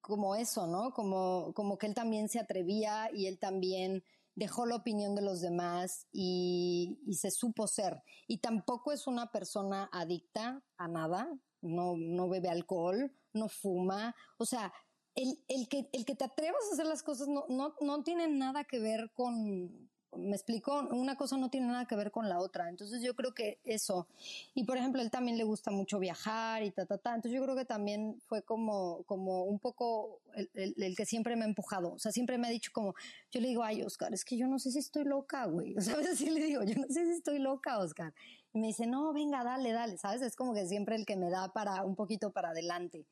como 0.00 0.34
eso, 0.34 0.66
¿no? 0.66 0.92
Como, 0.92 1.52
como 1.54 1.78
que 1.78 1.86
él 1.86 1.94
también 1.94 2.28
se 2.28 2.38
atrevía 2.38 3.10
y 3.12 3.26
él 3.26 3.38
también 3.38 4.02
dejó 4.34 4.66
la 4.66 4.76
opinión 4.76 5.14
de 5.14 5.22
los 5.22 5.40
demás 5.40 6.06
y, 6.12 6.98
se 7.12 7.30
supo 7.30 7.66
ser. 7.66 8.02
Y 8.26 8.38
tampoco 8.38 8.92
es 8.92 9.06
una 9.06 9.30
persona 9.30 9.88
adicta 9.92 10.62
a 10.76 10.88
nada, 10.88 11.28
no, 11.60 11.94
no 11.96 12.28
bebe 12.28 12.48
alcohol, 12.48 13.12
no 13.32 13.48
fuma, 13.48 14.14
o 14.38 14.44
sea, 14.44 14.72
el, 15.14 15.38
el, 15.48 15.68
que, 15.68 15.88
el 15.92 16.04
que 16.04 16.14
te 16.14 16.24
atrevas 16.24 16.62
a 16.70 16.74
hacer 16.74 16.86
las 16.86 17.02
cosas 17.02 17.28
no, 17.28 17.44
no, 17.48 17.74
no 17.80 18.02
tiene 18.02 18.28
nada 18.28 18.64
que 18.64 18.78
ver 18.78 19.10
con, 19.12 19.88
me 20.16 20.36
explico, 20.36 20.80
una 20.90 21.16
cosa 21.16 21.36
no 21.36 21.50
tiene 21.50 21.66
nada 21.66 21.86
que 21.86 21.96
ver 21.96 22.10
con 22.10 22.28
la 22.28 22.38
otra. 22.38 22.68
Entonces 22.68 23.02
yo 23.02 23.14
creo 23.14 23.34
que 23.34 23.58
eso. 23.64 24.06
Y 24.54 24.64
por 24.64 24.76
ejemplo, 24.76 25.02
él 25.02 25.10
también 25.10 25.36
le 25.38 25.44
gusta 25.44 25.70
mucho 25.70 25.98
viajar 25.98 26.62
y 26.62 26.70
ta, 26.70 26.86
ta, 26.86 26.98
ta. 26.98 27.14
Entonces 27.14 27.38
yo 27.38 27.42
creo 27.42 27.56
que 27.56 27.64
también 27.64 28.20
fue 28.26 28.42
como, 28.42 29.02
como 29.04 29.44
un 29.44 29.58
poco 29.58 30.20
el, 30.34 30.74
el, 30.76 30.96
que 30.96 31.06
siempre 31.06 31.36
me 31.36 31.44
ha 31.44 31.48
empujado. 31.48 31.94
O 31.94 31.98
sea, 31.98 32.12
siempre 32.12 32.38
me 32.38 32.48
ha 32.48 32.50
dicho 32.50 32.70
como, 32.72 32.94
yo 33.30 33.40
le 33.40 33.48
digo, 33.48 33.62
ay, 33.62 33.82
Oscar, 33.82 34.12
es 34.14 34.24
que 34.24 34.36
yo 34.36 34.46
no 34.46 34.58
sé 34.58 34.70
si 34.70 34.78
estoy 34.78 35.04
loca, 35.04 35.46
güey. 35.46 35.74
O 35.78 35.80
sea, 35.80 35.94
a 35.94 35.98
veces 35.98 36.18
sí 36.18 36.30
le 36.30 36.44
digo, 36.44 36.62
yo 36.62 36.74
no 36.76 36.86
sé 36.88 37.04
si 37.04 37.12
estoy 37.12 37.38
loca, 37.38 37.78
Oscar. 37.78 38.14
Y 38.52 38.58
me 38.58 38.68
dice, 38.68 38.86
no, 38.86 39.12
venga, 39.12 39.42
dale, 39.42 39.72
dale, 39.72 39.98
¿sabes? 39.98 40.22
Es 40.22 40.36
como 40.36 40.54
que 40.54 40.66
siempre 40.66 40.96
el 40.96 41.04
que 41.04 41.16
me 41.16 41.30
da 41.30 41.52
para 41.52 41.82
un 41.84 41.96
poquito 41.96 42.30
para 42.30 42.50
adelante. 42.50 43.06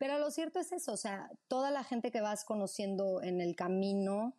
Pero 0.00 0.18
lo 0.18 0.30
cierto 0.30 0.58
es 0.60 0.72
eso, 0.72 0.94
o 0.94 0.96
sea, 0.96 1.30
toda 1.46 1.70
la 1.70 1.84
gente 1.84 2.10
que 2.10 2.22
vas 2.22 2.46
conociendo 2.46 3.20
en 3.22 3.42
el 3.42 3.54
camino, 3.54 4.34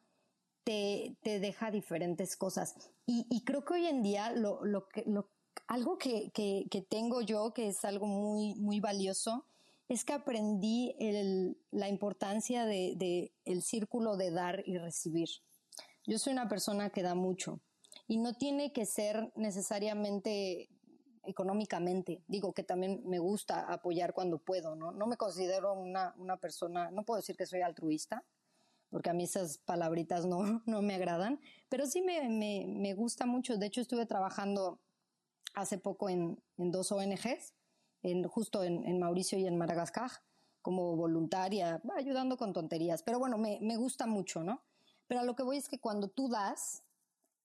te, 0.63 1.15
te 1.21 1.39
deja 1.39 1.69
diferentes 1.69 2.35
cosas. 2.35 2.73
Y, 3.05 3.27
y, 3.29 3.43
creo 3.43 3.63
que 3.63 3.75
hoy 3.75 3.85
en 3.85 4.01
día 4.01 4.31
lo, 4.31 4.65
lo 4.65 4.87
lo, 5.05 5.29
algo 5.67 5.99
que, 5.99 6.31
que, 6.31 6.81
tengo 6.89 7.21
yo, 7.21 7.53
que 7.53 7.67
es 7.67 7.85
algo 7.85 8.07
muy, 8.07 8.55
muy 8.55 8.79
valioso, 8.79 9.45
es 9.87 10.03
que 10.03 10.13
aprendí 10.13 10.95
el, 10.97 11.55
la 11.69 11.89
importancia 11.89 12.65
de, 12.65 12.95
de 12.95 13.31
el 13.45 13.61
círculo 13.61 14.17
de 14.17 14.31
dar 14.31 14.63
y 14.65 14.79
recibir. 14.79 15.29
Yo 16.07 16.17
soy 16.17 16.33
una 16.33 16.49
persona 16.49 16.89
que 16.89 17.03
da 17.03 17.13
mucho 17.13 17.59
y 18.07 18.17
no 18.17 18.33
tiene 18.33 18.73
que 18.73 18.87
ser 18.87 19.31
necesariamente 19.35 20.69
económicamente. 21.23 22.23
Digo 22.27 22.53
que 22.53 22.63
también 22.63 23.01
me 23.05 23.19
gusta 23.19 23.61
apoyar 23.71 24.13
cuando 24.13 24.39
puedo, 24.39 24.75
¿no? 24.75 24.91
No 24.91 25.07
me 25.07 25.17
considero 25.17 25.73
una, 25.73 26.13
una 26.17 26.37
persona, 26.37 26.91
no 26.91 27.03
puedo 27.03 27.17
decir 27.17 27.35
que 27.35 27.45
soy 27.45 27.61
altruista, 27.61 28.23
porque 28.89 29.09
a 29.09 29.13
mí 29.13 29.23
esas 29.23 29.57
palabritas 29.57 30.25
no, 30.25 30.61
no 30.65 30.81
me 30.81 30.95
agradan, 30.95 31.39
pero 31.69 31.85
sí 31.85 32.01
me, 32.01 32.29
me, 32.29 32.65
me 32.67 32.93
gusta 32.93 33.25
mucho. 33.25 33.57
De 33.57 33.67
hecho, 33.67 33.81
estuve 33.81 34.05
trabajando 34.05 34.79
hace 35.53 35.77
poco 35.77 36.09
en, 36.09 36.41
en 36.57 36.71
dos 36.71 36.91
ONGs, 36.91 37.53
en, 38.03 38.23
justo 38.27 38.63
en, 38.63 38.85
en, 38.85 38.99
Mauricio 38.99 39.37
y 39.37 39.45
en 39.45 39.57
Madagascar, 39.57 40.11
como 40.61 40.95
voluntaria, 40.95 41.81
ayudando 41.95 42.37
con 42.37 42.53
tonterías. 42.53 43.03
Pero 43.03 43.19
bueno, 43.19 43.37
me, 43.37 43.59
me 43.61 43.77
gusta 43.77 44.05
mucho, 44.05 44.43
¿no? 44.43 44.61
Pero 45.07 45.21
a 45.21 45.23
lo 45.23 45.35
que 45.35 45.43
voy 45.43 45.57
es 45.57 45.67
que 45.67 45.79
cuando 45.79 46.07
tú 46.07 46.29
das 46.29 46.83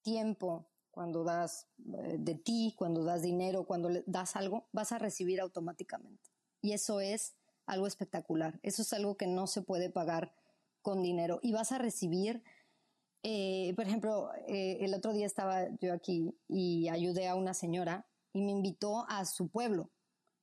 tiempo, 0.02 0.66
cuando 0.96 1.24
das 1.24 1.68
eh, 1.92 2.16
de 2.18 2.36
ti, 2.36 2.74
cuando 2.74 3.04
das 3.04 3.20
dinero, 3.20 3.66
cuando 3.66 3.90
le 3.90 4.02
das 4.06 4.34
algo, 4.34 4.66
vas 4.72 4.92
a 4.92 4.98
recibir 4.98 5.42
automáticamente. 5.42 6.30
Y 6.62 6.72
eso 6.72 7.00
es 7.00 7.34
algo 7.66 7.86
espectacular. 7.86 8.58
Eso 8.62 8.80
es 8.80 8.94
algo 8.94 9.18
que 9.18 9.26
no 9.26 9.46
se 9.46 9.60
puede 9.60 9.90
pagar 9.90 10.32
con 10.80 11.02
dinero 11.02 11.38
y 11.42 11.52
vas 11.52 11.70
a 11.70 11.76
recibir, 11.76 12.42
eh, 13.22 13.74
por 13.76 13.84
ejemplo, 13.84 14.30
eh, 14.48 14.78
el 14.80 14.94
otro 14.94 15.12
día 15.12 15.26
estaba 15.26 15.68
yo 15.82 15.92
aquí 15.92 16.34
y 16.48 16.88
ayudé 16.88 17.28
a 17.28 17.34
una 17.34 17.52
señora 17.52 18.06
y 18.32 18.40
me 18.40 18.52
invitó 18.52 19.04
a 19.10 19.26
su 19.26 19.50
pueblo, 19.50 19.90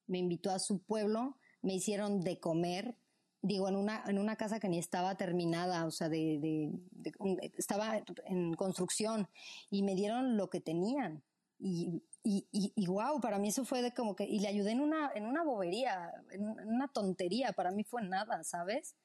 me 0.06 0.20
invitó 0.20 0.52
a 0.52 0.60
su 0.60 0.84
pueblo, 0.84 1.36
me 1.64 1.74
hicieron 1.74 2.22
de 2.22 2.40
comer, 2.40 2.96
digo, 3.44 3.68
en 3.68 3.76
una, 3.76 4.04
en 4.08 4.18
una 4.18 4.38
casa 4.38 4.60
que 4.60 4.70
ni 4.70 4.80
estaba 4.80 5.16
terminada, 5.16 5.86
o 5.86 5.92
sea, 5.92 6.10
de, 6.10 6.72
estaba 7.58 8.02
en 8.26 8.54
construcción 8.56 9.28
y 9.70 9.84
me 9.84 9.96
dieron 9.96 10.38
lo 10.38 10.50
que 10.50 10.62
tenían. 10.62 11.22
Y, 11.60 12.02
y, 12.24 12.48
y, 12.52 12.88
wow, 12.88 13.20
para 13.20 13.38
mí 13.38 13.50
eso 13.50 13.66
fue 13.66 13.82
de 13.82 13.94
como 13.94 14.16
que, 14.16 14.24
y 14.24 14.40
le 14.40 14.48
ayudé 14.48 14.72
en 14.72 14.80
una, 14.80 15.12
en 15.14 15.26
una 15.26 15.44
bobería, 15.44 16.12
en 16.32 16.50
una 16.50 16.88
tontería, 16.88 17.52
para 17.52 17.72
mí 17.72 17.84
fue 17.84 18.02
nada, 18.02 18.44
¿sabes? 18.44 18.96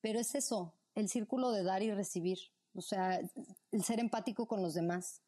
Pero 0.00 0.20
es 0.20 0.34
eso, 0.36 0.72
el 0.94 1.08
círculo 1.08 1.50
de 1.50 1.64
dar 1.64 1.82
y 1.82 1.90
recibir, 1.92 2.38
o 2.74 2.80
sea, 2.80 3.20
el 3.72 3.84
ser 3.84 3.98
empático 3.98 4.46
con 4.46 4.62
los 4.62 4.74
demás. 4.74 5.20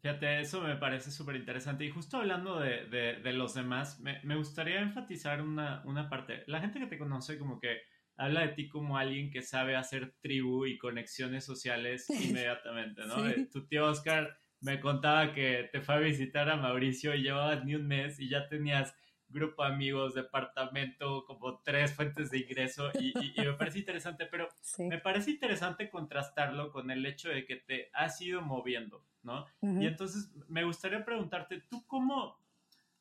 Fíjate, 0.00 0.40
eso 0.40 0.62
me 0.62 0.76
parece 0.76 1.10
súper 1.10 1.36
interesante. 1.36 1.84
Y 1.84 1.90
justo 1.90 2.16
hablando 2.16 2.58
de, 2.58 2.86
de, 2.86 3.32
los 3.32 3.54
demás, 3.54 4.00
me, 4.00 4.20
me, 4.24 4.36
gustaría 4.36 4.80
enfatizar 4.80 5.42
una, 5.42 5.82
una 5.84 6.08
parte. 6.08 6.42
La 6.46 6.60
gente 6.60 6.78
que 6.78 6.86
te 6.86 6.98
conoce 6.98 7.38
como 7.38 7.60
que 7.60 7.82
habla 8.16 8.42
de 8.42 8.48
ti 8.48 8.68
como 8.68 8.96
alguien 8.96 9.30
que 9.30 9.42
sabe 9.42 9.76
hacer 9.76 10.14
tribu 10.20 10.66
y 10.66 10.78
conexiones 10.78 11.44
sociales 11.44 12.08
inmediatamente, 12.10 13.06
¿no? 13.06 13.26
Eh, 13.28 13.48
tu 13.52 13.66
tío 13.66 13.86
Oscar 13.86 14.38
me 14.60 14.80
contaba 14.80 15.32
que 15.32 15.68
te 15.72 15.80
fue 15.80 15.94
a 15.94 15.98
visitar 15.98 16.48
a 16.48 16.56
Mauricio 16.56 17.14
y 17.14 17.22
llevabas 17.22 17.64
ni 17.64 17.74
un 17.74 17.86
mes 17.86 18.20
y 18.20 18.28
ya 18.28 18.48
tenías 18.48 18.94
grupo 19.30 19.64
de 19.64 19.72
amigos, 19.72 20.14
departamento, 20.14 21.24
como 21.24 21.60
tres 21.60 21.94
fuentes 21.94 22.30
de 22.30 22.38
ingreso 22.38 22.90
y, 22.98 23.12
me 23.36 23.52
parece 23.54 23.78
interesante, 23.78 24.26
pero 24.26 24.48
me 24.78 24.98
parece 24.98 25.32
interesante 25.32 25.88
contrastarlo 25.88 26.70
con 26.72 26.90
el 26.90 27.04
hecho 27.06 27.28
de 27.28 27.44
que 27.44 27.56
te 27.56 27.90
has 27.94 28.20
ido 28.20 28.42
moviendo, 28.42 29.04
¿no? 29.22 29.46
Y 29.62 29.86
entonces 29.86 30.30
me 30.48 30.64
gustaría 30.64 31.04
preguntarte, 31.04 31.62
¿tú 31.70 31.84
cómo, 31.86 32.38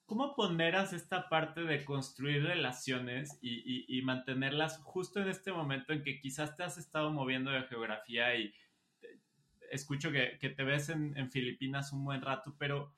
cómo 0.05 0.35
ponderas 0.35 0.93
esta 0.93 1.29
parte 1.29 1.61
de 1.61 1.83
construir 1.83 2.43
relaciones 2.43 3.37
y, 3.41 4.01
mantenerlas 4.03 4.81
justo 4.83 5.19
en 5.19 5.29
este 5.29 5.51
momento 5.51 5.93
en 5.93 6.03
que 6.03 6.19
quizás 6.19 6.55
te 6.55 6.63
has 6.63 6.77
estado 6.77 7.11
moviendo 7.11 7.51
de 7.51 7.63
geografía 7.63 8.35
y 8.35 8.53
escucho 9.71 10.11
que, 10.11 10.37
te 10.39 10.63
ves 10.63 10.89
en, 10.89 11.31
Filipinas 11.31 11.91
un 11.91 12.05
buen 12.05 12.21
rato, 12.21 12.55
pero 12.57 12.93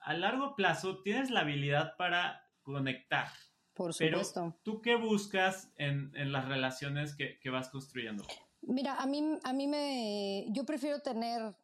a 0.00 0.14
largo 0.14 0.54
plazo 0.54 1.02
tienes 1.02 1.30
la 1.30 1.40
habilidad 1.40 1.96
para 1.96 2.45
conectar. 2.66 3.28
Por 3.74 3.94
supuesto. 3.94 4.40
Pero, 4.40 4.60
¿Tú 4.62 4.82
qué 4.82 4.96
buscas 4.96 5.70
en, 5.76 6.10
las 6.32 6.48
relaciones 6.48 7.14
que, 7.14 7.50
vas 7.50 7.68
construyendo? 7.68 8.24
Mira, 8.62 8.96
a 8.96 9.06
mí, 9.06 9.38
a 9.44 9.52
mí 9.52 9.68
me. 9.68 10.46
Yo 10.50 10.64
prefiero 10.64 11.00
tener 11.00 11.54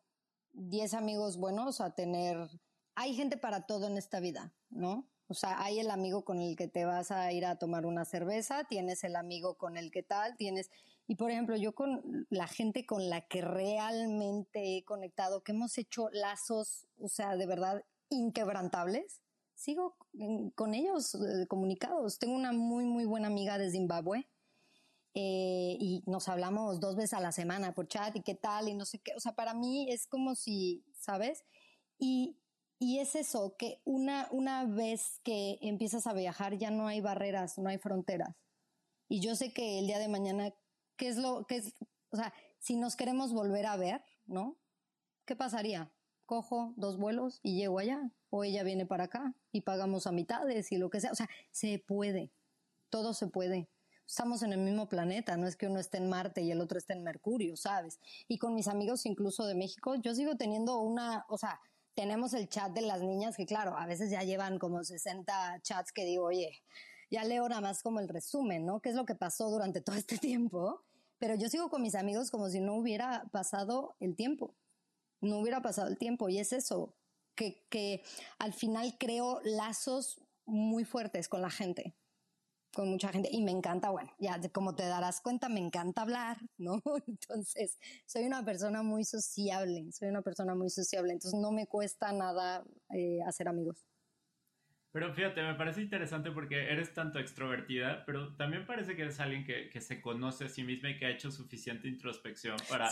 10 0.52 0.94
amigos 0.94 1.36
buenos 1.38 1.80
a 1.80 1.94
tener. 1.94 2.48
Hay 2.94 3.14
gente 3.14 3.36
para 3.36 3.66
todo 3.66 3.88
en 3.88 3.96
esta 3.96 4.20
vida, 4.20 4.54
¿no? 4.70 5.10
O 5.26 5.34
sea, 5.34 5.62
hay 5.62 5.80
el 5.80 5.90
amigo 5.90 6.24
con 6.24 6.40
el 6.40 6.56
que 6.56 6.68
te 6.68 6.84
vas 6.84 7.10
a 7.10 7.32
ir 7.32 7.46
a 7.46 7.56
tomar 7.56 7.86
una 7.86 8.04
cerveza, 8.04 8.64
tienes 8.64 9.02
el 9.02 9.16
amigo 9.16 9.56
con 9.56 9.76
el 9.78 9.90
que 9.90 10.02
tal, 10.02 10.36
tienes. 10.36 10.70
Y 11.06 11.16
por 11.16 11.30
ejemplo, 11.30 11.56
yo 11.56 11.74
con 11.74 12.26
la 12.28 12.46
gente 12.46 12.84
con 12.84 13.08
la 13.08 13.22
que 13.22 13.40
realmente 13.40 14.76
he 14.76 14.84
conectado, 14.84 15.42
que 15.42 15.52
hemos 15.52 15.78
hecho 15.78 16.10
lazos, 16.12 16.86
o 16.98 17.08
sea, 17.08 17.36
de 17.36 17.46
verdad 17.46 17.82
inquebrantables, 18.10 19.21
sigo 19.62 19.96
con 20.56 20.74
ellos 20.74 21.14
eh, 21.14 21.46
comunicados. 21.46 22.18
Tengo 22.18 22.34
una 22.34 22.52
muy, 22.52 22.84
muy 22.84 23.04
buena 23.04 23.28
amiga 23.28 23.58
de 23.58 23.70
Zimbabue 23.70 24.28
eh, 25.14 25.76
y 25.78 26.02
nos 26.06 26.28
hablamos 26.28 26.80
dos 26.80 26.96
veces 26.96 27.14
a 27.14 27.20
la 27.20 27.32
semana 27.32 27.72
por 27.72 27.86
chat 27.86 28.14
y 28.16 28.22
qué 28.22 28.34
tal 28.34 28.68
y 28.68 28.74
no 28.74 28.84
sé 28.84 28.98
qué. 28.98 29.12
O 29.16 29.20
sea, 29.20 29.34
para 29.34 29.54
mí 29.54 29.90
es 29.90 30.08
como 30.08 30.34
si, 30.34 30.84
¿sabes? 30.94 31.44
Y, 31.96 32.36
y 32.80 32.98
es 32.98 33.14
eso, 33.14 33.54
que 33.56 33.80
una, 33.84 34.26
una 34.32 34.64
vez 34.64 35.20
que 35.22 35.58
empiezas 35.62 36.08
a 36.08 36.12
viajar 36.12 36.58
ya 36.58 36.70
no 36.70 36.88
hay 36.88 37.00
barreras, 37.00 37.56
no 37.58 37.68
hay 37.68 37.78
fronteras. 37.78 38.36
Y 39.08 39.20
yo 39.20 39.36
sé 39.36 39.52
que 39.52 39.78
el 39.78 39.86
día 39.86 40.00
de 40.00 40.08
mañana, 40.08 40.52
¿qué 40.96 41.08
es 41.08 41.16
lo 41.18 41.46
que 41.46 41.56
es? 41.56 41.74
O 42.10 42.16
sea, 42.16 42.34
si 42.58 42.76
nos 42.76 42.96
queremos 42.96 43.32
volver 43.32 43.66
a 43.66 43.76
ver, 43.76 44.02
¿no? 44.24 44.58
¿Qué 45.24 45.36
pasaría? 45.36 45.92
Cojo 46.26 46.74
dos 46.76 46.98
vuelos 46.98 47.38
y 47.42 47.56
llego 47.56 47.78
allá 47.78 48.12
o 48.34 48.44
ella 48.44 48.62
viene 48.62 48.86
para 48.86 49.04
acá 49.04 49.34
y 49.52 49.60
pagamos 49.60 50.06
a 50.06 50.12
mitades 50.12 50.72
y 50.72 50.78
lo 50.78 50.88
que 50.88 51.00
sea. 51.00 51.12
O 51.12 51.14
sea, 51.14 51.28
se 51.50 51.78
puede, 51.78 52.32
todo 52.88 53.12
se 53.12 53.26
puede. 53.26 53.68
Estamos 54.06 54.42
en 54.42 54.54
el 54.54 54.58
mismo 54.58 54.88
planeta, 54.88 55.36
no 55.36 55.46
es 55.46 55.54
que 55.54 55.66
uno 55.66 55.78
esté 55.78 55.98
en 55.98 56.08
Marte 56.08 56.40
y 56.40 56.50
el 56.50 56.62
otro 56.62 56.78
esté 56.78 56.94
en 56.94 57.04
Mercurio, 57.04 57.56
¿sabes? 57.58 58.00
Y 58.28 58.38
con 58.38 58.54
mis 58.54 58.68
amigos 58.68 59.04
incluso 59.04 59.44
de 59.44 59.54
México, 59.54 59.96
yo 59.96 60.14
sigo 60.14 60.36
teniendo 60.36 60.78
una, 60.78 61.26
o 61.28 61.36
sea, 61.36 61.60
tenemos 61.94 62.32
el 62.32 62.48
chat 62.48 62.72
de 62.72 62.80
las 62.80 63.02
niñas 63.02 63.36
que 63.36 63.44
claro, 63.44 63.76
a 63.76 63.84
veces 63.84 64.10
ya 64.10 64.22
llevan 64.22 64.58
como 64.58 64.82
60 64.82 65.60
chats 65.60 65.92
que 65.92 66.06
digo, 66.06 66.24
oye, 66.24 66.62
ya 67.10 67.24
leo 67.24 67.46
nada 67.50 67.60
más 67.60 67.82
como 67.82 68.00
el 68.00 68.08
resumen, 68.08 68.64
¿no? 68.64 68.80
¿Qué 68.80 68.88
es 68.88 68.94
lo 68.94 69.04
que 69.04 69.14
pasó 69.14 69.50
durante 69.50 69.82
todo 69.82 69.96
este 69.96 70.16
tiempo? 70.18 70.82
Pero 71.18 71.34
yo 71.34 71.50
sigo 71.50 71.68
con 71.68 71.82
mis 71.82 71.94
amigos 71.94 72.30
como 72.30 72.48
si 72.48 72.60
no 72.60 72.76
hubiera 72.76 73.24
pasado 73.30 73.94
el 74.00 74.16
tiempo. 74.16 74.54
No 75.20 75.38
hubiera 75.38 75.60
pasado 75.60 75.88
el 75.88 75.98
tiempo 75.98 76.30
y 76.30 76.38
es 76.38 76.54
eso 76.54 76.94
que, 77.34 78.02
al 78.38 78.52
final 78.52 78.96
creo 78.98 79.40
lazos 79.44 80.20
muy 80.46 80.84
fuertes 80.84 81.28
con 81.28 81.42
la 81.42 81.50
gente 81.50 81.94
con 82.74 82.88
mucha 82.88 83.10
gente 83.10 83.28
y 83.30 83.42
me 83.42 83.50
encanta, 83.50 83.90
bueno, 83.90 84.10
ya 84.18 84.40
como 84.50 84.74
te 84.74 84.86
darás 84.86 85.20
cuenta, 85.20 85.50
me 85.50 85.60
encanta 85.60 86.00
hablar, 86.00 86.38
¿no? 86.56 86.80
Entonces, 87.06 87.78
soy 88.06 88.24
una 88.24 88.42
persona 88.46 88.82
muy 88.82 89.04
sociable, 89.04 89.92
soy 89.92 90.08
una 90.08 90.22
persona 90.22 90.54
muy 90.54 90.70
sociable, 90.70 91.12
entonces 91.12 91.38
no 91.38 91.52
me 91.52 91.66
cuesta 91.66 92.12
nada 92.12 92.64
eh, 92.94 93.20
hacer 93.26 93.46
amigos. 93.48 93.84
Pero 94.92 95.10
fíjate, 95.14 95.42
me 95.42 95.54
parece 95.54 95.80
interesante 95.80 96.30
porque 96.30 96.70
eres 96.70 96.92
tanto 96.92 97.18
extrovertida, 97.18 98.04
pero 98.04 98.36
también 98.36 98.66
parece 98.66 98.94
que 98.94 99.02
eres 99.02 99.18
alguien 99.20 99.44
que, 99.44 99.80
se 99.80 100.02
conoce 100.02 100.44
a 100.44 100.48
sí 100.50 100.62
misma 100.64 100.90
y 100.90 100.98
que 100.98 101.06
ha 101.06 101.10
hecho 101.10 101.30
suficiente 101.30 101.88
introspección 101.88 102.56
para 102.68 102.90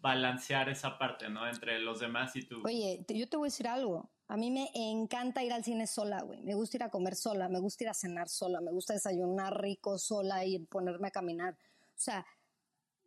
balancear 0.00 0.70
esa 0.70 0.98
parte, 0.98 1.28
¿no? 1.28 1.46
Entre 1.46 1.78
los 1.78 2.00
demás 2.00 2.34
y 2.36 2.42
tú. 2.42 2.62
Oye, 2.64 3.04
yo 3.06 3.28
te 3.28 3.36
voy 3.36 3.46
a 3.46 3.50
decir 3.50 3.68
algo. 3.68 4.10
A 4.28 4.38
mí 4.38 4.50
me 4.50 4.70
encanta 4.74 5.44
ir 5.44 5.52
al 5.52 5.62
cine 5.62 5.86
sola, 5.86 6.22
güey. 6.22 6.40
Me 6.40 6.54
gusta 6.54 6.78
ir 6.78 6.84
a 6.84 6.90
comer 6.90 7.14
sola, 7.14 7.50
me 7.50 7.58
gusta 7.60 7.84
ir 7.84 7.90
a 7.90 7.94
cenar 7.94 8.30
sola, 8.30 8.62
me 8.62 8.72
gusta 8.72 8.94
desayunar 8.94 9.60
rico 9.60 9.98
sola 9.98 10.46
y 10.46 10.58
ponerme 10.58 11.08
a 11.08 11.10
caminar. 11.10 11.52
O 11.52 12.00
sea, 12.02 12.24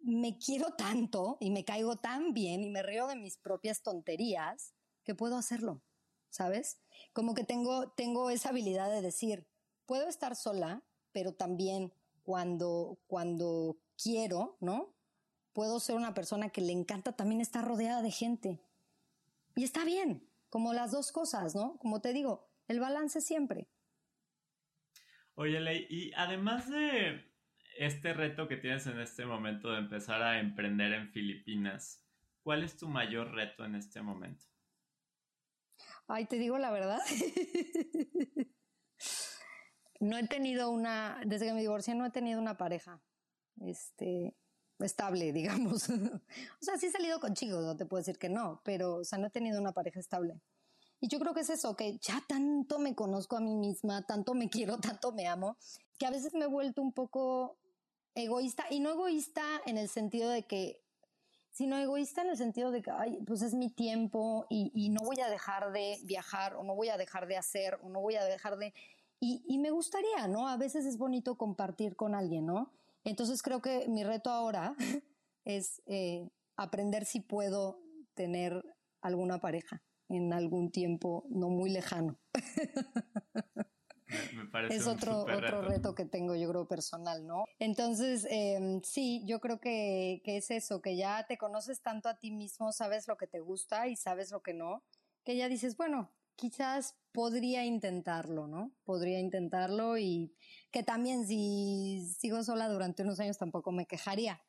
me 0.02 0.38
quiero 0.38 0.76
tanto 0.78 1.38
y 1.40 1.50
me 1.50 1.66
caigo 1.66 1.96
tan 1.96 2.32
bien 2.32 2.64
y 2.64 2.70
me 2.70 2.84
río 2.84 3.08
de 3.08 3.16
mis 3.16 3.38
propias 3.38 3.82
tonterías 3.82 4.76
que 5.04 5.16
puedo 5.16 5.36
hacerlo. 5.36 5.82
¿Sabes? 6.36 6.82
Como 7.14 7.34
que 7.34 7.46
tengo, 7.46 7.90
tengo 7.92 8.30
esa 8.30 8.50
habilidad 8.50 8.92
de 8.92 9.02
decir, 9.02 9.48
puedo 9.86 10.08
estar 10.10 10.36
sola, 10.36 10.84
pero 11.14 11.34
también 11.34 11.94
cuando, 12.24 13.00
cuando 13.08 13.78
quiero, 14.02 14.58
¿no? 14.60 14.94
Puedo 15.54 15.80
ser 15.80 15.96
una 15.96 16.14
persona 16.14 16.50
que 16.50 16.60
le 16.60 16.74
encanta 16.74 17.14
también 17.14 17.40
estar 17.40 17.66
rodeada 17.66 18.02
de 18.02 18.12
gente. 18.12 18.60
Y 19.56 19.64
está 19.64 19.86
bien, 19.86 20.30
como 20.50 20.74
las 20.74 20.92
dos 20.92 21.14
cosas, 21.14 21.56
¿no? 21.56 21.78
Como 21.78 22.02
te 22.02 22.12
digo, 22.12 22.50
el 22.68 22.82
balance 22.82 23.22
siempre. 23.22 23.70
Oye, 25.36 25.62
Ley, 25.62 25.88
y 25.90 26.12
además 26.14 26.70
de 26.70 27.32
este 27.78 28.14
reto 28.14 28.50
que 28.50 28.58
tienes 28.58 28.88
en 28.88 29.00
este 29.00 29.26
momento 29.26 29.72
de 29.72 29.80
empezar 29.80 30.22
a 30.22 30.40
emprender 30.40 30.92
en 30.92 31.12
Filipinas, 31.12 32.06
¿cuál 32.42 32.64
es 32.64 32.76
tu 32.76 32.90
mayor 32.90 33.32
reto 33.32 33.64
en 33.64 33.76
este 33.76 34.02
momento? 34.02 34.55
Ay, 36.08 36.26
te 36.26 36.38
digo 36.38 36.58
la 36.58 36.72
verdad. 36.72 37.00
no 40.00 40.18
he 40.18 40.28
tenido 40.28 40.70
una, 40.70 41.22
desde 41.26 41.48
que 41.48 41.54
me 41.54 41.62
divorcié 41.62 41.96
no 41.96 42.06
he 42.06 42.12
tenido 42.12 42.40
una 42.40 42.58
pareja, 42.58 43.02
este, 43.62 44.36
estable, 44.80 45.32
digamos. 45.34 45.90
o 45.90 46.22
sea, 46.62 46.78
sí 46.78 46.88
he 46.88 46.92
salido 46.92 47.20
con 47.20 47.34
chicos, 47.34 47.64
no 47.64 47.76
te 47.76 47.86
puedo 47.86 48.02
decir 48.02 48.20
que 48.20 48.30
no, 48.30 48.62
pero, 48.64 48.98
o 48.98 49.04
sea, 49.04 49.18
no 49.18 49.28
he 49.28 49.32
tenido 49.32 49.60
una 49.60 49.72
pareja 49.72 50.00
estable. 50.00 50.42
Y 51.00 51.08
yo 51.08 51.20
creo 51.20 51.34
que 51.34 51.42
es 51.42 51.50
eso, 51.50 51.76
que 51.76 51.98
ya 52.00 52.24
tanto 52.28 52.80
me 52.80 52.96
conozco 52.96 53.38
a 53.38 53.42
mí 53.42 53.56
misma, 53.56 54.06
tanto 54.06 54.34
me 54.34 54.50
quiero, 54.50 54.78
tanto 54.80 55.12
me 55.12 55.28
amo, 55.28 55.58
que 55.98 56.06
a 56.06 56.12
veces 56.12 56.34
me 56.34 56.46
he 56.46 56.50
vuelto 56.50 56.82
un 56.82 56.94
poco 56.94 57.58
egoísta, 58.14 58.66
y 58.70 58.80
no 58.80 58.92
egoísta 58.92 59.44
en 59.66 59.78
el 59.78 59.90
sentido 59.90 60.30
de 60.30 60.46
que 60.46 60.85
sino 61.56 61.78
egoísta 61.78 62.22
en 62.22 62.32
el 62.32 62.38
sentido 62.38 62.70
de 62.70 62.82
que, 62.82 62.92
ay, 62.92 63.18
pues 63.26 63.42
es 63.42 63.54
mi 63.54 63.70
tiempo 63.70 64.46
y, 64.50 64.90
no 64.90 65.00
voy 65.06 65.22
a 65.22 65.30
dejar 65.30 65.72
de 65.72 66.00
viajar 66.04 66.56
o 66.56 66.64
no 66.64 66.76
voy 66.76 66.90
a 66.90 66.98
dejar 66.98 67.28
de 67.28 67.38
hacer 67.38 67.80
o 67.82 67.88
no 67.88 68.02
voy 68.02 68.16
a 68.18 68.26
dejar 68.26 68.58
de... 68.58 68.74
Y, 69.22 69.58
me 69.60 69.72
gustaría, 69.72 70.28
¿no? 70.28 70.50
A 70.50 70.58
veces 70.58 70.86
es 70.86 70.98
bonito 70.98 71.38
compartir 71.38 71.96
con 71.96 72.14
alguien, 72.14 72.46
¿no? 72.46 72.74
Entonces 73.06 73.42
creo 73.42 73.62
que 73.62 73.88
mi 73.88 74.04
reto 74.04 74.32
ahora 74.32 74.76
es 75.46 75.82
eh, 75.86 76.28
aprender 76.58 77.06
si 77.06 77.22
puedo 77.22 77.80
tener 78.16 78.62
alguna 79.00 79.40
pareja 79.40 79.82
en 80.10 80.34
algún 80.34 80.72
tiempo 80.72 81.24
no 81.30 81.48
muy 81.48 81.70
lejano. 81.70 82.20
es 84.70 84.88
otro, 84.88 85.22
otro 85.22 85.62
reto. 85.62 85.96
que 85.96 86.06
tengo, 86.06 86.36
yo 86.36 86.50
creo, 86.50 86.68
personal, 86.68 87.26
¿no? 87.26 87.46
Entonces, 87.60 88.28
em, 88.30 88.82
sí, 88.82 89.24
yo 89.26 89.40
creo 89.40 89.60
que, 89.60 90.22
que 90.24 90.38
es 90.38 90.52
eso, 90.52 90.82
que 90.82 90.96
ya 90.96 91.26
te 91.28 91.38
conoces 91.38 91.82
tanto 91.82 92.10
a 92.10 92.18
ti 92.18 92.32
mismo, 92.32 92.72
sabes 92.72 93.08
lo 93.08 93.18
que 93.18 93.28
te 93.28 93.40
gusta 93.40 93.88
y 93.88 93.96
sabes 93.96 94.32
lo 94.32 94.42
que 94.42 94.54
no, 94.54 94.84
que 95.24 95.36
ya 95.36 95.50
dices, 95.50 95.78
bueno, 95.78 96.12
quizás 96.36 96.96
podría 97.12 97.66
intentarlo, 97.66 98.48
¿no? 98.48 98.72
Podría 98.84 99.20
intentarlo 99.20 99.98
y 99.98 100.34
que 100.72 100.84
también 100.84 101.26
si 101.26 102.06
sigo 102.18 102.44
sola 102.44 102.68
durante 102.70 103.04
unos 103.04 103.20
años 103.20 103.38
tampoco 103.38 103.72
me 103.72 103.86
quejaría. 103.86 104.44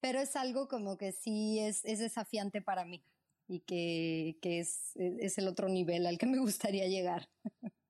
Pero 0.00 0.20
es 0.20 0.36
algo 0.36 0.68
como 0.68 0.96
que 0.96 1.12
sí 1.12 1.58
es, 1.58 1.84
es 1.84 1.98
desafiante 1.98 2.62
para 2.62 2.84
mí 2.84 3.02
y 3.48 3.60
que, 3.60 4.38
que 4.40 4.60
es, 4.60 4.92
es 4.96 5.38
el 5.38 5.48
otro 5.48 5.68
nivel 5.68 6.06
al 6.06 6.18
que 6.18 6.26
me 6.26 6.38
gustaría 6.38 6.86
llegar. 6.86 7.28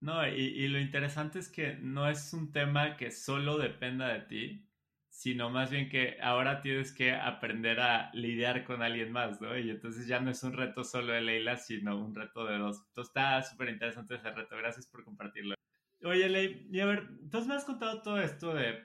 No, 0.00 0.26
y, 0.28 0.68
lo 0.68 0.78
interesante 0.78 1.38
es 1.38 1.48
que 1.48 1.74
no 1.76 2.08
es 2.08 2.32
un 2.32 2.52
tema 2.52 2.96
que 2.96 3.10
solo 3.10 3.56
dependa 3.56 4.08
de 4.08 4.20
ti, 4.20 4.68
sino 5.08 5.48
más 5.48 5.70
bien 5.70 5.88
que 5.88 6.18
ahora 6.20 6.60
tienes 6.60 6.92
que 6.92 7.12
aprender 7.12 7.80
a 7.80 8.10
lidiar 8.12 8.64
con 8.64 8.82
alguien 8.82 9.10
más, 9.10 9.40
¿no? 9.40 9.56
Y 9.58 9.70
entonces 9.70 10.06
ya 10.06 10.20
no 10.20 10.30
es 10.30 10.42
un 10.42 10.52
reto 10.52 10.84
solo 10.84 11.14
de 11.14 11.22
Leila, 11.22 11.56
sino 11.56 11.98
un 11.98 12.14
reto 12.14 12.44
de 12.44 12.58
dos. 12.58 12.82
Entonces 12.88 13.10
está 13.10 13.42
súper 13.42 13.70
interesante 13.70 14.16
ese 14.16 14.30
reto. 14.30 14.56
Gracias 14.56 14.86
por 14.86 15.02
compartirlo. 15.04 15.54
Oye, 16.04 16.28
Leila, 16.28 16.60
y 16.70 16.80
a 16.80 16.86
ver, 16.86 17.08
entonces 17.22 17.48
me 17.48 17.54
has 17.54 17.64
contado 17.64 18.02
todo 18.02 18.20
esto 18.20 18.54
de 18.54 18.84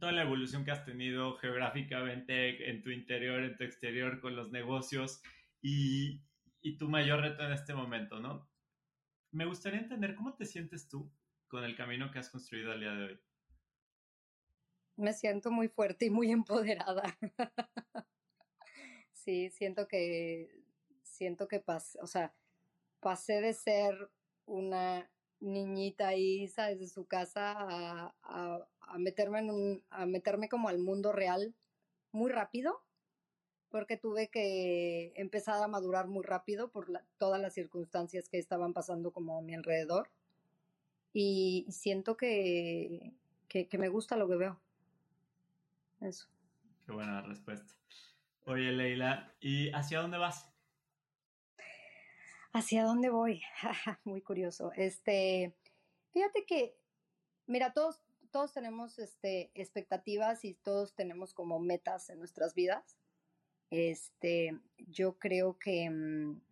toda 0.00 0.12
la 0.12 0.22
evolución 0.22 0.64
que 0.64 0.70
has 0.70 0.84
tenido 0.86 1.36
geográficamente 1.36 2.70
en 2.70 2.82
tu 2.82 2.90
interior, 2.90 3.42
en 3.42 3.56
tu 3.56 3.64
exterior, 3.64 4.20
con 4.20 4.34
los 4.34 4.50
negocios 4.50 5.20
y, 5.60 6.22
y 6.62 6.78
tu 6.78 6.88
mayor 6.88 7.20
reto 7.20 7.44
en 7.44 7.52
este 7.52 7.74
momento, 7.74 8.18
¿no? 8.18 8.50
Me 9.32 9.46
gustaría 9.46 9.80
entender 9.80 10.14
cómo 10.14 10.34
te 10.34 10.46
sientes 10.46 10.88
tú 10.88 11.10
con 11.48 11.64
el 11.64 11.76
camino 11.76 12.10
que 12.10 12.20
has 12.20 12.30
construido 12.30 12.72
al 12.72 12.80
día 12.80 12.92
de 12.92 13.04
hoy 13.04 13.20
me 14.96 15.12
siento 15.12 15.50
muy 15.50 15.68
fuerte 15.68 16.06
y 16.06 16.10
muy 16.10 16.30
empoderada. 16.30 17.02
sí, 19.12 19.50
siento 19.50 19.88
que, 19.88 20.50
siento 21.02 21.48
que 21.48 21.60
pasé, 21.60 21.98
o 22.00 22.06
sea, 22.06 22.34
pasé 23.00 23.40
de 23.40 23.54
ser 23.54 24.10
una 24.46 25.10
niñita 25.40 26.08
ahí, 26.08 26.46
¿sabes? 26.48 26.78
De 26.78 26.88
su 26.88 27.06
casa 27.06 27.54
a, 27.58 28.14
a, 28.22 28.98
meterme 28.98 29.40
en 29.40 29.50
un, 29.50 29.84
a 29.90 30.06
meterme 30.06 30.48
como 30.48 30.68
al 30.68 30.78
mundo 30.78 31.12
real 31.12 31.54
muy 32.12 32.30
rápido, 32.30 32.84
porque 33.72 33.96
tuve 33.96 34.28
que 34.28 35.12
empezar 35.16 35.60
a 35.60 35.66
madurar 35.66 36.06
muy 36.06 36.22
rápido 36.22 36.70
por 36.70 36.86
todas 37.18 37.40
las 37.40 37.54
circunstancias 37.54 38.28
que 38.28 38.38
estaban 38.38 38.72
pasando 38.72 39.10
como 39.10 39.38
a 39.38 39.42
mi 39.42 39.54
alrededor. 39.54 40.10
Y 41.12 41.66
siento 41.70 42.16
que, 42.16 43.12
que 43.48 43.78
me 43.78 43.88
gusta 43.88 44.16
lo 44.16 44.28
que 44.28 44.36
veo. 44.36 44.60
Eso. 46.00 46.28
Qué 46.86 46.92
buena 46.92 47.22
respuesta. 47.22 47.74
Oye, 48.44 48.72
Leila, 48.72 49.32
¿y 49.40 49.70
hacia 49.70 50.00
dónde 50.00 50.18
vas? 50.18 50.48
¿Hacia 52.52 52.84
dónde 52.84 53.08
voy? 53.08 53.40
Muy 54.04 54.20
curioso. 54.20 54.72
Este, 54.76 55.54
fíjate 56.12 56.44
que, 56.44 56.76
mira, 57.46 57.72
todos, 57.72 58.02
todos 58.30 58.52
tenemos 58.52 58.98
este, 58.98 59.50
expectativas 59.54 60.44
y 60.44 60.54
todos 60.54 60.94
tenemos 60.94 61.32
como 61.32 61.60
metas 61.60 62.10
en 62.10 62.18
nuestras 62.18 62.54
vidas. 62.54 62.98
Este, 63.72 64.60
yo 64.76 65.18
creo 65.18 65.58
que, 65.58 65.88
mm, 65.88 66.42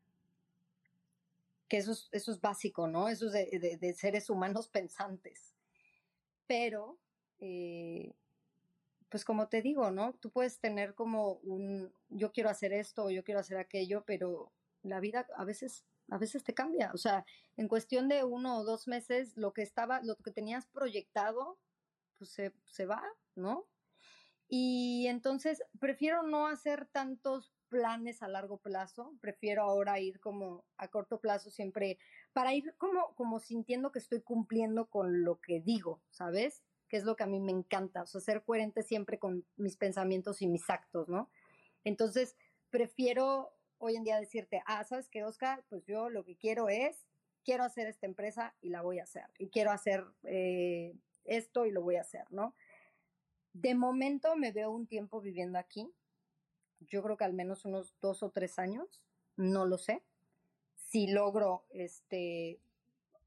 que 1.68 1.76
eso, 1.76 1.92
es, 1.92 2.08
eso 2.12 2.32
es 2.32 2.40
básico, 2.40 2.88
¿no? 2.88 3.10
Eso 3.10 3.26
es 3.26 3.32
de, 3.32 3.76
de, 3.78 3.92
seres 3.92 4.30
humanos 4.30 4.68
pensantes. 4.72 5.54
Pero 6.46 6.98
eh, 7.40 8.14
pues 9.10 9.26
como 9.26 9.48
te 9.48 9.60
digo, 9.60 9.90
¿no? 9.90 10.14
Tú 10.14 10.30
puedes 10.30 10.60
tener 10.60 10.94
como 10.94 11.34
un, 11.42 11.92
yo 12.08 12.32
quiero 12.32 12.48
hacer 12.48 12.72
esto 12.72 13.04
o 13.04 13.10
yo 13.10 13.22
quiero 13.22 13.40
hacer 13.40 13.58
aquello, 13.58 14.02
pero 14.06 14.50
la 14.82 14.98
vida 14.98 15.26
a 15.36 15.44
veces, 15.44 15.84
a 16.08 16.16
veces 16.16 16.42
te 16.42 16.54
cambia. 16.54 16.90
O 16.94 16.96
sea, 16.96 17.26
en 17.58 17.68
cuestión 17.68 18.08
de 18.08 18.24
uno 18.24 18.60
o 18.60 18.64
dos 18.64 18.88
meses, 18.88 19.36
lo 19.36 19.52
que 19.52 19.60
estaba, 19.60 20.00
lo 20.02 20.16
que 20.16 20.30
tenías 20.30 20.66
proyectado, 20.68 21.58
pues 22.16 22.30
se, 22.30 22.54
se 22.64 22.86
va, 22.86 23.02
¿no? 23.34 23.66
Y 24.52 25.06
entonces 25.06 25.62
prefiero 25.78 26.24
no 26.24 26.48
hacer 26.48 26.88
tantos 26.90 27.54
planes 27.68 28.20
a 28.20 28.28
largo 28.28 28.58
plazo, 28.58 29.14
prefiero 29.20 29.62
ahora 29.62 30.00
ir 30.00 30.18
como 30.18 30.64
a 30.76 30.88
corto 30.88 31.20
plazo 31.20 31.50
siempre, 31.50 31.98
para 32.32 32.52
ir 32.52 32.74
como, 32.76 33.14
como 33.14 33.38
sintiendo 33.38 33.92
que 33.92 34.00
estoy 34.00 34.22
cumpliendo 34.22 34.86
con 34.86 35.22
lo 35.22 35.40
que 35.40 35.60
digo, 35.60 36.02
¿sabes? 36.10 36.64
que 36.88 36.96
es 36.96 37.04
lo 37.04 37.14
que 37.14 37.22
a 37.22 37.28
mí 37.28 37.38
me 37.38 37.52
encanta, 37.52 38.02
o 38.02 38.06
sea, 38.06 38.20
ser 38.20 38.42
coherente 38.42 38.82
siempre 38.82 39.20
con 39.20 39.46
mis 39.56 39.76
pensamientos 39.76 40.42
y 40.42 40.48
mis 40.48 40.68
actos, 40.68 41.08
¿no? 41.08 41.30
Entonces, 41.84 42.36
prefiero 42.68 43.54
hoy 43.78 43.94
en 43.94 44.02
día 44.02 44.18
decirte, 44.18 44.60
ah, 44.66 44.82
¿sabes 44.82 45.08
qué, 45.08 45.22
Oscar? 45.22 45.64
Pues 45.68 45.84
yo 45.86 46.10
lo 46.10 46.24
que 46.24 46.36
quiero 46.36 46.68
es, 46.68 47.06
quiero 47.44 47.62
hacer 47.62 47.86
esta 47.86 48.06
empresa 48.06 48.56
y 48.60 48.70
la 48.70 48.82
voy 48.82 48.98
a 48.98 49.04
hacer, 49.04 49.26
y 49.38 49.50
quiero 49.50 49.70
hacer 49.70 50.04
eh, 50.24 50.96
esto 51.24 51.64
y 51.64 51.70
lo 51.70 51.80
voy 51.80 51.94
a 51.94 52.00
hacer, 52.00 52.24
¿no? 52.30 52.56
De 53.52 53.74
momento 53.74 54.36
me 54.36 54.52
veo 54.52 54.70
un 54.70 54.86
tiempo 54.86 55.20
viviendo 55.20 55.58
aquí, 55.58 55.92
yo 56.80 57.02
creo 57.02 57.16
que 57.16 57.24
al 57.24 57.34
menos 57.34 57.64
unos 57.64 57.94
dos 58.00 58.22
o 58.22 58.30
tres 58.30 58.58
años, 58.58 59.02
no 59.36 59.66
lo 59.66 59.78
sé. 59.78 60.02
Si 60.76 61.08
logro 61.08 61.64
este, 61.70 62.58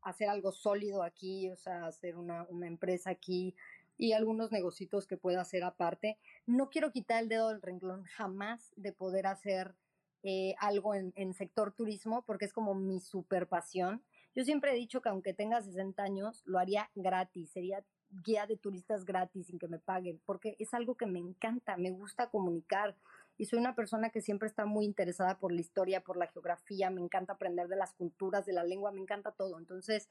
hacer 0.01 0.29
algo 0.29 0.51
sólido 0.51 1.03
aquí, 1.03 1.49
o 1.49 1.55
sea, 1.55 1.85
hacer 1.85 2.17
una, 2.17 2.47
empresa 2.63 3.09
aquí 3.09 3.55
y 3.97 4.13
algunos 4.13 4.51
negocios 4.51 5.07
que 5.07 5.17
pueda 5.17 5.41
hacer 5.41 5.63
aparte. 5.63 6.17
No 6.45 6.69
quiero 6.69 6.91
quitar 6.91 7.21
el 7.21 7.29
dedo 7.29 7.49
del 7.49 7.61
renglón 7.61 8.03
jamás 8.03 8.73
de 8.75 8.91
poder 8.91 9.27
hacer 9.27 9.75
eh, 10.23 10.55
algo 10.59 10.95
en, 10.95 11.13
en, 11.15 11.33
sector 11.33 11.73
turismo 11.73 12.23
porque 12.25 12.45
es 12.45 12.53
como 12.53 12.73
mi 12.73 12.99
super 12.99 13.47
pasión. 13.47 14.03
Yo 14.35 14.43
siempre 14.43 14.71
he 14.71 14.75
dicho 14.75 15.01
que 15.01 15.09
aunque 15.09 15.33
tenga 15.33 15.61
60 15.61 16.01
años, 16.01 16.41
lo 16.45 16.59
haría 16.59 16.89
gratis, 16.95 17.51
sería 17.51 17.83
guía 18.23 18.45
de 18.45 18.57
turistas 18.57 19.05
gratis 19.05 19.47
sin 19.47 19.59
que 19.59 19.67
me 19.67 19.79
paguen, 19.79 20.21
porque 20.25 20.55
es 20.59 20.73
algo 20.73 20.95
que 20.95 21.05
me 21.05 21.19
encanta, 21.19 21.77
me 21.77 21.91
gusta 21.91 22.29
comunicar, 22.29 22.95
y 23.37 23.45
soy 23.45 23.59
una 23.59 23.75
persona 23.75 24.09
que 24.11 24.21
siempre 24.21 24.47
está 24.47 24.65
muy 24.65 24.85
interesada 24.85 25.39
por 25.39 25.51
la 25.51 25.61
historia, 25.61 26.01
por 26.01 26.17
la 26.17 26.27
geografía, 26.27 26.89
me 26.89 27.01
encanta 27.01 27.33
aprender 27.33 27.67
de 27.67 27.75
las 27.75 27.93
culturas, 27.93 28.45
de 28.45 28.53
la 28.53 28.63
lengua, 28.63 28.91
me 28.91 29.01
encanta 29.01 29.31
todo. 29.31 29.57
Entonces, 29.57 30.09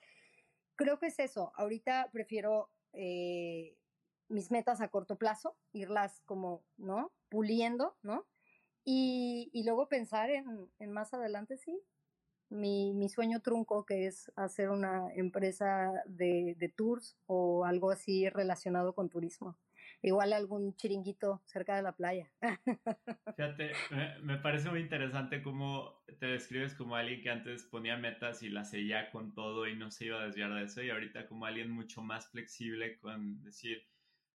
creo 0.75 0.99
que 0.99 1.07
es 1.07 1.19
eso. 1.19 1.53
Ahorita 1.55 2.11
prefiero 2.13 2.71
eh, 2.93 3.77
mis 4.29 4.51
metas 4.51 4.81
a 4.81 4.89
corto 4.89 5.17
plazo, 5.17 5.57
irlas 5.73 6.21
como, 6.25 6.65
¿no? 6.77 7.13
Puliendo, 7.29 7.97
¿no? 8.03 8.27
Y, 8.85 9.51
y 9.53 9.63
luego 9.65 9.89
pensar 9.89 10.31
en, 10.31 10.69
en, 10.81 10.91
más 10.91 11.15
adelante, 11.15 11.57
sí, 11.57 11.81
mi, 12.53 12.93
mi, 12.93 13.09
sueño 13.09 13.41
trunco, 13.41 13.85
que 13.85 14.07
es 14.07 14.31
hacer 14.37 14.71
una 14.71 15.13
empresa 15.15 15.93
de, 16.07 16.55
de 16.59 16.69
tours 16.69 17.17
o 17.27 17.65
algo 17.65 17.91
así 17.91 18.29
relacionado 18.29 18.95
con 18.95 19.09
turismo 19.09 19.57
igual 20.03 20.33
algún 20.33 20.75
chiringuito 20.75 21.41
cerca 21.47 21.77
de 21.77 21.83
la 21.83 21.93
playa. 21.93 22.31
Fíjate, 23.37 23.73
me, 24.23 24.37
parece 24.39 24.69
muy 24.69 24.81
interesante 24.81 25.43
cómo 25.43 26.03
te 26.19 26.27
describes 26.27 26.75
como 26.75 26.97
alguien 26.97 27.23
que 27.23 27.31
antes 27.31 27.65
ponía 27.65 27.97
metas 27.97 28.43
y 28.43 28.51
las 28.51 28.71
seguía 28.71 29.11
con 29.11 29.33
todo 29.33 29.67
y 29.67 29.77
no 29.77 29.91
se 29.91 30.07
iba 30.07 30.21
a 30.21 30.27
desviar 30.27 30.53
de 30.55 30.65
eso 30.65 30.83
y 30.83 30.91
ahorita 30.91 31.27
como 31.27 31.47
alguien 31.47 31.71
mucho 31.71 32.03
más 32.03 32.29
flexible 32.31 32.99
con 32.99 33.43
decir, 33.43 33.87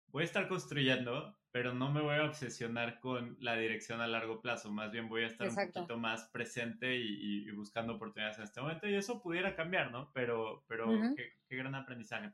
voy 0.09 0.23
a 0.23 0.27
estar 0.27 0.49
construyendo, 0.49 1.37
pero 1.57 1.73
no 1.73 1.91
me 1.91 2.03
voy 2.03 2.17
a 2.17 2.25
obsesionar 2.25 3.01
con 3.01 3.39
la 3.41 3.57
dirección 3.57 4.03
a 4.03 4.07
largo 4.07 4.43
plazo, 4.43 4.71
más 4.71 4.93
bien 4.93 5.09
voy 5.09 5.23
a 5.23 5.29
estar 5.29 5.49
un 5.49 5.55
poquito 5.55 5.97
más 5.97 6.25
presente 6.25 6.95
y, 6.95 7.51
buscando 7.53 7.95
oportunidades 7.95 8.37
en 8.37 8.45
este 8.45 8.61
momento 8.61 8.87
y 8.87 8.95
eso 8.95 9.23
pudiera 9.23 9.57
cambiar, 9.57 9.91
¿no? 9.91 10.13
Pero, 10.13 10.67
pero 10.69 10.87
qué, 11.17 11.33
qué, 11.49 11.57
gran 11.57 11.75
aprendizaje. 11.75 12.31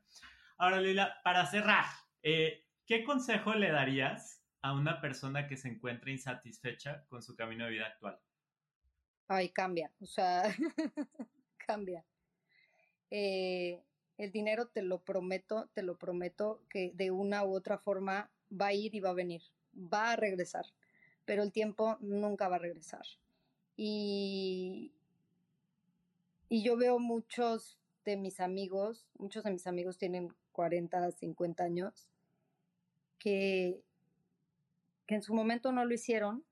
Ahora, 0.59 0.81
Lila, 0.81 1.21
para 1.23 1.47
cerrar, 1.47 1.85
eh, 2.25 2.65
¿Qué 2.85 3.05
consejo 3.05 3.55
le 3.55 3.71
darías 3.71 4.43
a 4.61 4.75
una 4.75 5.01
persona 5.01 5.47
que 5.47 5.57
se 5.57 5.69
encuentra 5.69 6.11
insatisfecha 6.11 7.05
con 7.09 7.23
su 7.23 7.37
camino 7.37 7.65
de 7.65 7.71
vida 7.71 7.87
actual? 7.87 8.19
Ay, 9.29 9.51
cambia, 9.51 9.93
o 10.01 10.07
sea, 10.07 10.43
cambia. 11.57 12.05
Eh, 13.09 13.81
el 14.19 14.33
dinero 14.33 14.67
te 14.67 14.83
lo 14.83 14.99
prometo, 14.99 15.71
te 15.75 15.83
lo 15.83 15.97
prometo 15.97 16.65
que 16.69 16.91
de 16.95 17.13
una 17.13 17.45
u 17.45 17.55
otra 17.55 17.79
forma 17.79 18.33
va 18.53 18.69
a 18.69 18.73
ir 18.75 18.95
y 18.95 19.01
va 19.01 19.11
a 19.11 19.15
venir, 19.15 19.43
va 19.75 20.13
a 20.13 20.17
regresar, 20.17 20.67
pero 21.25 21.43
el 21.43 21.53
tiempo 21.53 21.97
nunca 22.01 22.49
va 22.49 22.57
a 22.57 22.61
regresar. 22.61 23.05
Y, 23.77 24.93
y 26.49 26.63
yo 26.63 26.77
veo 26.77 26.99
muchos 26.99 27.79
de 28.05 28.17
mis 28.17 28.41
amigos, 28.41 29.07
muchos 29.19 29.45
de 29.45 29.51
mis 29.51 29.67
amigos 29.67 29.99
tienen 29.99 30.35
40, 30.53 31.11
50 31.13 31.65
años 31.65 32.09
que, 33.19 33.81
que 35.07 35.15
en 35.15 35.23
su 35.23 35.35
momento 35.35 35.73
no 35.73 35.85
lo 35.85 35.95
hicieron 35.95 36.45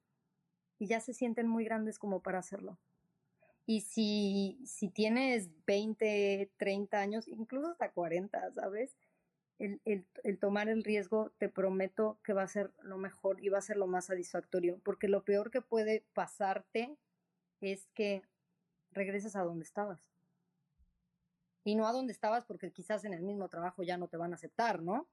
y 0.78 0.86
ya 0.86 1.00
se 1.00 1.12
sienten 1.12 1.46
muy 1.46 1.64
grandes 1.64 1.98
como 1.98 2.20
para 2.20 2.38
hacerlo. 2.38 2.78
Y 3.66 3.82
si, 3.82 4.58
si 4.64 4.88
tienes 4.88 5.50
20, 5.66 6.50
30 6.56 6.98
años, 6.98 7.28
incluso 7.28 7.68
hasta 7.68 7.90
40, 7.90 8.52
¿sabes? 8.52 8.96
El, 9.60 9.80
el, 9.84 10.04
el, 10.24 10.38
tomar 10.38 10.68
el 10.68 10.82
riesgo, 10.82 11.30
te 11.38 11.48
prometo 11.48 12.18
que 12.24 12.32
va 12.32 12.42
a 12.42 12.48
ser 12.48 12.72
lo 12.82 12.98
mejor 12.98 13.44
y 13.44 13.50
va 13.50 13.58
a 13.58 13.62
ser 13.62 13.76
lo 13.76 13.86
más 13.86 14.06
satisfactorio, 14.06 14.80
porque 14.82 15.06
lo 15.06 15.22
peor 15.24 15.52
que 15.52 15.60
puede 15.60 16.04
pasarte 16.14 16.96
es 17.60 17.86
que 17.94 18.22
regreses 18.90 19.36
a 19.36 19.44
donde 19.44 19.64
estabas. 19.64 20.00
Y 21.62 21.76
no 21.76 21.86
a 21.86 21.92
donde 21.92 22.12
estabas 22.12 22.44
porque 22.44 22.72
quizás 22.72 23.04
en 23.04 23.12
el 23.12 23.22
mismo 23.22 23.48
trabajo 23.48 23.82
ya 23.84 23.98
no 23.98 24.08
te 24.08 24.16
van 24.16 24.32
a 24.32 24.36
aceptar, 24.36 24.82
¿no? 24.82 25.08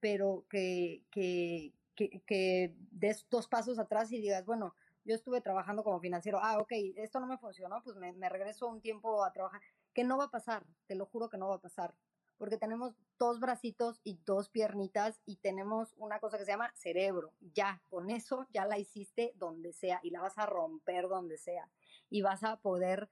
pero 0.00 0.46
que, 0.48 1.04
que, 1.10 1.74
que, 1.94 2.74
des 2.90 3.26
dos 3.30 3.46
pasos 3.46 3.78
atrás 3.78 4.10
y 4.12 4.20
digas, 4.20 4.44
bueno, 4.46 4.74
yo 5.04 5.14
estuve 5.14 5.40
trabajando 5.40 5.84
como 5.84 6.00
financiero, 6.00 6.40
ah, 6.42 6.58
ok, 6.58 6.72
esto 6.96 7.20
no 7.20 7.26
me 7.26 7.38
funcionó, 7.38 7.82
pues 7.84 7.96
me, 7.96 8.12
me 8.12 8.28
regreso 8.28 8.66
un 8.66 8.80
tiempo 8.80 9.24
a 9.24 9.32
trabajar, 9.32 9.60
que 9.92 10.04
no 10.04 10.16
va 10.16 10.24
a 10.24 10.30
pasar, 10.30 10.66
te 10.86 10.94
lo 10.94 11.06
juro 11.06 11.28
que 11.28 11.38
no 11.38 11.48
va 11.48 11.56
a 11.56 11.60
pasar. 11.60 11.94
Porque 12.40 12.56
tenemos 12.56 12.94
dos 13.18 13.38
bracitos 13.38 14.00
y 14.02 14.18
dos 14.24 14.48
piernitas 14.48 15.20
y 15.26 15.36
tenemos 15.36 15.92
una 15.98 16.20
cosa 16.20 16.38
que 16.38 16.46
se 16.46 16.52
llama 16.52 16.72
cerebro. 16.74 17.34
Ya, 17.52 17.82
con 17.90 18.08
eso 18.08 18.46
ya 18.50 18.64
la 18.64 18.78
hiciste 18.78 19.34
donde 19.36 19.74
sea 19.74 20.00
y 20.02 20.08
la 20.08 20.22
vas 20.22 20.38
a 20.38 20.46
romper 20.46 21.06
donde 21.06 21.36
sea 21.36 21.68
y 22.08 22.22
vas 22.22 22.42
a 22.42 22.56
poder 22.56 23.10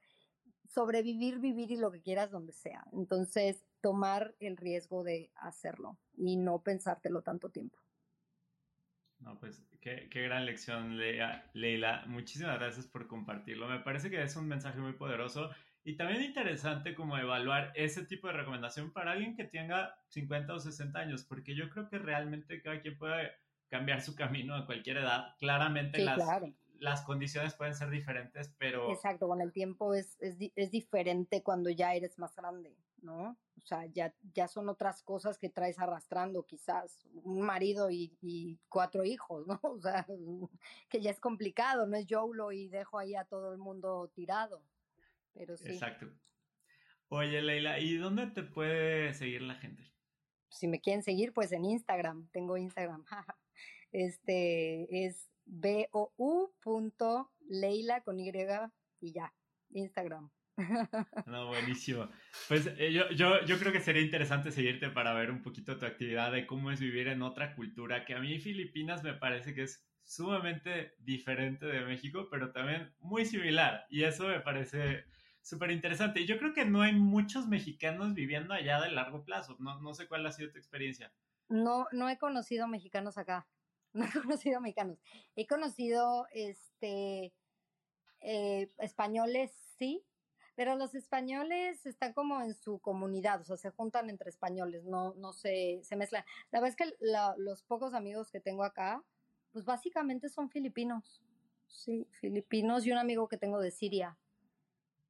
sobrevivir, 0.65 1.37
vivir 1.37 1.69
y 1.69 1.77
lo 1.77 1.91
que 1.91 2.01
quieras 2.01 2.31
donde 2.31 2.53
sea. 2.53 2.83
Entonces, 2.91 3.63
tomar 3.81 4.33
el 4.39 4.57
riesgo 4.57 5.03
de 5.03 5.29
hacerlo 5.35 5.99
y 6.17 6.35
no 6.35 6.63
pensártelo 6.63 7.21
tanto 7.21 7.49
tiempo. 7.49 7.77
No, 9.19 9.37
pues 9.37 9.63
qué, 9.79 10.09
gran 10.11 10.47
lección, 10.47 10.97
Leila. 10.97 12.03
Muchísimas 12.07 12.57
gracias 12.57 12.87
por 12.87 13.05
compartirlo. 13.05 13.67
Me 13.67 13.79
parece 13.79 14.09
que 14.09 14.23
es 14.23 14.35
un 14.35 14.47
mensaje 14.47 14.79
muy 14.79 14.93
poderoso 14.93 15.51
y 15.83 15.95
también 15.95 16.21
interesante 16.21 16.93
como 16.93 17.17
evaluar 17.17 17.71
ese 17.75 18.05
tipo 18.05 18.27
de 18.27 18.33
recomendación 18.33 18.91
para 18.91 19.11
alguien 19.11 19.35
que 19.35 19.45
tenga 19.45 19.95
50 20.09 20.53
o 20.53 20.59
60 20.59 20.99
años, 20.99 21.23
porque 21.23 21.55
yo 21.55 21.69
creo 21.69 21.89
que 21.89 21.97
realmente 21.97 22.61
cada 22.61 22.81
quien 22.81 22.97
puede 22.97 23.31
cambiar 23.69 24.01
su 24.01 24.15
camino 24.15 24.55
a 24.55 24.65
cualquier 24.65 24.97
edad. 24.97 25.35
Claramente 25.39 26.03
las, 26.03 26.19
las 26.79 27.01
condiciones 27.03 27.53
pueden 27.53 27.75
ser 27.75 27.89
diferentes, 27.89 28.53
pero... 28.57 28.91
Exacto, 28.91 29.27
con 29.27 29.41
el 29.41 29.53
tiempo 29.53 29.93
es, 29.93 30.17
es, 30.19 30.37
es, 30.55 30.71
diferente 30.71 31.43
cuando 31.43 31.69
ya 31.69 31.93
eres 31.93 32.17
más 32.17 32.35
grande, 32.35 32.75
¿no? 33.01 33.37
O 33.57 33.65
sea, 33.65 33.85
ya, 33.85 34.13
ya 34.33 34.47
son 34.47 34.69
otras 34.69 35.03
cosas 35.03 35.37
que 35.37 35.49
traes 35.49 35.79
arrastrando, 35.79 36.45
quizás 36.45 37.05
un 37.23 37.41
marido 37.41 37.89
y, 37.89 38.17
y 38.21 38.57
cuatro 38.69 39.03
hijos, 39.05 39.45
¿no? 39.47 39.59
O 39.63 39.79
sea, 39.79 40.05
que 40.89 41.01
ya 41.01 41.11
es 41.11 41.19
complicado, 41.19 41.85
no 41.85 41.95
es 41.95 42.07
YOLO 42.07 42.51
y 42.51 42.67
dejo 42.69 42.97
ahí 42.97 43.15
a 43.15 43.25
todo 43.25 43.51
el 43.53 43.59
mundo 43.59 44.11
tirado, 44.15 44.61
pero 45.33 45.57
sí. 45.57 45.69
Exacto. 45.69 46.07
Oye, 47.09 47.41
Leila, 47.41 47.79
¿y 47.79 47.97
dónde 47.97 48.27
te 48.27 48.43
puede 48.43 49.13
seguir 49.13 49.41
la 49.41 49.55
gente? 49.55 49.91
Si 50.49 50.67
me 50.67 50.79
quieren 50.79 51.01
seguir, 51.03 51.33
pues 51.33 51.51
en 51.51 51.65
Instagram, 51.65 52.29
tengo 52.31 52.57
Instagram, 52.57 53.03
este 53.91 55.05
es 55.05 55.29
B-O-U.leila 55.45 56.81
con 58.01 58.19
Y 58.19 58.31
y 59.01 59.13
ya, 59.13 59.33
Instagram. 59.71 60.29
No, 61.25 61.47
buenísimo. 61.47 62.09
Pues 62.47 62.67
eh, 62.77 62.91
yo, 62.91 63.09
yo, 63.11 63.43
yo 63.45 63.57
creo 63.57 63.71
que 63.71 63.79
sería 63.79 64.01
interesante 64.01 64.51
seguirte 64.51 64.89
para 64.89 65.13
ver 65.13 65.31
un 65.31 65.41
poquito 65.41 65.79
tu 65.79 65.85
actividad 65.85 66.31
de 66.31 66.45
cómo 66.45 66.69
es 66.71 66.79
vivir 66.79 67.07
en 67.07 67.21
otra 67.21 67.55
cultura, 67.55 68.05
que 68.05 68.13
a 68.13 68.19
mí 68.19 68.39
Filipinas 68.39 69.03
me 69.03 69.13
parece 69.13 69.53
que 69.53 69.63
es 69.63 69.88
sumamente 70.03 70.93
diferente 70.99 71.65
de 71.65 71.81
México, 71.81 72.27
pero 72.29 72.51
también 72.51 72.93
muy 72.99 73.25
similar. 73.25 73.85
Y 73.89 74.03
eso 74.03 74.27
me 74.27 74.39
parece 74.39 75.05
súper 75.41 75.71
interesante. 75.71 76.25
Yo 76.25 76.37
creo 76.37 76.53
que 76.53 76.65
no 76.65 76.81
hay 76.81 76.93
muchos 76.93 77.47
mexicanos 77.47 78.13
viviendo 78.13 78.53
allá 78.53 78.81
de 78.81 78.91
largo 78.91 79.23
plazo. 79.23 79.55
No, 79.59 79.79
no 79.81 79.93
sé 79.93 80.07
cuál 80.07 80.25
ha 80.25 80.31
sido 80.31 80.51
tu 80.51 80.57
experiencia. 80.57 81.11
No, 81.47 81.87
no 81.91 82.09
he 82.09 82.17
conocido 82.17 82.67
mexicanos 82.67 83.17
acá. 83.17 83.47
no 83.93 84.05
he 84.05 84.11
conocido 84.11 84.61
mexicanos. 84.61 84.99
He 85.35 85.47
conocido 85.47 86.27
este 86.31 87.33
eh, 88.21 88.69
españoles, 88.77 89.51
sí, 89.77 90.05
pero 90.55 90.75
los 90.75 90.93
españoles 90.93 91.85
están 91.85 92.13
como 92.13 92.41
en 92.41 92.53
su 92.53 92.79
comunidad, 92.79 93.39
o 93.39 93.45
sea, 93.45 93.55
se 93.55 93.69
juntan 93.69 94.09
entre 94.09 94.29
españoles, 94.29 94.83
no, 94.83 95.13
no 95.15 95.31
se, 95.31 95.79
se 95.83 95.95
mezclan. 95.95 96.25
La 96.51 96.59
verdad 96.59 96.75
es 96.77 96.91
que 96.91 96.97
los 97.37 97.63
pocos 97.63 97.93
amigos 97.93 98.29
que 98.29 98.41
tengo 98.41 98.65
acá, 98.65 99.01
pues 99.51 99.65
básicamente 99.65 100.29
son 100.29 100.49
filipinos. 100.49 101.21
Sí, 101.67 102.07
filipinos 102.11 102.85
y 102.85 102.91
un 102.91 102.97
amigo 102.97 103.27
que 103.27 103.37
tengo 103.37 103.59
de 103.59 103.71
Siria. 103.71 104.17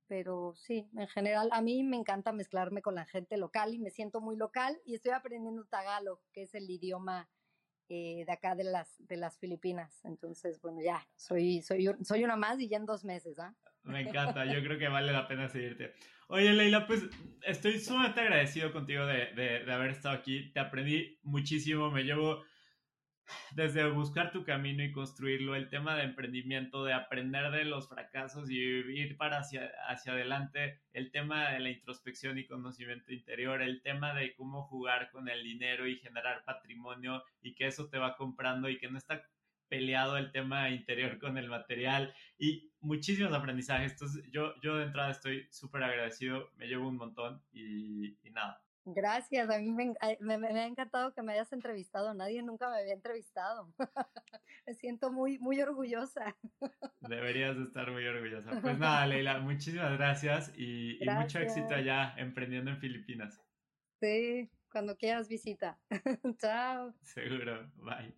Pero 0.07 0.53
sí, 0.55 0.89
en 0.97 1.07
general 1.07 1.49
a 1.51 1.61
mí 1.61 1.83
me 1.83 1.95
encanta 1.95 2.31
mezclarme 2.31 2.81
con 2.81 2.95
la 2.95 3.05
gente 3.05 3.37
local 3.37 3.73
y 3.73 3.79
me 3.79 3.91
siento 3.91 4.21
muy 4.21 4.35
local 4.35 4.81
y 4.83 4.95
estoy 4.95 5.11
aprendiendo 5.11 5.65
tagalo, 5.65 6.21
que 6.33 6.43
es 6.43 6.55
el 6.55 6.69
idioma 6.69 7.29
eh, 7.89 8.23
de 8.25 8.31
acá 8.31 8.55
de 8.55 8.63
las, 8.63 8.95
de 9.07 9.17
las 9.17 9.37
Filipinas. 9.37 10.03
Entonces, 10.03 10.59
bueno, 10.61 10.81
ya, 10.81 11.07
soy, 11.15 11.61
soy, 11.61 11.89
soy 12.01 12.23
una 12.23 12.35
más 12.35 12.59
y 12.59 12.67
ya 12.67 12.77
en 12.77 12.85
dos 12.85 13.05
meses, 13.05 13.37
¿ah? 13.39 13.55
Me 13.83 14.01
encanta, 14.01 14.45
yo 14.45 14.61
creo 14.61 14.77
que 14.77 14.89
vale 14.89 15.11
la 15.13 15.27
pena 15.27 15.47
seguirte. 15.47 15.93
Oye, 16.27 16.53
Leila, 16.53 16.85
pues 16.85 17.03
estoy 17.43 17.79
sumamente 17.79 18.19
agradecido 18.19 18.71
contigo 18.71 19.05
de, 19.05 19.33
de, 19.33 19.63
de 19.63 19.73
haber 19.73 19.91
estado 19.91 20.15
aquí. 20.15 20.51
Te 20.51 20.59
aprendí 20.59 21.19
muchísimo, 21.23 21.89
me 21.89 22.03
llevo 22.03 22.43
desde 23.51 23.89
buscar 23.89 24.32
tu 24.32 24.43
camino 24.43 24.84
y 24.84 24.91
construirlo, 24.91 25.55
el 25.55 25.69
tema 25.69 25.95
de 25.95 26.03
emprendimiento, 26.03 26.84
de 26.84 26.93
aprender 26.93 27.51
de 27.51 27.65
los 27.65 27.89
fracasos 27.89 28.49
y 28.49 28.57
ir 28.57 29.17
para 29.17 29.39
hacia, 29.39 29.71
hacia 29.88 30.13
adelante, 30.13 30.80
el 30.93 31.11
tema 31.11 31.51
de 31.51 31.59
la 31.59 31.69
introspección 31.69 32.38
y 32.38 32.47
conocimiento 32.47 33.13
interior, 33.13 33.61
el 33.61 33.82
tema 33.82 34.13
de 34.13 34.36
cómo 34.36 34.63
jugar 34.63 35.11
con 35.11 35.30
el 35.30 35.43
dinero 35.43 35.88
y 35.88 35.97
generar 35.97 36.43
patrimonio 36.45 37.23
y 37.41 37.55
que 37.55 37.67
eso 37.67 37.89
te 37.89 37.97
va 37.97 38.15
comprando 38.15 38.69
y 38.69 38.77
que 38.77 38.89
no 38.89 38.97
está 38.97 39.23
peleado 39.69 40.17
el 40.17 40.32
tema 40.32 40.69
interior 40.71 41.19
con 41.19 41.38
el 41.38 41.47
material 41.47 42.13
y 42.38 42.71
muchísimos 42.82 43.34
aprendizajes. 43.34 43.93
Entonces 43.93 44.25
yo, 44.32 44.59
yo 44.61 44.77
de 44.77 44.86
entrada 44.86 45.11
estoy 45.11 45.47
súper 45.51 45.84
agradecido, 45.84 46.51
me 46.55 46.67
llevo 46.67 46.89
un 46.89 46.97
montón 46.97 47.41
y, 47.51 48.17
y 48.27 48.32
nada, 48.32 48.61
Gracias, 48.93 49.49
a 49.49 49.59
mí 49.59 49.71
me, 49.71 49.93
ha 50.01 50.65
encantado 50.65 51.13
que 51.13 51.21
me 51.21 51.33
hayas 51.33 51.51
entrevistado, 51.53 52.13
nadie 52.13 52.41
nunca 52.43 52.69
me 52.69 52.77
había 52.77 52.93
entrevistado. 52.93 53.73
me 54.67 54.73
siento 54.73 55.11
muy, 55.11 55.39
muy 55.39 55.61
orgullosa. 55.61 56.35
Deberías 57.01 57.57
estar 57.57 57.91
muy 57.91 58.05
orgullosa. 58.05 58.61
Pues 58.61 58.77
nada, 58.77 59.05
Leila, 59.07 59.39
muchísimas 59.39 59.97
gracias 59.97 60.51
y, 60.55 61.03
y 61.03 61.09
mucho 61.09 61.39
éxito 61.39 61.73
allá 61.73 62.13
emprendiendo 62.17 62.71
en 62.71 62.79
Filipinas. 62.79 63.41
Sí, 63.99 64.49
cuando 64.71 64.95
quieras 64.95 65.27
visita. 65.27 65.79
Chao. 66.37 66.93
Seguro, 67.01 67.71
bye. 67.75 68.15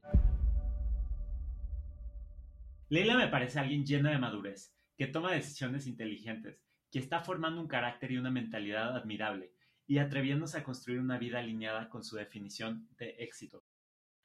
Leila 2.90 3.16
me 3.16 3.28
parece 3.30 3.60
alguien 3.60 3.86
llena 3.86 4.12
de 4.12 4.18
madurez, 4.18 4.76
que 4.98 5.08
toma 5.08 5.32
decisiones 5.32 5.88
inteligentes, 5.88 6.62
que 6.92 7.00
está 7.00 7.22
formando 7.22 7.62
un 7.62 7.68
carácter 7.68 8.12
y 8.12 8.18
una 8.18 8.30
mentalidad 8.30 8.96
admirable 8.98 9.54
y 9.92 10.00
atreviéndose 10.00 10.58
a 10.58 10.64
construir 10.64 11.02
una 11.02 11.18
vida 11.18 11.40
alineada 11.40 11.90
con 11.90 12.02
su 12.02 12.16
definición 12.16 12.88
de 12.98 13.10
éxito. 13.20 13.66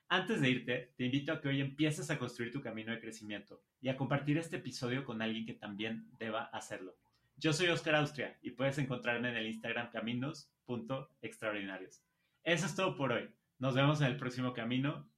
Antes 0.08 0.40
de 0.40 0.48
irte, 0.48 0.94
te 0.96 1.06
invito 1.06 1.32
a 1.32 1.40
que 1.40 1.48
hoy 1.48 1.60
empieces 1.60 2.08
a 2.08 2.20
construir 2.20 2.52
tu 2.52 2.60
camino 2.60 2.92
de 2.92 3.00
crecimiento 3.00 3.64
y 3.80 3.88
a 3.88 3.96
compartir 3.96 4.38
este 4.38 4.58
episodio 4.58 5.04
con 5.04 5.20
alguien 5.20 5.44
que 5.44 5.54
también 5.54 6.08
deba 6.20 6.44
hacerlo. 6.52 6.94
Yo 7.34 7.52
soy 7.52 7.66
Oscar 7.66 7.96
Austria 7.96 8.38
y 8.42 8.52
puedes 8.52 8.78
encontrarme 8.78 9.30
en 9.30 9.36
el 9.38 9.48
Instagram 9.48 9.90
caminos.extraordinarios. 9.90 12.00
Eso 12.44 12.66
es 12.66 12.76
todo 12.76 12.94
por 12.94 13.10
hoy. 13.10 13.28
Nos 13.58 13.74
vemos 13.74 14.00
en 14.00 14.06
el 14.06 14.16
próximo 14.16 14.52
camino 14.52 15.10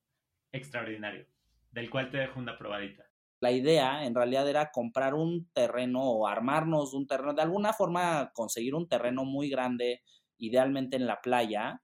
extraordinario, 0.50 1.26
del 1.72 1.90
cual 1.90 2.08
te 2.08 2.16
dejo 2.16 2.40
una 2.40 2.56
probadita. 2.56 3.04
La 3.40 3.52
idea 3.52 4.06
en 4.06 4.14
realidad 4.14 4.48
era 4.48 4.70
comprar 4.70 5.12
un 5.12 5.46
terreno 5.52 6.04
o 6.04 6.26
armarnos 6.26 6.94
un 6.94 7.06
terreno, 7.06 7.34
de 7.34 7.42
alguna 7.42 7.74
forma 7.74 8.32
conseguir 8.32 8.74
un 8.74 8.88
terreno 8.88 9.26
muy 9.26 9.50
grande 9.50 10.00
idealmente 10.38 10.96
en 10.96 11.06
la 11.06 11.20
playa, 11.20 11.82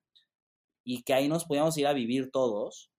y 0.85 1.03
que 1.03 1.15
ahí 1.15 1.29
nos 1.29 1.47
podíamos 1.47 1.77
ir 1.79 1.87
a 1.87 1.93
vivir 1.93 2.31
todos, 2.31 2.91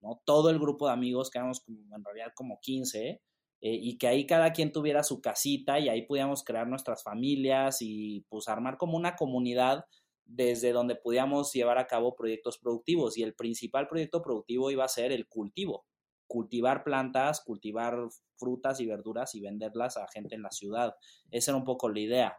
¿no? 0.00 0.20
Todo 0.24 0.50
el 0.50 0.58
grupo 0.58 0.86
de 0.86 0.92
amigos, 0.92 1.30
que 1.30 1.38
éramos 1.38 1.62
en 1.68 2.04
realidad 2.04 2.32
como 2.34 2.60
15, 2.60 3.20
eh, 3.62 3.78
y 3.80 3.98
que 3.98 4.08
ahí 4.08 4.26
cada 4.26 4.52
quien 4.52 4.72
tuviera 4.72 5.02
su 5.02 5.20
casita 5.20 5.78
y 5.78 5.88
ahí 5.88 6.06
podíamos 6.06 6.44
crear 6.44 6.66
nuestras 6.66 7.02
familias 7.02 7.78
y 7.80 8.24
pues 8.30 8.48
armar 8.48 8.78
como 8.78 8.96
una 8.96 9.16
comunidad 9.16 9.84
desde 10.24 10.72
donde 10.72 10.94
podíamos 10.96 11.52
llevar 11.52 11.76
a 11.78 11.86
cabo 11.86 12.14
proyectos 12.14 12.58
productivos 12.58 13.18
y 13.18 13.22
el 13.22 13.34
principal 13.34 13.88
proyecto 13.88 14.22
productivo 14.22 14.70
iba 14.70 14.84
a 14.84 14.88
ser 14.88 15.12
el 15.12 15.26
cultivo, 15.26 15.84
cultivar 16.26 16.84
plantas, 16.84 17.42
cultivar 17.42 17.98
frutas 18.36 18.80
y 18.80 18.86
verduras 18.86 19.34
y 19.34 19.40
venderlas 19.40 19.98
a 19.98 20.06
gente 20.08 20.36
en 20.36 20.42
la 20.42 20.52
ciudad. 20.52 20.94
Esa 21.30 21.50
era 21.50 21.58
un 21.58 21.64
poco 21.64 21.90
la 21.90 22.00
idea. 22.00 22.36